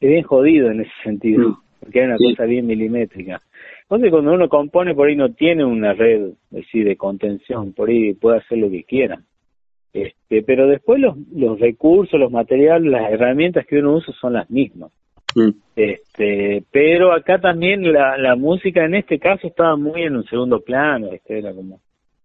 es 0.00 0.08
bien 0.10 0.22
jodido 0.22 0.70
en 0.70 0.80
ese 0.82 0.92
sentido, 1.02 1.48
Mm. 1.50 1.56
porque 1.80 2.00
hay 2.00 2.06
una 2.06 2.16
Sí. 2.18 2.30
cosa 2.30 2.44
bien 2.44 2.66
milimétrica. 2.66 3.40
Entonces, 3.82 4.10
cuando 4.10 4.32
uno 4.34 4.48
compone, 4.48 4.94
por 4.94 5.08
ahí 5.08 5.16
no 5.16 5.32
tiene 5.32 5.64
una 5.64 5.92
red 5.94 6.32
así, 6.56 6.82
de 6.82 6.96
contención, 6.96 7.72
por 7.72 7.88
ahí 7.88 8.14
puede 8.14 8.38
hacer 8.38 8.58
lo 8.58 8.70
que 8.70 8.84
quiera. 8.84 9.20
Este, 9.92 10.42
pero 10.42 10.66
después 10.66 11.00
los, 11.00 11.16
los 11.34 11.58
recursos, 11.58 12.20
los 12.20 12.30
materiales, 12.30 12.90
las 12.90 13.10
herramientas 13.10 13.66
que 13.66 13.78
uno 13.78 13.94
usa 13.94 14.12
son 14.20 14.34
las 14.34 14.50
mismas. 14.50 14.92
Mm. 15.34 15.50
Este, 15.76 16.62
pero 16.70 17.12
acá 17.12 17.38
también 17.40 17.90
la, 17.92 18.18
la 18.18 18.36
música 18.36 18.84
en 18.84 18.94
este 18.94 19.18
caso 19.18 19.46
estaba 19.46 19.76
muy 19.76 20.02
en 20.02 20.16
un 20.16 20.24
segundo 20.24 20.60
plano, 20.60 21.08
este, 21.12 21.38
era 21.38 21.52
como 21.54 21.80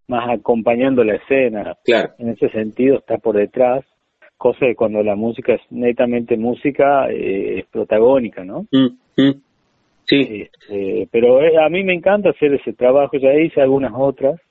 más 0.08 0.30
acompañando 0.30 1.04
la 1.04 1.16
escena. 1.16 1.76
Claro. 1.86 2.10
En 2.20 2.30
ese 2.30 2.50
sentido 2.50 2.98
está 2.98 3.18
por 3.18 3.38
detrás, 3.38 3.86
cosa 4.44 4.66
que 4.66 4.76
cuando 4.76 5.02
la 5.02 5.16
música 5.16 5.54
es 5.54 5.62
netamente 5.70 6.36
música 6.38 7.10
eh, 7.10 7.60
es 7.60 7.66
protagónica, 7.68 8.44
¿no? 8.44 8.66
Mm, 8.72 9.22
mm. 9.22 9.41
Sí. 10.06 10.20
Este, 10.20 11.08
pero 11.12 11.41
eh, 11.41 11.58
a 11.64 11.70
mí 11.70 11.84
me 11.84 11.94
encanta 11.94 12.32
hacer 12.32 12.54
ese 12.54 12.74
trabajo, 12.74 13.18
ya 13.18 13.34
hice 13.34 13.62
algunas 13.62 13.94
otras. 13.96 14.41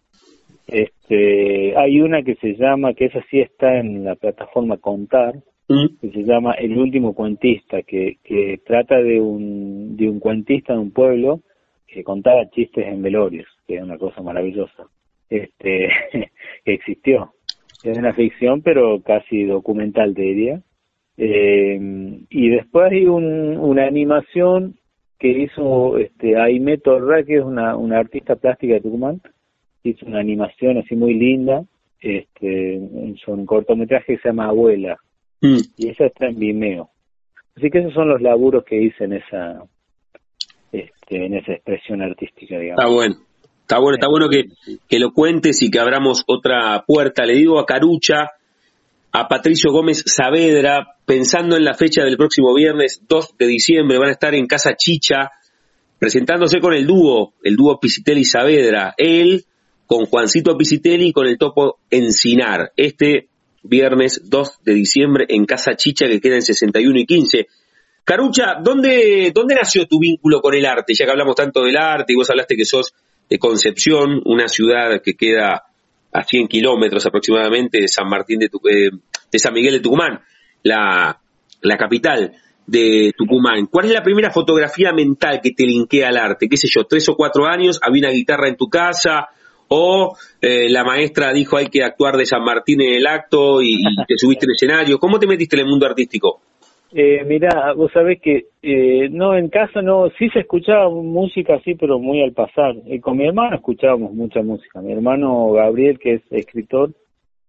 Este, 0.66 1.76
hay 1.76 2.00
una 2.00 2.22
que 2.22 2.36
se 2.36 2.54
llama, 2.54 2.94
que 2.94 3.06
esa 3.06 3.22
sí 3.30 3.40
está 3.40 3.78
en 3.78 4.04
la 4.04 4.14
plataforma 4.14 4.78
Contar, 4.78 5.34
Mm. 5.68 5.86
que 6.00 6.10
se 6.10 6.22
llama 6.24 6.52
El 6.52 6.76
último 6.76 7.14
cuentista, 7.14 7.82
que, 7.82 8.18
que 8.24 8.60
trata 8.64 8.96
de 8.96 9.20
un, 9.20 9.96
de 9.96 10.08
un 10.08 10.18
cuentista 10.20 10.72
de 10.74 10.80
un 10.80 10.90
pueblo 10.90 11.40
que 11.86 12.02
contaba 12.02 12.50
chistes 12.50 12.86
en 12.86 13.02
velorios, 13.02 13.46
que 13.66 13.76
es 13.76 13.82
una 13.82 13.96
cosa 13.96 14.22
maravillosa, 14.22 14.86
este, 15.30 15.88
que 16.64 16.72
existió. 16.72 17.32
Es 17.82 17.98
una 17.98 18.12
ficción, 18.12 18.62
pero 18.62 19.00
casi 19.02 19.44
documental, 19.44 20.14
te 20.14 20.22
diría. 20.22 20.60
Eh, 21.16 21.78
y 22.30 22.48
después 22.48 22.90
hay 22.92 23.06
un, 23.06 23.56
una 23.58 23.86
animación 23.86 24.76
que 25.18 25.28
hizo 25.28 25.98
este, 25.98 26.36
Aime 26.40 26.78
Torra, 26.78 27.22
que 27.22 27.36
es 27.36 27.44
una, 27.44 27.76
una 27.76 27.98
artista 27.98 28.36
plástica 28.36 28.74
de 28.74 28.80
Tucumán, 28.80 29.20
hizo 29.82 30.06
una 30.06 30.20
animación 30.20 30.78
así 30.78 30.96
muy 30.96 31.14
linda, 31.14 31.64
este, 32.00 32.74
en 32.74 33.16
su 33.16 33.32
un 33.32 33.46
cortometraje 33.46 34.14
que 34.16 34.22
se 34.22 34.28
llama 34.28 34.46
Abuela, 34.46 34.98
Mm. 35.42 35.58
y 35.76 35.88
esa 35.88 36.06
está 36.06 36.28
en 36.28 36.38
Vimeo. 36.38 36.88
Así 37.56 37.68
que 37.68 37.80
esos 37.80 37.92
son 37.92 38.08
los 38.08 38.22
laburos 38.22 38.64
que 38.64 38.80
hice 38.80 39.04
en 39.04 39.14
esa 39.14 39.62
este, 40.70 41.26
en 41.26 41.34
esa 41.34 41.52
expresión 41.52 42.00
artística, 42.00 42.58
digamos. 42.58 42.82
Está 42.82 42.94
bueno. 42.94 43.14
Está 43.62 43.78
bueno, 43.78 43.96
está 43.96 44.08
bueno 44.08 44.28
que, 44.28 44.44
que 44.88 44.98
lo 44.98 45.12
cuentes 45.12 45.62
y 45.62 45.70
que 45.70 45.78
abramos 45.78 46.24
otra 46.26 46.84
puerta. 46.86 47.24
Le 47.24 47.34
digo 47.34 47.58
a 47.58 47.66
Carucha, 47.66 48.30
a 49.12 49.28
Patricio 49.28 49.70
Gómez 49.72 50.02
Saavedra, 50.06 50.96
pensando 51.06 51.56
en 51.56 51.64
la 51.64 51.74
fecha 51.74 52.02
del 52.02 52.16
próximo 52.16 52.54
viernes 52.54 53.02
2 53.08 53.34
de 53.38 53.46
diciembre, 53.46 53.98
van 53.98 54.08
a 54.08 54.12
estar 54.12 54.34
en 54.34 54.46
Casa 54.46 54.74
Chicha 54.76 55.30
presentándose 55.98 56.58
con 56.60 56.74
el 56.74 56.86
dúo, 56.86 57.34
el 57.44 57.54
dúo 57.54 57.78
Pisitelli 57.78 58.24
Saavedra. 58.24 58.94
Él 58.96 59.44
con 59.86 60.06
Juancito 60.06 60.56
Pisitelli 60.56 61.08
y 61.08 61.12
con 61.12 61.26
el 61.26 61.38
topo 61.38 61.78
Encinar. 61.90 62.72
Este 62.76 63.28
viernes 63.62 64.22
2 64.24 64.60
de 64.64 64.74
diciembre 64.74 65.26
en 65.28 65.44
Casa 65.44 65.76
Chicha 65.76 66.06
que 66.08 66.20
queda 66.20 66.36
en 66.36 66.42
61 66.42 66.98
y 66.98 67.06
15. 67.06 67.46
Carucha, 68.04 68.56
¿dónde, 68.60 69.30
¿dónde 69.32 69.54
nació 69.54 69.86
tu 69.86 70.00
vínculo 70.00 70.40
con 70.40 70.54
el 70.54 70.66
arte? 70.66 70.94
Ya 70.94 71.04
que 71.04 71.10
hablamos 71.12 71.36
tanto 71.36 71.62
del 71.62 71.76
arte 71.76 72.14
y 72.14 72.16
vos 72.16 72.28
hablaste 72.30 72.56
que 72.56 72.64
sos 72.64 72.94
de 73.28 73.38
Concepción, 73.38 74.20
una 74.24 74.48
ciudad 74.48 75.00
que 75.02 75.14
queda 75.14 75.64
a 76.12 76.24
100 76.24 76.48
kilómetros 76.48 77.06
aproximadamente 77.06 77.80
de 77.80 77.88
San 77.88 78.08
Martín 78.08 78.38
de, 78.38 78.46
eh, 78.46 78.90
de 79.30 79.38
San 79.38 79.54
Miguel 79.54 79.74
de 79.74 79.80
Tucumán, 79.80 80.20
la, 80.62 81.18
la 81.62 81.76
capital 81.76 82.32
de 82.66 83.12
Tucumán. 83.16 83.66
¿Cuál 83.66 83.86
es 83.86 83.92
la 83.92 84.02
primera 84.02 84.30
fotografía 84.30 84.92
mental 84.92 85.40
que 85.42 85.52
te 85.52 85.64
linkea 85.64 86.08
al 86.08 86.18
arte? 86.18 86.48
¿Qué 86.48 86.56
sé 86.56 86.68
yo, 86.68 86.84
tres 86.84 87.08
o 87.08 87.16
cuatro 87.16 87.46
años? 87.46 87.80
¿Había 87.82 88.08
una 88.08 88.14
guitarra 88.14 88.48
en 88.48 88.56
tu 88.56 88.68
casa? 88.68 89.28
¿O 89.68 90.14
eh, 90.40 90.68
la 90.68 90.84
maestra 90.84 91.32
dijo 91.32 91.56
hay 91.56 91.68
que 91.68 91.82
actuar 91.82 92.18
de 92.18 92.26
San 92.26 92.44
Martín 92.44 92.82
en 92.82 92.94
el 92.94 93.06
acto 93.06 93.62
y, 93.62 93.76
y 93.76 94.04
te 94.06 94.18
subiste 94.18 94.44
al 94.44 94.52
escenario? 94.54 94.98
¿Cómo 94.98 95.18
te 95.18 95.26
metiste 95.26 95.56
en 95.56 95.60
el 95.60 95.68
mundo 95.68 95.86
artístico? 95.86 96.41
Eh, 96.94 97.24
mira, 97.24 97.72
vos 97.72 97.90
sabés 97.92 98.20
que 98.20 98.48
eh, 98.60 99.08
no, 99.08 99.34
en 99.34 99.48
casa 99.48 99.80
no, 99.80 100.10
sí 100.18 100.28
se 100.28 100.40
escuchaba 100.40 100.90
música 100.90 101.54
así, 101.54 101.74
pero 101.74 101.98
muy 101.98 102.22
al 102.22 102.32
pasar. 102.32 102.74
Y 102.84 103.00
con 103.00 103.16
mi 103.16 103.26
hermano 103.26 103.56
escuchábamos 103.56 104.12
mucha 104.12 104.42
música. 104.42 104.82
Mi 104.82 104.92
hermano 104.92 105.52
Gabriel, 105.52 105.98
que 105.98 106.14
es 106.14 106.22
escritor, 106.30 106.90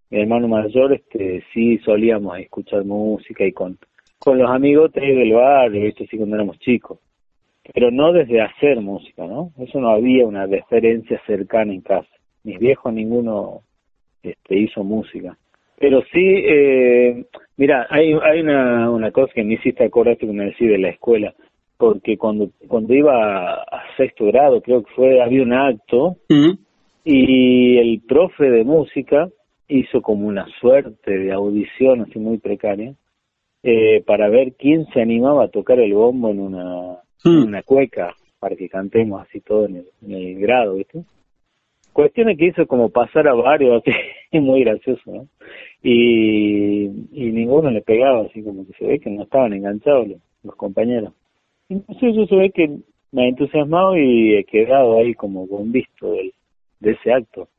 mi 0.10 0.22
hermano 0.22 0.48
mayor, 0.48 0.94
este, 0.94 1.44
sí 1.54 1.78
solíamos 1.80 2.39
escuchar 2.39 2.86
música 2.86 3.46
y 3.46 3.52
con, 3.52 3.78
con 4.18 4.38
los 4.38 4.50
amigos 4.50 4.94
del 4.94 5.34
barrio, 5.34 5.84
¿viste? 5.84 6.06
así 6.06 6.16
cuando 6.16 6.38
éramos 6.38 6.58
chicos. 6.60 7.00
Pero 7.74 7.91
no 7.91 8.14
desde 8.14 8.41
hacer 8.41 8.80
música, 8.80 9.26
¿no? 9.26 9.52
Eso 9.58 9.80
no 9.80 9.89
había 9.89 10.26
una 10.26 10.46
referencia 10.46 11.22
cercana 11.26 11.74
en 11.74 11.82
casa. 11.82 12.10
Mis 12.44 12.60
viejos 12.60 12.94
ninguno 12.94 13.62
este, 14.22 14.58
hizo 14.58 14.86
música. 14.86 15.38
Pero 15.84 16.02
sí, 16.14 16.24
eh, 16.24 17.26
mira, 17.58 17.88
hay, 17.90 18.14
hay 18.14 18.40
una, 18.40 18.90
una 18.90 19.12
cosa 19.12 19.34
que 19.34 19.44
me 19.44 19.56
hiciste 19.56 19.84
acordar 19.84 20.16
que 20.16 20.26
me 20.26 20.46
decís 20.46 20.70
de 20.70 20.78
la 20.78 20.88
escuela, 20.88 21.34
porque 21.78 22.18
cuando, 22.18 22.52
cuando 22.70 22.94
iba 22.94 23.12
a, 23.14 23.64
a 23.64 23.84
sexto 23.98 24.28
grado, 24.28 24.62
creo 24.62 24.82
que 24.82 24.94
fue, 24.94 25.22
había 25.22 25.44
un 25.44 25.52
acto 25.52 26.16
y 27.04 27.78
el 27.80 28.00
profe 28.08 28.50
de 28.50 28.64
música 28.64 29.28
hizo 29.68 30.02
como 30.02 30.26
una 30.26 30.46
suerte 30.62 31.18
de 31.18 31.34
audición 31.34 32.00
así 32.00 32.18
muy 32.18 32.38
precaria 32.38 32.94
eh, 33.62 34.02
para 34.06 34.30
ver 34.30 34.54
quién 34.54 34.86
se 34.94 35.02
animaba 35.02 35.44
a 35.44 35.50
tocar 35.50 35.82
el 35.82 35.94
bombo 35.94 36.30
en 36.30 36.40
una, 36.40 37.00
en 37.26 37.40
Mm. 37.42 37.44
una 37.48 37.64
cueca 37.64 38.16
para 38.40 38.56
que 38.56 38.70
cantemos 38.70 39.22
así 39.22 39.42
todo 39.42 39.66
en 39.66 39.76
el, 39.76 39.86
en 40.02 40.12
el 40.14 40.40
grado, 40.40 40.76
¿viste? 40.76 41.04
Cuestiones 41.92 42.38
que 42.38 42.46
hizo 42.48 42.66
como 42.66 42.90
pasar 42.90 43.28
a 43.28 43.34
varios, 43.34 43.84
así, 44.32 44.40
muy 44.40 44.64
gracioso, 44.64 45.02
¿no? 45.12 45.28
Y, 45.84 46.86
y 47.12 47.32
ninguno 47.32 47.70
le 47.70 47.82
pegaba, 47.82 48.22
así 48.22 48.42
como 48.42 48.66
que 48.66 48.74
se 48.74 48.86
ve 48.86 49.00
que 49.00 49.10
no 49.10 49.24
estaban 49.24 49.52
enganchados 49.52 50.08
los, 50.08 50.18
los 50.44 50.56
compañeros. 50.56 51.14
Sé, 52.00 52.14
yo 52.14 52.26
se 52.26 52.36
ve 52.36 52.52
que 52.52 52.70
me 53.12 53.26
he 53.26 53.30
entusiasmado 53.30 53.98
y 53.98 54.36
he 54.36 54.44
quedado 54.46 54.98
ahí 54.98 55.14
como 55.14 55.48
con 55.48 55.72
visto 55.72 56.12
del, 56.14 56.32
de 56.80 56.92
ese 56.92 57.12
acto. 57.12 57.50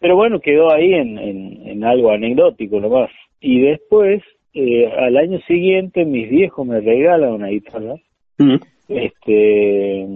Pero 0.00 0.16
bueno, 0.16 0.40
quedó 0.40 0.72
ahí 0.72 0.94
en, 0.94 1.18
en, 1.18 1.66
en 1.66 1.84
algo 1.84 2.10
anecdótico 2.10 2.80
nomás. 2.80 3.10
Y 3.40 3.60
después, 3.60 4.22
eh, 4.54 4.86
al 4.86 5.16
año 5.16 5.40
siguiente, 5.46 6.04
mis 6.04 6.28
viejos 6.30 6.66
me 6.66 6.80
regalan 6.80 7.32
una 7.32 7.48
guitarra 7.48 7.94
mm, 8.38 8.56
este 8.88 10.06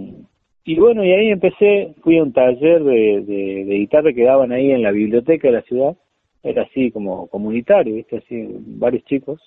Y 0.65 0.75
bueno, 0.79 1.03
y 1.03 1.11
ahí 1.11 1.29
empecé, 1.29 1.93
fui 2.03 2.17
a 2.17 2.23
un 2.23 2.33
taller 2.33 2.83
de, 2.83 3.21
de, 3.21 3.65
de 3.65 3.75
guitarra 3.75 4.13
que 4.13 4.23
daban 4.23 4.51
ahí 4.51 4.71
en 4.71 4.83
la 4.83 4.91
biblioteca 4.91 5.47
de 5.47 5.53
la 5.53 5.61
ciudad, 5.63 5.95
era 6.43 6.63
así 6.63 6.91
como 6.91 7.27
comunitario, 7.27 7.95
¿viste? 7.95 8.17
Así, 8.17 8.47
varios 8.65 9.03
chicos. 9.05 9.41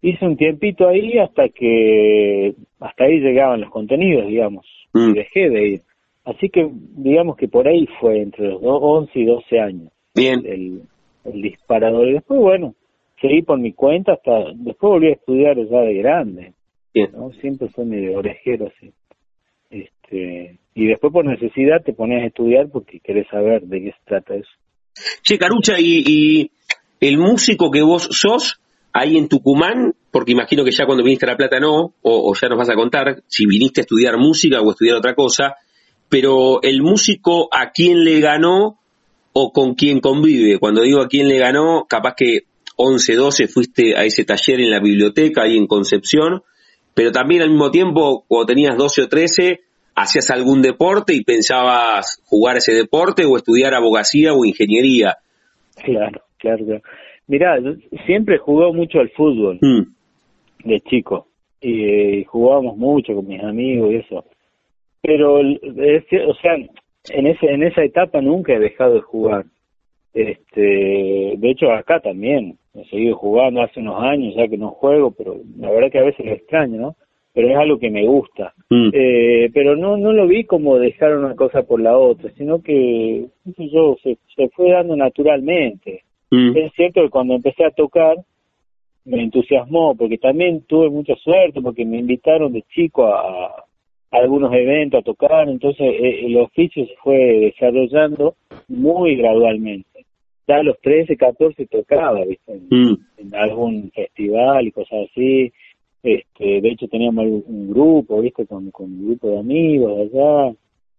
Hice 0.00 0.24
un 0.26 0.36
tiempito 0.36 0.86
ahí 0.88 1.18
hasta 1.18 1.48
que, 1.48 2.54
hasta 2.78 3.04
ahí 3.04 3.18
llegaban 3.20 3.60
los 3.62 3.70
contenidos, 3.70 4.26
digamos, 4.28 4.66
Mm. 4.94 5.10
y 5.10 5.12
dejé 5.14 5.50
de 5.50 5.68
ir. 5.68 5.80
Así 6.24 6.48
que, 6.50 6.68
digamos 6.72 7.36
que 7.36 7.48
por 7.48 7.66
ahí 7.68 7.86
fue 8.00 8.20
entre 8.20 8.46
los 8.48 8.60
do- 8.62 8.76
11 8.80 9.18
y 9.18 9.24
12 9.24 9.58
años 9.60 9.90
Bien, 10.14 10.40
el, 10.46 10.82
el 11.24 11.42
disparador. 11.42 12.06
Y 12.08 12.12
después, 12.12 12.38
bueno, 12.40 12.74
seguí 13.20 13.42
por 13.42 13.58
mi 13.58 13.72
cuenta 13.72 14.12
hasta, 14.12 14.52
después 14.54 14.90
volví 14.90 15.08
a 15.08 15.12
estudiar 15.12 15.56
ya 15.56 15.80
de 15.80 15.94
grande, 15.94 16.52
bien. 16.94 17.10
¿no? 17.12 17.30
Siempre 17.32 17.68
fue 17.68 17.84
medio 17.84 18.18
orejero 18.18 18.66
así. 18.68 18.92
Este, 19.70 20.58
y 20.74 20.86
después 20.86 21.12
por 21.12 21.24
necesidad 21.24 21.82
te 21.82 21.92
pones 21.92 22.22
a 22.22 22.26
estudiar 22.26 22.68
porque 22.70 23.00
querés 23.00 23.26
saber 23.28 23.62
de 23.62 23.82
qué 23.82 23.90
se 23.92 23.98
trata 24.04 24.34
eso. 24.36 24.50
Che, 25.22 25.38
Carucha, 25.38 25.78
y, 25.78 26.04
y 26.06 26.50
el 27.00 27.18
músico 27.18 27.70
que 27.70 27.82
vos 27.82 28.08
sos 28.10 28.60
ahí 28.92 29.16
en 29.16 29.28
Tucumán, 29.28 29.94
porque 30.10 30.32
imagino 30.32 30.64
que 30.64 30.72
ya 30.72 30.86
cuando 30.86 31.04
viniste 31.04 31.26
a 31.26 31.30
La 31.30 31.36
Plata 31.36 31.60
no, 31.60 31.94
o, 32.02 32.34
ya 32.34 32.48
nos 32.48 32.58
vas 32.58 32.70
a 32.70 32.74
contar 32.74 33.22
si 33.26 33.46
viniste 33.46 33.80
a 33.80 33.82
estudiar 33.82 34.16
música 34.16 34.60
o 34.60 34.68
a 34.68 34.72
estudiar 34.72 34.96
otra 34.96 35.14
cosa, 35.14 35.56
pero 36.08 36.60
el 36.62 36.82
músico 36.82 37.48
a 37.52 37.70
quién 37.70 38.04
le 38.04 38.20
ganó 38.20 38.78
o 39.32 39.52
con 39.52 39.74
quién 39.74 40.00
convive. 40.00 40.58
Cuando 40.58 40.82
digo 40.82 41.00
a 41.00 41.08
quién 41.08 41.28
le 41.28 41.38
ganó, 41.38 41.86
capaz 41.88 42.14
que 42.16 42.44
11, 42.76 43.14
12 43.14 43.48
fuiste 43.48 43.96
a 43.96 44.04
ese 44.04 44.24
taller 44.24 44.60
en 44.60 44.70
la 44.70 44.80
biblioteca 44.80 45.42
ahí 45.42 45.56
en 45.56 45.66
Concepción, 45.66 46.42
pero 46.94 47.12
también 47.12 47.42
al 47.42 47.50
mismo 47.50 47.70
tiempo, 47.70 48.24
cuando 48.26 48.46
tenías 48.46 48.76
12 48.76 49.02
o 49.02 49.08
13, 49.08 49.60
hacías 50.02 50.30
algún 50.30 50.62
deporte 50.62 51.14
y 51.14 51.24
pensabas 51.24 52.22
jugar 52.26 52.56
ese 52.56 52.72
deporte 52.72 53.24
o 53.24 53.36
estudiar 53.36 53.74
abogacía 53.74 54.32
o 54.34 54.44
ingeniería. 54.44 55.16
Claro, 55.84 56.22
claro, 56.38 56.64
claro. 56.64 56.82
Mirá, 57.26 57.58
yo 57.60 57.72
siempre 58.06 58.38
jugué 58.38 58.72
mucho 58.72 59.00
al 59.00 59.10
fútbol 59.10 59.58
Mm, 59.60 59.82
de 60.68 60.80
chico 60.82 61.26
y 61.60 61.84
eh, 61.84 62.24
jugábamos 62.26 62.76
mucho 62.76 63.14
con 63.14 63.26
mis 63.26 63.42
amigos 63.42 63.92
y 63.92 63.96
eso. 63.96 64.24
Pero, 65.02 65.38
el- 65.40 65.60
es 65.78 66.04
que, 66.06 66.24
o 66.24 66.34
sea, 66.34 66.54
en 66.54 67.26
ese 67.26 67.46
en 67.46 67.62
esa 67.62 67.82
etapa 67.84 68.20
nunca 68.20 68.52
he 68.54 68.58
dejado 68.58 68.94
de 68.94 69.00
jugar. 69.00 69.44
Este, 70.14 70.60
de 71.36 71.50
hecho 71.50 71.70
acá 71.70 72.00
también 72.00 72.58
he 72.74 72.84
seguido 72.88 73.16
jugando 73.16 73.62
hace 73.62 73.80
unos 73.80 74.02
años 74.02 74.34
ya 74.36 74.48
que 74.48 74.56
no 74.56 74.70
juego, 74.70 75.10
pero 75.12 75.36
la 75.58 75.70
verdad 75.70 75.90
que 75.92 75.98
a 75.98 76.04
veces 76.04 76.24
lo 76.26 76.32
extraño, 76.32 76.80
¿no? 76.80 76.96
Pero 77.38 77.50
es 77.50 77.56
algo 77.56 77.78
que 77.78 77.88
me 77.88 78.04
gusta. 78.04 78.52
mm, 78.68 78.90
Eh, 78.92 79.48
pero 79.54 79.76
no 79.76 79.96
no 79.96 80.12
lo 80.12 80.26
vi 80.26 80.42
como 80.42 80.76
dejar 80.76 81.16
una 81.16 81.36
cosa 81.36 81.62
por 81.62 81.80
la 81.80 81.96
otra, 81.96 82.32
sino 82.36 82.60
que 82.60 83.26
yo 83.44 83.96
se, 84.02 84.18
se 84.34 84.48
fue 84.48 84.72
dando 84.72 84.96
naturalmente. 84.96 86.02
mm, 86.32 86.56
Es 86.56 86.72
cierto 86.74 87.00
que 87.02 87.10
cuando 87.10 87.34
empecé 87.34 87.64
a 87.64 87.70
tocar 87.70 88.16
me 89.04 89.22
entusiasmó, 89.22 89.94
porque 89.94 90.18
también 90.18 90.62
tuve 90.66 90.90
mucha 90.90 91.14
suerte, 91.14 91.60
porque 91.62 91.84
me 91.84 91.98
invitaron 91.98 92.52
de 92.52 92.62
chico 92.74 93.06
a, 93.06 93.46
a 94.10 94.16
algunos 94.16 94.52
eventos 94.52 94.98
a 94.98 95.04
tocar, 95.04 95.48
entonces 95.48 95.86
eh, 95.86 96.26
el 96.26 96.38
oficio 96.38 96.84
se 96.86 96.96
fue 97.04 97.16
desarrollando 97.52 98.34
muy 98.66 99.14
gradualmente. 99.14 100.06
Ya 100.48 100.56
a 100.56 100.62
los 100.64 100.76
13, 100.80 101.16
14 101.16 101.66
tocaba, 101.66 102.24
¿viste? 102.24 102.52
En, 102.52 102.66
mm. 102.68 102.96
en 103.18 103.34
algún 103.36 103.90
festival 103.92 104.66
y 104.66 104.72
cosas 104.72 105.06
así. 105.08 105.52
Este, 106.02 106.60
de 106.60 106.68
hecho 106.70 106.86
teníamos 106.88 107.24
un 107.46 107.70
grupo, 107.70 108.20
¿viste? 108.20 108.46
Con, 108.46 108.70
con 108.70 108.86
un 108.86 109.06
grupo 109.06 109.28
de 109.28 109.38
amigos 109.38 109.96
de 109.96 110.02
allá 110.02 110.54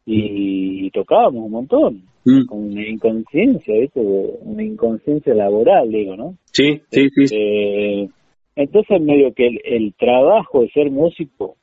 y, 0.05 0.85
y 0.85 0.91
tocábamos 0.91 1.45
un 1.45 1.51
montón 1.51 2.09
Mm. 2.25 2.45
con 2.47 2.59
una 2.71 2.87
inconsciencia, 2.87 3.73
¿viste? 3.79 4.01
Una 4.01 4.63
inconsciencia 4.63 5.33
laboral, 5.33 5.89
digo, 5.89 6.15
¿no? 6.15 6.35
Sí, 6.51 6.81
sí, 6.89 7.09
sí. 7.15 7.35
Eh, 7.35 8.09
entonces, 8.55 9.01
medio 9.01 9.33
que 9.33 9.47
el, 9.47 9.61
el 9.63 9.93
trabajo 9.93 10.61
de 10.61 10.69
ser 10.69 10.91
músico 10.91 11.55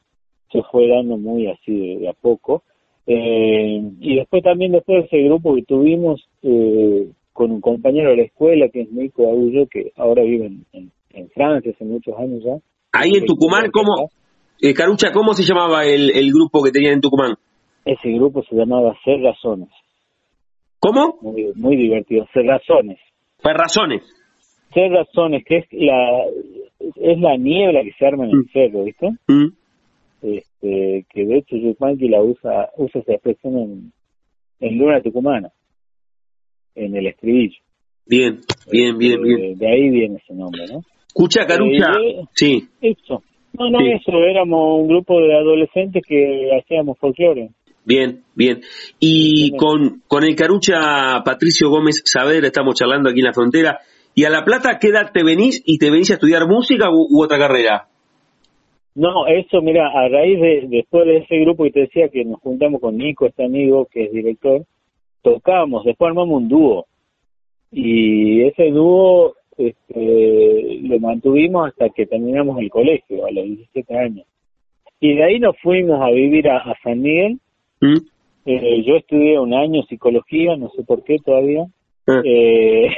se 0.51 0.63
fue 0.63 0.89
dando 0.89 1.19
muy 1.19 1.47
así 1.49 1.73
de, 1.73 1.99
de 1.99 2.09
a 2.09 2.15
poco. 2.15 2.63
Eh, 3.07 3.83
y 4.01 4.17
después 4.17 4.43
también, 4.43 4.73
después 4.73 5.03
de 5.03 5.07
ese 5.07 5.29
grupo 5.29 5.55
que 5.55 5.63
tuvimos 5.63 6.27
eh, 6.43 7.09
con 7.33 7.53
un 7.53 7.61
compañero 7.61 8.11
de 8.11 8.17
la 8.17 8.23
escuela, 8.23 8.69
que 8.71 8.81
es 8.83 8.91
Nico 8.91 9.29
Agullo, 9.29 9.67
que 9.67 9.93
ahora 9.97 10.23
vive 10.23 10.47
en, 10.47 10.65
en, 10.73 10.91
en 11.13 11.29
Francia 11.31 11.73
hace 11.73 11.85
muchos 11.85 12.19
años 12.19 12.43
ya. 12.43 12.57
Ahí 12.99 13.11
en 13.19 13.27
Tucumán, 13.27 13.71
¿cómo, 13.71 14.11
eh, 14.61 14.75
Carucha, 14.75 15.13
cómo 15.13 15.35
se 15.35 15.43
llamaba 15.45 15.85
el, 15.85 16.11
el 16.11 16.31
grupo 16.33 16.63
que 16.63 16.71
tenían 16.71 16.95
en 16.95 17.01
Tucumán? 17.01 17.35
Ese 17.85 18.11
grupo 18.11 18.43
se 18.49 18.57
llamaba 18.57 18.95
Ser 19.05 19.21
Razones. 19.21 19.69
¿Cómo? 20.79 21.19
Muy, 21.23 21.53
muy 21.55 21.77
divertido. 21.77 22.27
Ser 22.33 22.45
Razones. 22.47 22.99
Pues 23.43 23.55
razones. 23.55 24.03
Ser 24.75 24.91
Razones, 24.91 25.45
que 25.45 25.59
es 25.59 25.67
la, 25.73 26.23
es 26.97 27.19
la 27.19 27.37
niebla 27.37 27.83
que 27.83 27.93
se 27.99 28.07
arma 28.07 28.25
en 28.25 28.31
el 28.31 28.37
Mm. 28.39 28.49
cerro, 28.53 28.85
¿viste? 28.85 29.09
Mm. 29.29 29.47
este, 30.23 31.07
que 31.13 31.25
de 31.27 31.39
hecho 31.39 31.57
Yupanqui 31.57 32.09
la 32.09 32.23
usa, 32.23 32.71
usa 32.77 33.01
esa 33.01 33.13
expresión 33.13 33.57
en, 33.59 33.93
en 34.61 34.79
Luna 34.79 35.01
Tucumana, 35.03 35.51
en 36.75 36.97
el 36.97 37.07
estribillo. 37.07 37.59
Bien, 38.07 38.41
bien, 38.71 38.99
bien, 38.99 39.21
Eh, 39.21 39.23
bien. 39.23 39.59
De 39.59 39.69
ahí 39.69 39.91
viene 39.91 40.17
ese 40.17 40.35
nombre, 40.35 40.63
¿no? 40.73 40.81
Escucha, 41.17 41.47
Carucha. 41.47 41.93
Eh, 42.03 42.25
Sí, 42.35 42.69
Eso. 42.83 43.23
No, 43.59 43.71
no, 43.71 43.79
Sí. 43.79 43.87
eso, 43.93 44.13
éramos 44.19 44.81
un 44.83 44.89
grupo 44.89 45.19
de 45.19 45.35
adolescentes 45.35 46.03
que 46.07 46.51
hacíamos 46.61 46.99
folclore. 46.99 47.49
bien, 47.87 48.23
bien. 48.35 48.61
Y 49.01 49.51
Bien. 49.53 49.57
con, 49.57 50.03
con 50.07 50.25
el 50.25 50.35
Carucha 50.35 51.23
Patricio 51.25 51.71
Gómez 51.71 52.03
Saavedra 52.05 52.49
estamos 52.49 52.75
charlando 52.75 53.09
aquí 53.09 53.21
en 53.21 53.25
la 53.27 53.33
frontera. 53.33 53.79
¿Y 54.15 54.25
a 54.25 54.31
La 54.31 54.45
Plata 54.45 54.79
qué 54.79 54.89
edad 54.89 55.11
te 55.13 55.25
venís 55.25 55.63
y 55.65 55.79
te 55.79 55.91
venís 55.91 56.11
a 56.11 56.15
estudiar 56.15 56.47
música 56.47 56.91
u, 56.91 57.07
u 57.11 57.23
otra 57.23 57.39
carrera? 57.39 57.87
No, 58.95 59.27
eso, 59.27 59.63
mira, 59.63 59.89
a 59.89 60.09
raíz 60.09 60.39
de, 60.41 60.67
después 60.69 61.07
de 61.07 61.19
ese 61.19 61.37
grupo 61.39 61.65
que 61.65 61.71
te 61.71 61.81
decía 61.81 62.09
que 62.11 62.25
nos 62.25 62.41
juntamos 62.41 62.81
con 62.81 62.97
Nico, 62.97 63.27
este 63.27 63.45
amigo 63.45 63.87
que 63.91 64.05
es 64.05 64.13
director, 64.13 64.65
tocamos, 65.23 65.85
después 65.85 66.09
armamos 66.09 66.43
un 66.43 66.49
dúo. 66.49 66.87
Y 67.73 68.43
ese 68.43 68.71
dúo 68.71 69.35
este, 69.59 70.79
lo 70.83 70.99
mantuvimos 71.01 71.69
hasta 71.69 71.89
que 71.91 72.07
terminamos 72.07 72.61
el 72.61 72.71
colegio, 72.71 73.27
a 73.27 73.31
los 73.31 73.45
17 73.45 73.97
años. 73.97 74.27
Y 75.01 75.15
de 75.15 75.25
ahí 75.25 75.39
nos 75.39 75.57
fuimos 75.61 76.01
a 76.01 76.11
vivir 76.11 76.49
a, 76.49 76.59
a 76.59 76.75
San 76.83 77.01
Miguel. 77.01 77.39
¿Mm? 77.81 77.97
Eh, 78.47 78.83
yo 78.87 78.97
estudié 78.97 79.39
un 79.41 79.55
año 79.55 79.83
psicología, 79.89 80.57
no 80.57 80.71
sé 80.71 80.83
por 80.85 81.03
qué 81.05 81.17
todavía. 81.25 81.67
Ah, 82.07 82.23
Eh, 82.25 82.89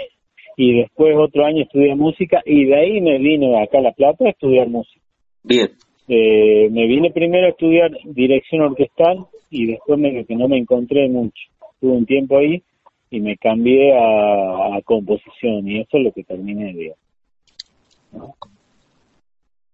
y 0.56 0.80
después 0.80 1.16
otro 1.16 1.44
año 1.44 1.62
estudié 1.62 1.94
música 1.94 2.42
y 2.44 2.64
de 2.64 2.74
ahí 2.74 3.00
me 3.00 3.18
vine 3.18 3.62
acá 3.62 3.78
a 3.78 3.82
La 3.82 3.92
Plata 3.92 4.26
a 4.26 4.30
estudiar 4.30 4.68
música. 4.68 5.00
bien, 5.42 5.68
Eh, 6.09 6.68
me 6.70 6.86
vine 6.86 7.11
primero 7.11 7.46
a 7.46 7.50
estudiar 7.50 7.90
dirección 8.04 8.62
orquestal 8.62 9.26
y 9.50 9.66
después 9.66 9.98
me, 9.98 10.24
que 10.24 10.36
no 10.36 10.48
me 10.48 10.59
encontré 10.59 11.09
mucho. 11.09 11.42
Tuve 11.80 11.92
un 11.92 12.06
tiempo 12.06 12.38
ahí 12.38 12.62
y 13.11 13.20
me 13.20 13.36
cambié 13.36 13.92
a, 13.94 14.76
a 14.76 14.82
composición 14.84 15.66
y 15.68 15.80
eso 15.80 15.96
es 15.98 16.04
lo 16.04 16.12
que 16.12 16.24
terminé, 16.24 16.72
digamos. 16.72 18.34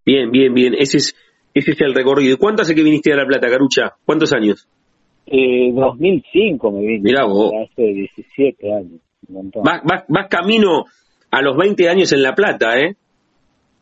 bien, 0.05 0.31
bien, 0.31 0.53
bien. 0.53 0.73
Ese 0.77 0.97
es, 0.97 1.15
ese 1.53 1.71
es 1.71 1.81
el 1.81 1.93
recorrido. 1.93 2.33
¿Y 2.35 2.37
cuánto 2.37 2.61
hace 2.61 2.75
que 2.75 2.83
viniste 2.83 3.11
a 3.13 3.17
La 3.17 3.25
Plata, 3.25 3.49
Carucha? 3.49 3.93
¿Cuántos 4.05 4.33
años? 4.33 4.67
Eh, 5.27 5.71
2005 5.73 6.71
me 6.71 6.79
vine, 6.81 6.99
Mirá 7.01 7.25
vos. 7.25 7.51
hace 7.63 7.81
17 7.83 8.73
años. 8.73 8.99
Vas, 9.27 9.81
vas, 9.83 10.03
vas 10.07 10.27
camino 10.29 10.85
a 11.31 11.41
los 11.41 11.57
20 11.57 11.89
años 11.89 12.11
en 12.13 12.21
La 12.21 12.33
Plata, 12.35 12.77
¿eh? 12.79 12.95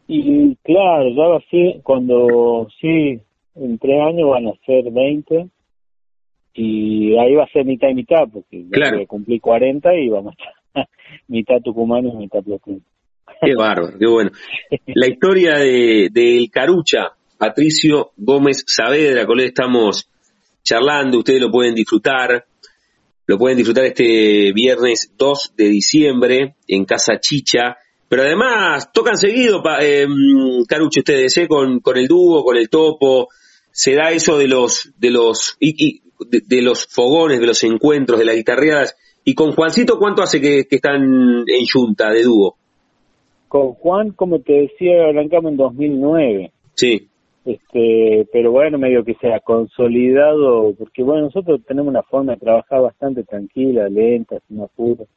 Y 0.07 0.55
claro, 0.63 1.09
ya 1.09 1.23
va 1.27 1.37
así, 1.37 1.79
cuando 1.83 2.67
sí, 2.79 3.19
en 3.55 3.77
tres 3.77 4.01
años 4.01 4.29
van 4.29 4.47
a 4.47 4.53
ser 4.65 4.91
20 4.91 5.47
y 6.53 7.17
ahí 7.17 7.35
va 7.35 7.43
a 7.43 7.47
ser 7.51 7.65
mitad 7.65 7.89
y 7.89 7.95
mitad, 7.95 8.23
porque 8.31 8.63
ya 8.63 8.69
Claro. 8.71 8.97
voy 8.97 9.03
a 9.05 9.07
cumplir 9.07 9.41
40 9.41 9.89
y 9.95 10.09
vamos 10.09 10.33
a 10.37 10.43
estar 10.43 10.87
mitad 11.27 11.59
tucumano 11.63 12.09
y 12.13 12.17
mitad 12.17 12.41
platino. 12.43 12.79
Qué 13.41 13.55
bárbaro, 13.55 13.97
qué 13.97 14.07
bueno. 14.07 14.31
La 14.87 15.07
historia 15.07 15.57
de, 15.57 16.09
del 16.11 16.49
Carucha, 16.51 17.11
Patricio 17.37 18.11
Gómez 18.17 18.63
Saavedra, 18.67 19.25
con 19.25 19.39
él 19.39 19.47
estamos 19.47 20.09
charlando, 20.63 21.17
ustedes 21.19 21.41
lo 21.41 21.51
pueden 21.51 21.75
disfrutar, 21.75 22.45
lo 23.25 23.37
pueden 23.37 23.57
disfrutar 23.57 23.85
este 23.85 24.53
viernes 24.53 25.13
2 25.17 25.53
de 25.57 25.67
diciembre 25.69 26.55
en 26.67 26.85
Casa 26.85 27.19
Chicha, 27.19 27.77
pero 28.07 28.23
además 28.23 28.91
tocan 28.93 29.17
seguido, 29.17 29.61
pa, 29.63 29.79
eh, 29.81 30.05
Carucha, 30.67 30.99
ustedes, 30.99 31.35
¿eh? 31.37 31.47
con, 31.47 31.79
con 31.79 31.97
el 31.97 32.07
dúo, 32.07 32.43
con 32.43 32.55
el 32.57 32.69
topo, 32.69 33.27
se 33.71 33.95
da 33.95 34.11
eso 34.11 34.37
de 34.37 34.47
los, 34.47 34.91
de 34.97 35.09
los, 35.09 35.57
y, 35.59 35.87
y 35.87 36.02
de, 36.29 36.41
de 36.45 36.61
los 36.61 36.85
fogones, 36.87 37.39
de 37.39 37.47
los 37.47 37.63
encuentros, 37.63 38.19
de 38.19 38.25
las 38.25 38.35
guitarreadas, 38.35 38.95
y 39.25 39.35
con 39.35 39.53
Juancito, 39.53 39.97
¿cuánto 39.97 40.21
hace 40.21 40.41
que, 40.41 40.65
que 40.65 40.75
están 40.75 41.01
en 41.47 41.65
junta 41.71 42.11
de 42.11 42.23
dúo? 42.23 42.55
Con 43.47 43.73
Juan, 43.73 44.11
como 44.11 44.39
te 44.39 44.53
decía, 44.53 45.05
arrancamos 45.09 45.51
en 45.51 45.57
2009. 45.57 46.51
Sí. 46.73 47.07
Este, 47.45 48.27
pero 48.31 48.51
bueno, 48.51 48.77
medio 48.77 49.03
que 49.03 49.15
se 49.15 49.33
ha 49.33 49.39
consolidado, 49.39 50.73
porque 50.77 51.03
bueno, 51.03 51.23
nosotros 51.23 51.61
tenemos 51.65 51.89
una 51.89 52.03
forma 52.03 52.33
de 52.33 52.39
trabajar 52.39 52.81
bastante 52.81 53.23
tranquila, 53.23 53.87
lenta, 53.89 54.39
sin 54.47 54.61
apuro, 54.61 55.07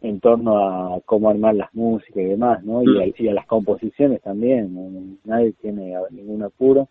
en 0.00 0.20
torno 0.20 0.58
a 0.58 1.00
cómo 1.04 1.30
armar 1.30 1.54
las 1.54 1.74
músicas 1.74 2.22
y 2.22 2.26
demás, 2.26 2.62
¿no? 2.64 2.82
Y 2.82 3.02
a, 3.02 3.12
y 3.16 3.28
a 3.28 3.34
las 3.34 3.46
composiciones 3.46 4.22
también, 4.22 5.18
nadie 5.24 5.52
tiene 5.60 5.94
ningún 6.10 6.42
apuro. 6.42 6.88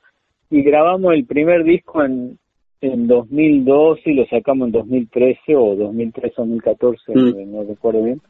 Y 0.50 0.62
grabamos 0.62 1.14
el 1.14 1.26
primer 1.26 1.64
disco 1.64 2.04
en, 2.04 2.38
en 2.84 3.08
2012 3.08 4.02
y 4.12 4.14
lo 4.14 4.26
sacamos 4.28 4.68
en 4.68 4.72
2013 4.74 5.56
o 5.56 5.76
2013 5.76 6.34
o 6.38 6.46
2014, 6.46 7.14
mm. 7.14 7.52
no 7.52 7.64
recuerdo 7.64 8.04
bien. 8.04 8.22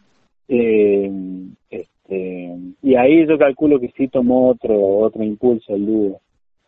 Eh, 0.48 1.12
este, 1.70 2.58
y 2.82 2.96
ahí 2.96 3.26
yo 3.28 3.38
calculo 3.38 3.80
que 3.80 3.94
sí 3.98 4.08
tomó 4.08 4.50
otro 4.50 4.76
otro 5.00 5.24
impulso 5.24 5.76
el 5.76 5.86
dúo. 5.86 6.22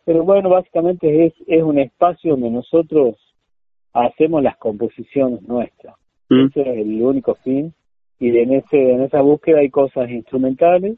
Pero 0.04 0.24
bueno, 0.24 0.50
básicamente 0.50 1.26
es, 1.26 1.34
es 1.46 1.62
un 1.62 1.78
espacio 1.78 2.32
donde 2.32 2.50
nosotros 2.50 3.16
hacemos 3.92 4.42
las 4.42 4.56
composiciones 4.56 5.42
nuestras. 5.42 5.96
Mm. 6.28 6.46
Ese 6.46 6.60
es 6.60 6.78
el 6.78 7.02
único 7.02 7.34
fin. 7.36 7.72
Y 8.18 8.28
en 8.36 8.54
ese 8.54 8.92
en 8.92 9.02
esa 9.02 9.20
búsqueda 9.20 9.58
hay 9.60 9.68
cosas 9.68 10.10
instrumentales 10.10 10.96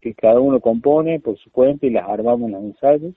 que 0.00 0.14
cada 0.14 0.38
uno 0.40 0.60
compone 0.60 1.18
por 1.18 1.38
su 1.38 1.50
cuenta 1.50 1.86
y 1.86 1.90
las 1.90 2.08
armamos 2.08 2.48
en 2.48 2.52
los 2.52 2.64
ensayos 2.64 3.14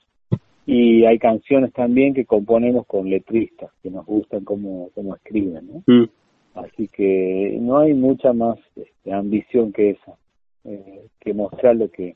y 0.66 1.06
hay 1.06 1.18
canciones 1.18 1.74
también 1.74 2.14
que 2.14 2.26
componemos 2.26 2.86
con 2.86 3.10
letristas 3.10 3.72
que 3.82 3.90
nos 3.90 4.06
gustan 4.06 4.44
como, 4.44 4.90
como 4.92 5.16
escriben, 5.16 5.68
¿no? 5.68 5.84
Mm. 5.88 6.10
Así 6.54 6.88
que 6.88 7.58
no 7.60 7.80
hay 7.80 7.94
mucha 7.94 8.34
más 8.34 8.60
este, 8.76 9.14
ambición 9.14 9.72
que 9.72 9.92
esa, 9.92 10.18
eh, 10.66 11.08
que 11.20 11.34
mostrar 11.34 11.76
lo 11.76 11.90
que 11.90 12.16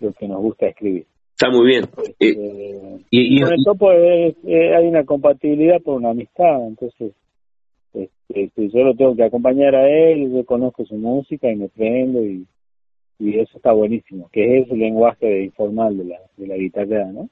lo 0.00 0.12
que 0.12 0.28
nos 0.28 0.40
gusta 0.40 0.66
escribir. 0.66 1.06
Está 1.32 1.50
muy 1.50 1.66
bien. 1.66 1.84
Este, 2.18 3.00
y, 3.10 3.40
con 3.40 3.52
el 3.52 3.64
topo 3.64 3.90
hay 3.90 4.86
una 4.86 5.04
compatibilidad 5.04 5.80
por 5.82 5.96
una 5.96 6.10
amistad, 6.10 6.66
entonces 6.66 7.12
este, 8.28 8.68
yo 8.68 8.84
lo 8.84 8.94
tengo 8.94 9.16
que 9.16 9.24
acompañar 9.24 9.74
a 9.74 9.88
él, 9.88 10.32
yo 10.32 10.44
conozco 10.44 10.84
su 10.84 10.96
música 10.96 11.50
y 11.50 11.56
me 11.56 11.68
prendo 11.68 12.24
y, 12.24 12.46
y 13.18 13.38
eso 13.38 13.56
está 13.56 13.72
buenísimo, 13.72 14.28
que 14.32 14.58
es 14.58 14.70
el 14.70 14.78
lenguaje 14.78 15.44
informal 15.44 15.96
de 15.96 16.04
la, 16.04 16.18
de 16.36 16.46
la 16.46 16.56
guitarra, 16.56 17.10
¿no? 17.12 17.28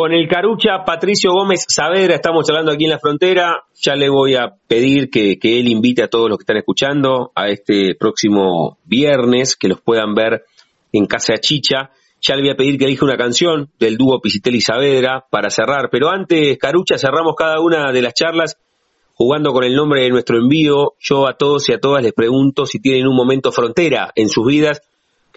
Con 0.00 0.12
el 0.12 0.28
carucha 0.28 0.84
Patricio 0.86 1.32
Gómez 1.32 1.64
Saavedra 1.66 2.14
estamos 2.14 2.48
hablando 2.48 2.70
aquí 2.70 2.84
en 2.84 2.90
la 2.90 3.00
frontera. 3.00 3.64
Ya 3.82 3.96
le 3.96 4.08
voy 4.08 4.36
a 4.36 4.54
pedir 4.68 5.10
que, 5.10 5.36
él 5.42 5.66
invite 5.66 6.04
a 6.04 6.08
todos 6.08 6.28
los 6.28 6.38
que 6.38 6.42
están 6.42 6.56
escuchando 6.56 7.32
a 7.34 7.48
este 7.48 7.96
próximo 7.98 8.78
viernes, 8.84 9.56
que 9.56 9.66
los 9.66 9.80
puedan 9.80 10.14
ver 10.14 10.44
en 10.92 11.06
Casa 11.06 11.34
Chicha. 11.38 11.90
Ya 12.20 12.36
le 12.36 12.42
voy 12.42 12.50
a 12.52 12.54
pedir 12.54 12.78
que 12.78 12.84
elija 12.84 13.04
una 13.04 13.16
canción 13.16 13.72
del 13.80 13.96
dúo 13.96 14.20
Pisitelli 14.20 14.60
Saavedra 14.60 15.26
para 15.28 15.50
cerrar. 15.50 15.88
Pero 15.90 16.10
antes, 16.10 16.56
Carucha, 16.58 16.96
cerramos 16.96 17.34
cada 17.36 17.60
una 17.60 17.90
de 17.90 18.00
las 18.00 18.14
charlas 18.14 18.56
jugando 19.14 19.52
con 19.52 19.64
el 19.64 19.74
nombre 19.74 20.02
de 20.02 20.10
nuestro 20.10 20.38
envío. 20.38 20.92
Yo 21.00 21.26
a 21.26 21.32
todos 21.32 21.68
y 21.70 21.72
a 21.72 21.80
todas 21.80 22.04
les 22.04 22.12
pregunto 22.12 22.66
si 22.66 22.78
tienen 22.78 23.08
un 23.08 23.16
momento 23.16 23.50
frontera 23.50 24.12
en 24.14 24.28
sus 24.28 24.46
vidas 24.46 24.80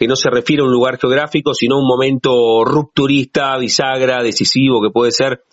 que 0.01 0.07
no 0.07 0.15
se 0.15 0.31
refiere 0.31 0.63
a 0.63 0.65
un 0.65 0.71
lugar 0.71 0.97
geográfico, 0.97 1.53
sino 1.53 1.75
a 1.75 1.79
un 1.79 1.85
momento 1.85 2.65
rupturista, 2.65 3.55
bisagra, 3.59 4.23
decisivo, 4.23 4.81
que 4.81 4.89
puede 4.89 5.11
ser 5.11 5.43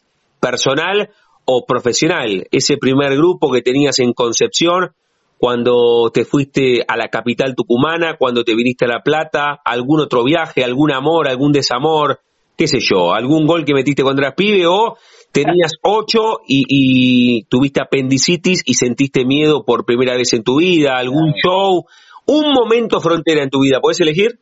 personal 0.41 1.11
o 1.45 1.67
profesional. 1.67 2.47
Ese 2.51 2.79
primer 2.79 3.15
grupo 3.15 3.53
que 3.53 3.61
tenías 3.61 3.99
en 3.99 4.15
Concepción, 4.15 4.93
cuando 5.37 6.11
te 6.15 6.25
fuiste 6.25 6.83
a 6.89 6.97
la 6.97 7.09
capital 7.09 7.55
tucumana, 7.55 8.17
cuando 8.17 8.43
te 8.43 8.55
viniste 8.55 8.87
a 8.87 8.89
La 8.89 9.03
Plata, 9.03 9.61
algún 9.63 10.01
otro 10.01 10.25
viaje, 10.25 10.65
algún 10.65 10.93
amor, 10.93 11.29
algún 11.29 11.53
desamor, 11.53 12.21
qué 12.57 12.67
sé 12.67 12.79
yo, 12.81 13.13
algún 13.13 13.47
gol 13.47 13.67
que 13.67 13.75
metiste 13.75 14.03
contra 14.03 14.35
pibe 14.35 14.67
o 14.67 14.97
tenías 15.31 15.73
ocho 15.83 16.39
y, 16.49 16.65
y, 16.69 17.43
tuviste 17.51 17.83
apendicitis 17.83 18.63
y 18.65 18.73
sentiste 18.73 19.27
miedo 19.27 19.67
por 19.67 19.85
primera 19.85 20.17
vez 20.17 20.33
en 20.33 20.43
tu 20.43 20.57
vida, 20.57 20.97
algún 20.97 21.35
show, 21.35 21.85
un 22.29 22.53
momento 22.53 23.01
frontera 23.01 23.43
en 23.43 23.51
tu 23.51 23.63
vida, 23.63 23.81
¿puedes 23.81 24.01
elegir? 24.01 24.39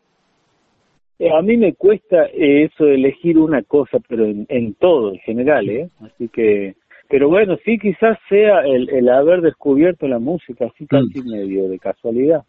Eh, 1.19 1.31
a 1.31 1.41
mí 1.41 1.57
me 1.57 1.75
cuesta 1.75 2.27
eh, 2.27 2.65
eso 2.65 2.85
de 2.85 2.97
elegir 2.97 3.39
una 3.39 3.63
cosa, 3.63 3.99
pero 4.07 4.27
en, 4.27 4.75
todo, 4.75 5.13
en 5.13 5.19
general, 5.21 5.69
¿eh? 5.71 5.89
Así 6.01 6.29
que, 6.29 6.75
pero 7.09 7.29
bueno, 7.29 7.57
sí 7.65 7.79
quizás 7.79 8.19
sea 8.29 8.61
el, 8.67 8.91
el 8.91 9.09
haber 9.09 9.41
descubierto 9.41 10.07
la 10.09 10.19
música, 10.19 10.67
así 10.67 10.85
mm. 10.85 10.87
casi 10.89 11.23
medio 11.23 11.69
de 11.69 11.79
casualidad, 11.79 12.43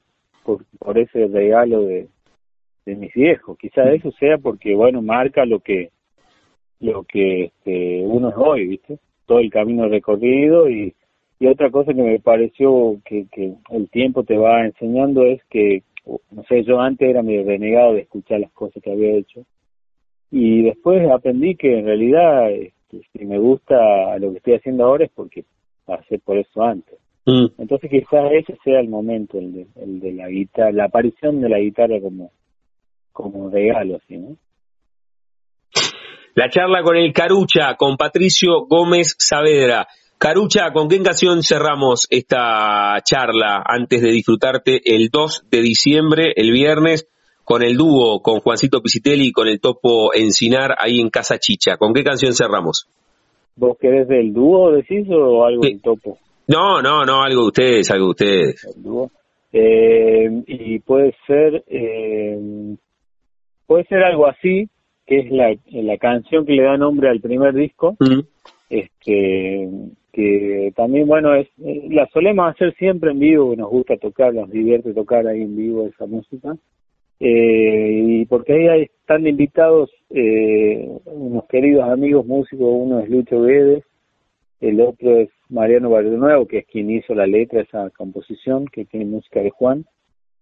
por, 0.44 0.66
por 0.80 0.98
ese 0.98 1.28
regalo 1.28 1.84
de, 1.84 2.08
de 2.86 2.96
mis 2.96 3.14
viejos. 3.14 3.58
Quizás 3.58 3.86
mm. 3.86 3.96
eso 3.96 4.12
sea 4.20 4.38
porque, 4.38 4.76
bueno, 4.76 5.02
marca 5.02 5.46
lo 5.46 5.60
que 5.60 5.92
lo 6.80 7.04
que 7.04 7.46
este, 7.46 8.04
uno 8.06 8.30
es 8.30 8.36
hoy, 8.38 8.68
¿viste? 8.68 9.00
Todo 9.26 9.40
el 9.40 9.50
camino 9.50 9.88
recorrido 9.88 10.70
y 10.70 10.94
y 11.40 11.48
otra 11.48 11.70
cosa 11.70 11.94
que 11.94 12.02
me 12.02 12.20
pareció 12.20 13.00
que, 13.06 13.28
que 13.32 13.54
el 13.70 13.90
tiempo 13.90 14.24
te 14.24 14.38
va 14.38 14.66
enseñando 14.66 15.24
es 15.24 15.44
que, 15.50 15.84
no 16.32 16.44
sé, 16.44 16.64
yo 16.64 16.80
antes 16.80 17.08
era 17.08 17.22
medio 17.22 17.46
renegado 17.46 17.94
de 17.94 18.02
escuchar 18.02 18.40
las 18.40 18.52
cosas 18.52 18.82
que 18.82 18.92
había 18.92 19.16
hecho. 19.16 19.46
Y 20.32 20.64
después 20.64 21.08
aprendí 21.10 21.56
que 21.56 21.80
en 21.80 21.86
realidad, 21.86 22.52
este, 22.52 23.02
si 23.14 23.26
me 23.26 23.38
gusta 23.38 24.18
lo 24.18 24.32
que 24.32 24.38
estoy 24.38 24.56
haciendo 24.56 24.86
ahora 24.86 25.06
es 25.06 25.12
porque 25.14 25.46
pasé 25.86 26.20
por 26.20 26.38
eso 26.38 26.64
antes. 26.64 26.98
Mm. 27.26 27.48
Entonces 27.60 27.90
quizás 27.90 28.32
ese 28.32 28.58
sea 28.64 28.80
el 28.80 28.90
momento, 28.90 29.38
el 29.38 29.54
de, 29.54 29.68
el 29.76 30.00
de 30.00 30.14
la 30.14 30.30
guitarra, 30.30 30.72
la 30.72 30.86
aparición 30.86 31.42
de 31.42 31.50
la 31.50 31.60
guitarra 31.60 32.00
como, 32.02 32.32
como 33.12 33.50
regalo, 33.50 33.98
así, 33.98 34.18
¿no? 34.18 34.38
La 36.34 36.50
charla 36.50 36.84
con 36.84 36.96
el 36.96 37.14
Carucha, 37.14 37.76
con 37.76 37.98
Patricio 37.98 38.68
Gómez 38.68 39.16
Saavedra. 39.18 39.88
Carucha, 40.20 40.72
¿con 40.74 40.90
qué 40.90 41.00
canción 41.04 41.44
cerramos 41.44 42.08
esta 42.10 43.00
charla 43.04 43.62
antes 43.64 44.02
de 44.02 44.12
disfrutarte 44.12 44.82
el 44.84 45.10
2 45.10 45.46
de 45.52 45.62
diciembre, 45.62 46.34
el 46.36 46.52
viernes, 46.52 47.08
con 47.44 47.62
el 47.62 47.78
dúo, 47.78 48.20
con 48.24 48.40
Juancito 48.40 48.82
Pisitelli 48.82 49.28
y 49.28 49.32
con 49.32 49.48
el 49.48 49.62
Topo 49.62 50.16
Encinar 50.16 50.74
ahí 50.80 51.00
en 51.00 51.12
Casa 51.12 51.38
Chicha? 51.38 51.78
¿Con 51.78 51.94
qué 51.94 52.04
canción 52.04 52.34
cerramos? 52.34 52.90
¿Vos 53.56 53.78
querés 53.80 54.08
del 54.08 54.34
dúo, 54.34 54.72
decís, 54.72 55.08
o 55.12 55.46
algo 55.46 55.62
del 55.62 55.80
Topo? 55.84 56.18
No, 56.48 56.82
no, 56.82 57.06
no, 57.06 57.22
algo 57.22 57.42
de 57.42 57.48
ustedes, 57.48 57.92
algo 57.92 58.06
de 58.06 58.10
ustedes. 58.10 58.76
El 58.76 58.84
dúo. 58.84 59.12
Eh, 59.54 60.44
y 60.48 60.80
puede 60.80 61.16
ser, 61.28 61.64
eh, 61.68 62.76
puede 63.68 63.84
ser 63.84 64.00
algo 64.00 64.26
así, 64.26 64.68
que 65.06 65.20
es 65.20 65.32
la, 65.32 65.56
la 65.70 65.98
canción 65.98 66.44
que 66.44 66.54
le 66.54 66.64
da 66.64 66.76
nombre 66.76 67.08
al 67.08 67.22
primer 67.22 67.54
disco. 67.54 67.96
Mm. 68.00 68.22
Este, 68.70 69.70
que 70.18 70.74
también, 70.76 71.08
bueno, 71.08 71.36
es 71.36 71.48
eh, 71.64 71.90
la 71.92 72.08
solemos 72.12 72.50
hacer 72.50 72.74
siempre 72.78 73.12
en 73.12 73.20
vivo, 73.20 73.56
nos 73.56 73.70
gusta 73.70 73.98
tocar, 73.98 74.34
nos 74.34 74.50
divierte 74.50 74.92
tocar 74.92 75.28
ahí 75.28 75.44
en 75.44 75.56
vivo 75.56 75.86
esa 75.86 76.08
música. 76.08 76.58
Eh, 77.20 78.02
y 78.04 78.26
porque 78.26 78.68
ahí 78.68 78.82
están 78.82 79.28
invitados 79.28 79.92
eh, 80.10 80.90
unos 81.06 81.46
queridos 81.46 81.88
amigos 81.88 82.26
músicos, 82.26 82.68
uno 82.68 83.00
es 83.00 83.12
Lucho 83.12 83.44
Guedes, 83.44 83.84
el 84.60 84.82
otro 84.82 85.18
es 85.18 85.30
Mariano 85.50 85.90
Nuevo, 85.90 86.48
que 86.48 86.60
es 86.60 86.66
quien 86.66 86.90
hizo 86.90 87.14
la 87.14 87.28
letra 87.28 87.62
esa 87.62 87.92
composición, 87.92 88.66
que 88.66 88.86
tiene 88.86 89.06
música 89.06 89.42
de 89.42 89.52
Juan, 89.52 89.86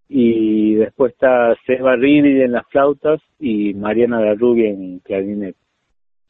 y 0.08 0.76
después 0.76 1.12
está 1.12 1.54
Seba 1.68 1.98
Rini 1.98 2.44
en 2.44 2.54
las 2.54 2.66
flautas 2.70 3.20
y 3.42 3.74
Mariana 3.74 4.22
La 4.22 4.36
Rubia 4.36 4.70
en 4.70 5.00
clarinete. 5.00 5.60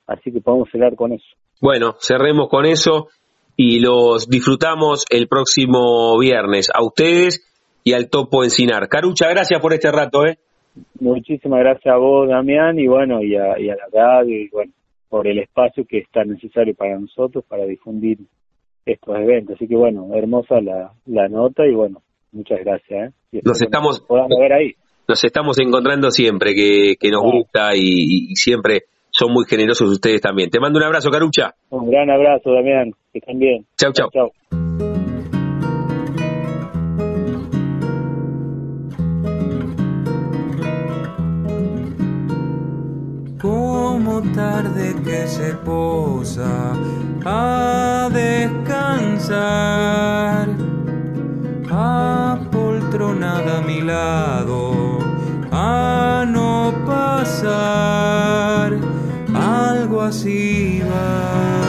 Así 0.07 0.31
que 0.31 0.41
podemos 0.41 0.67
cerrar 0.71 0.95
con 0.95 1.11
eso. 1.11 1.27
Bueno, 1.61 1.93
cerremos 1.99 2.49
con 2.49 2.65
eso 2.65 3.09
y 3.55 3.79
los 3.79 4.27
disfrutamos 4.29 5.05
el 5.09 5.27
próximo 5.27 6.17
viernes. 6.19 6.69
A 6.73 6.83
ustedes 6.83 7.45
y 7.83 7.93
al 7.93 8.09
Topo 8.09 8.43
Encinar. 8.43 8.87
Carucha, 8.87 9.29
gracias 9.29 9.61
por 9.61 9.73
este 9.73 9.91
rato, 9.91 10.25
¿eh? 10.25 10.37
Muchísimas 10.99 11.59
gracias 11.59 11.93
a 11.93 11.97
vos, 11.97 12.27
Damián, 12.27 12.77
y 12.79 12.87
bueno, 12.87 13.21
y 13.23 13.35
a, 13.35 13.57
y 13.59 13.69
a 13.69 13.75
la 13.75 13.87
radio, 13.93 14.37
y 14.37 14.49
bueno, 14.49 14.73
por 15.07 15.27
el 15.27 15.39
espacio 15.39 15.85
que 15.87 15.99
está 15.99 16.25
necesario 16.25 16.75
para 16.75 16.99
nosotros 16.99 17.45
para 17.47 17.65
difundir 17.65 18.17
estos 18.85 19.15
eventos. 19.15 19.55
Así 19.55 19.67
que 19.67 19.75
bueno, 19.75 20.09
hermosa 20.13 20.59
la, 20.61 20.91
la 21.05 21.29
nota 21.29 21.65
y 21.65 21.73
bueno, 21.73 22.01
muchas 22.33 22.59
gracias. 22.59 23.13
¿eh? 23.31 23.41
Nos 23.43 23.61
estamos, 23.61 24.01
podamos 24.01 24.37
ver 24.39 24.53
ahí. 24.53 24.75
Nos 25.07 25.23
estamos 25.23 25.59
encontrando 25.59 26.11
siempre, 26.11 26.53
que, 26.53 26.95
que 26.99 27.09
nos 27.09 27.21
gusta 27.21 27.75
y, 27.75 28.31
y 28.31 28.35
siempre 28.35 28.85
son 29.17 29.31
muy 29.31 29.45
generosos 29.45 29.89
ustedes 29.89 30.19
también. 30.19 30.49
Te 30.49 30.59
mando 30.59 30.77
un 30.77 30.83
abrazo, 30.83 31.09
Carucha. 31.09 31.55
Un 31.69 31.89
gran 31.89 32.09
abrazo, 32.09 32.51
Damián. 32.51 32.91
Que 33.13 33.19
estén 33.19 33.39
bien. 33.39 33.65
Chau, 33.77 33.93
chau. 33.93 34.09
chau. 34.11 34.29
Como 43.41 44.21
tarde 44.33 44.95
que 45.05 45.27
se 45.27 45.53
posa 45.63 46.73
a 47.23 48.09
descansar, 48.11 49.39
apoltronada 51.71 53.59
a 53.59 53.61
mi 53.61 53.79
lado, 53.81 54.99
a 55.51 56.25
no 56.27 56.73
pasar 56.85 58.94
así 60.01 60.81
va. 60.81 61.65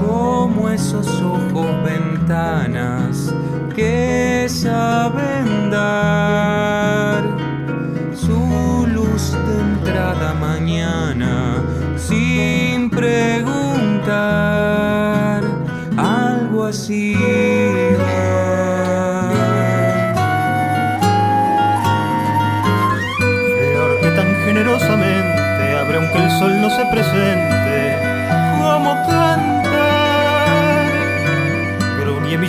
Como 0.00 0.68
esos 0.70 1.06
ojos 1.22 1.66
ventanas 1.84 3.34
que 3.74 4.46
saben 4.48 5.70
dar 5.70 7.22
su 8.14 8.86
luz 8.92 9.32
de 9.32 9.60
entrada 9.60 10.34
mañana 10.34 11.62
sin 11.96 12.90
preguntar 12.90 13.48
algo 15.96 16.64
así. 16.64 17.47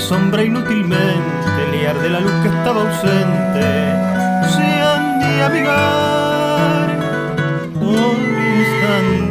Sombra 0.09 0.43
inútilmente, 0.43 1.71
liar 1.71 1.95
de 1.99 2.09
la 2.09 2.19
luz 2.19 2.31
que 2.41 2.47
estaba 2.47 2.81
ausente, 2.81 3.61
se 4.55 4.81
han 4.81 5.19
de 5.19 5.43
avivar 5.43 6.87
por 7.79 8.17
instantes. 8.57 9.28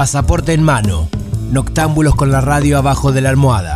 Pasaporte 0.00 0.54
en 0.54 0.62
mano. 0.62 1.10
Noctámbulos 1.52 2.14
con 2.14 2.30
la 2.30 2.40
radio 2.40 2.78
abajo 2.78 3.12
de 3.12 3.20
la 3.20 3.28
almohada. 3.28 3.74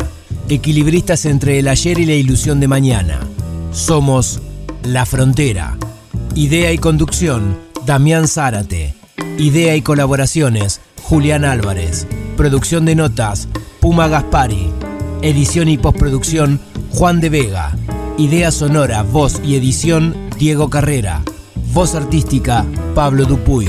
Equilibristas 0.48 1.26
entre 1.26 1.58
el 1.58 1.68
ayer 1.68 1.98
y 1.98 2.06
la 2.06 2.14
ilusión 2.14 2.60
de 2.60 2.66
mañana. 2.66 3.20
Somos 3.72 4.40
La 4.82 5.04
Frontera. 5.04 5.76
Idea 6.34 6.72
y 6.72 6.78
conducción, 6.78 7.58
Damián 7.84 8.26
Zárate. 8.26 8.94
Idea 9.36 9.76
y 9.76 9.82
colaboraciones, 9.82 10.80
Julián 11.02 11.44
Álvarez. 11.44 12.06
Producción 12.38 12.86
de 12.86 12.94
notas, 12.94 13.46
Puma 13.80 14.08
Gaspari. 14.08 14.70
Edición 15.20 15.68
y 15.68 15.76
postproducción, 15.76 16.58
Juan 16.92 17.20
de 17.20 17.28
Vega. 17.28 17.76
Idea 18.16 18.50
sonora, 18.50 19.02
voz 19.02 19.42
y 19.44 19.56
edición, 19.56 20.16
Diego 20.38 20.70
Carrera. 20.70 21.20
Voz 21.74 21.94
artística, 21.94 22.64
Pablo 22.94 23.26
Dupuy. 23.26 23.68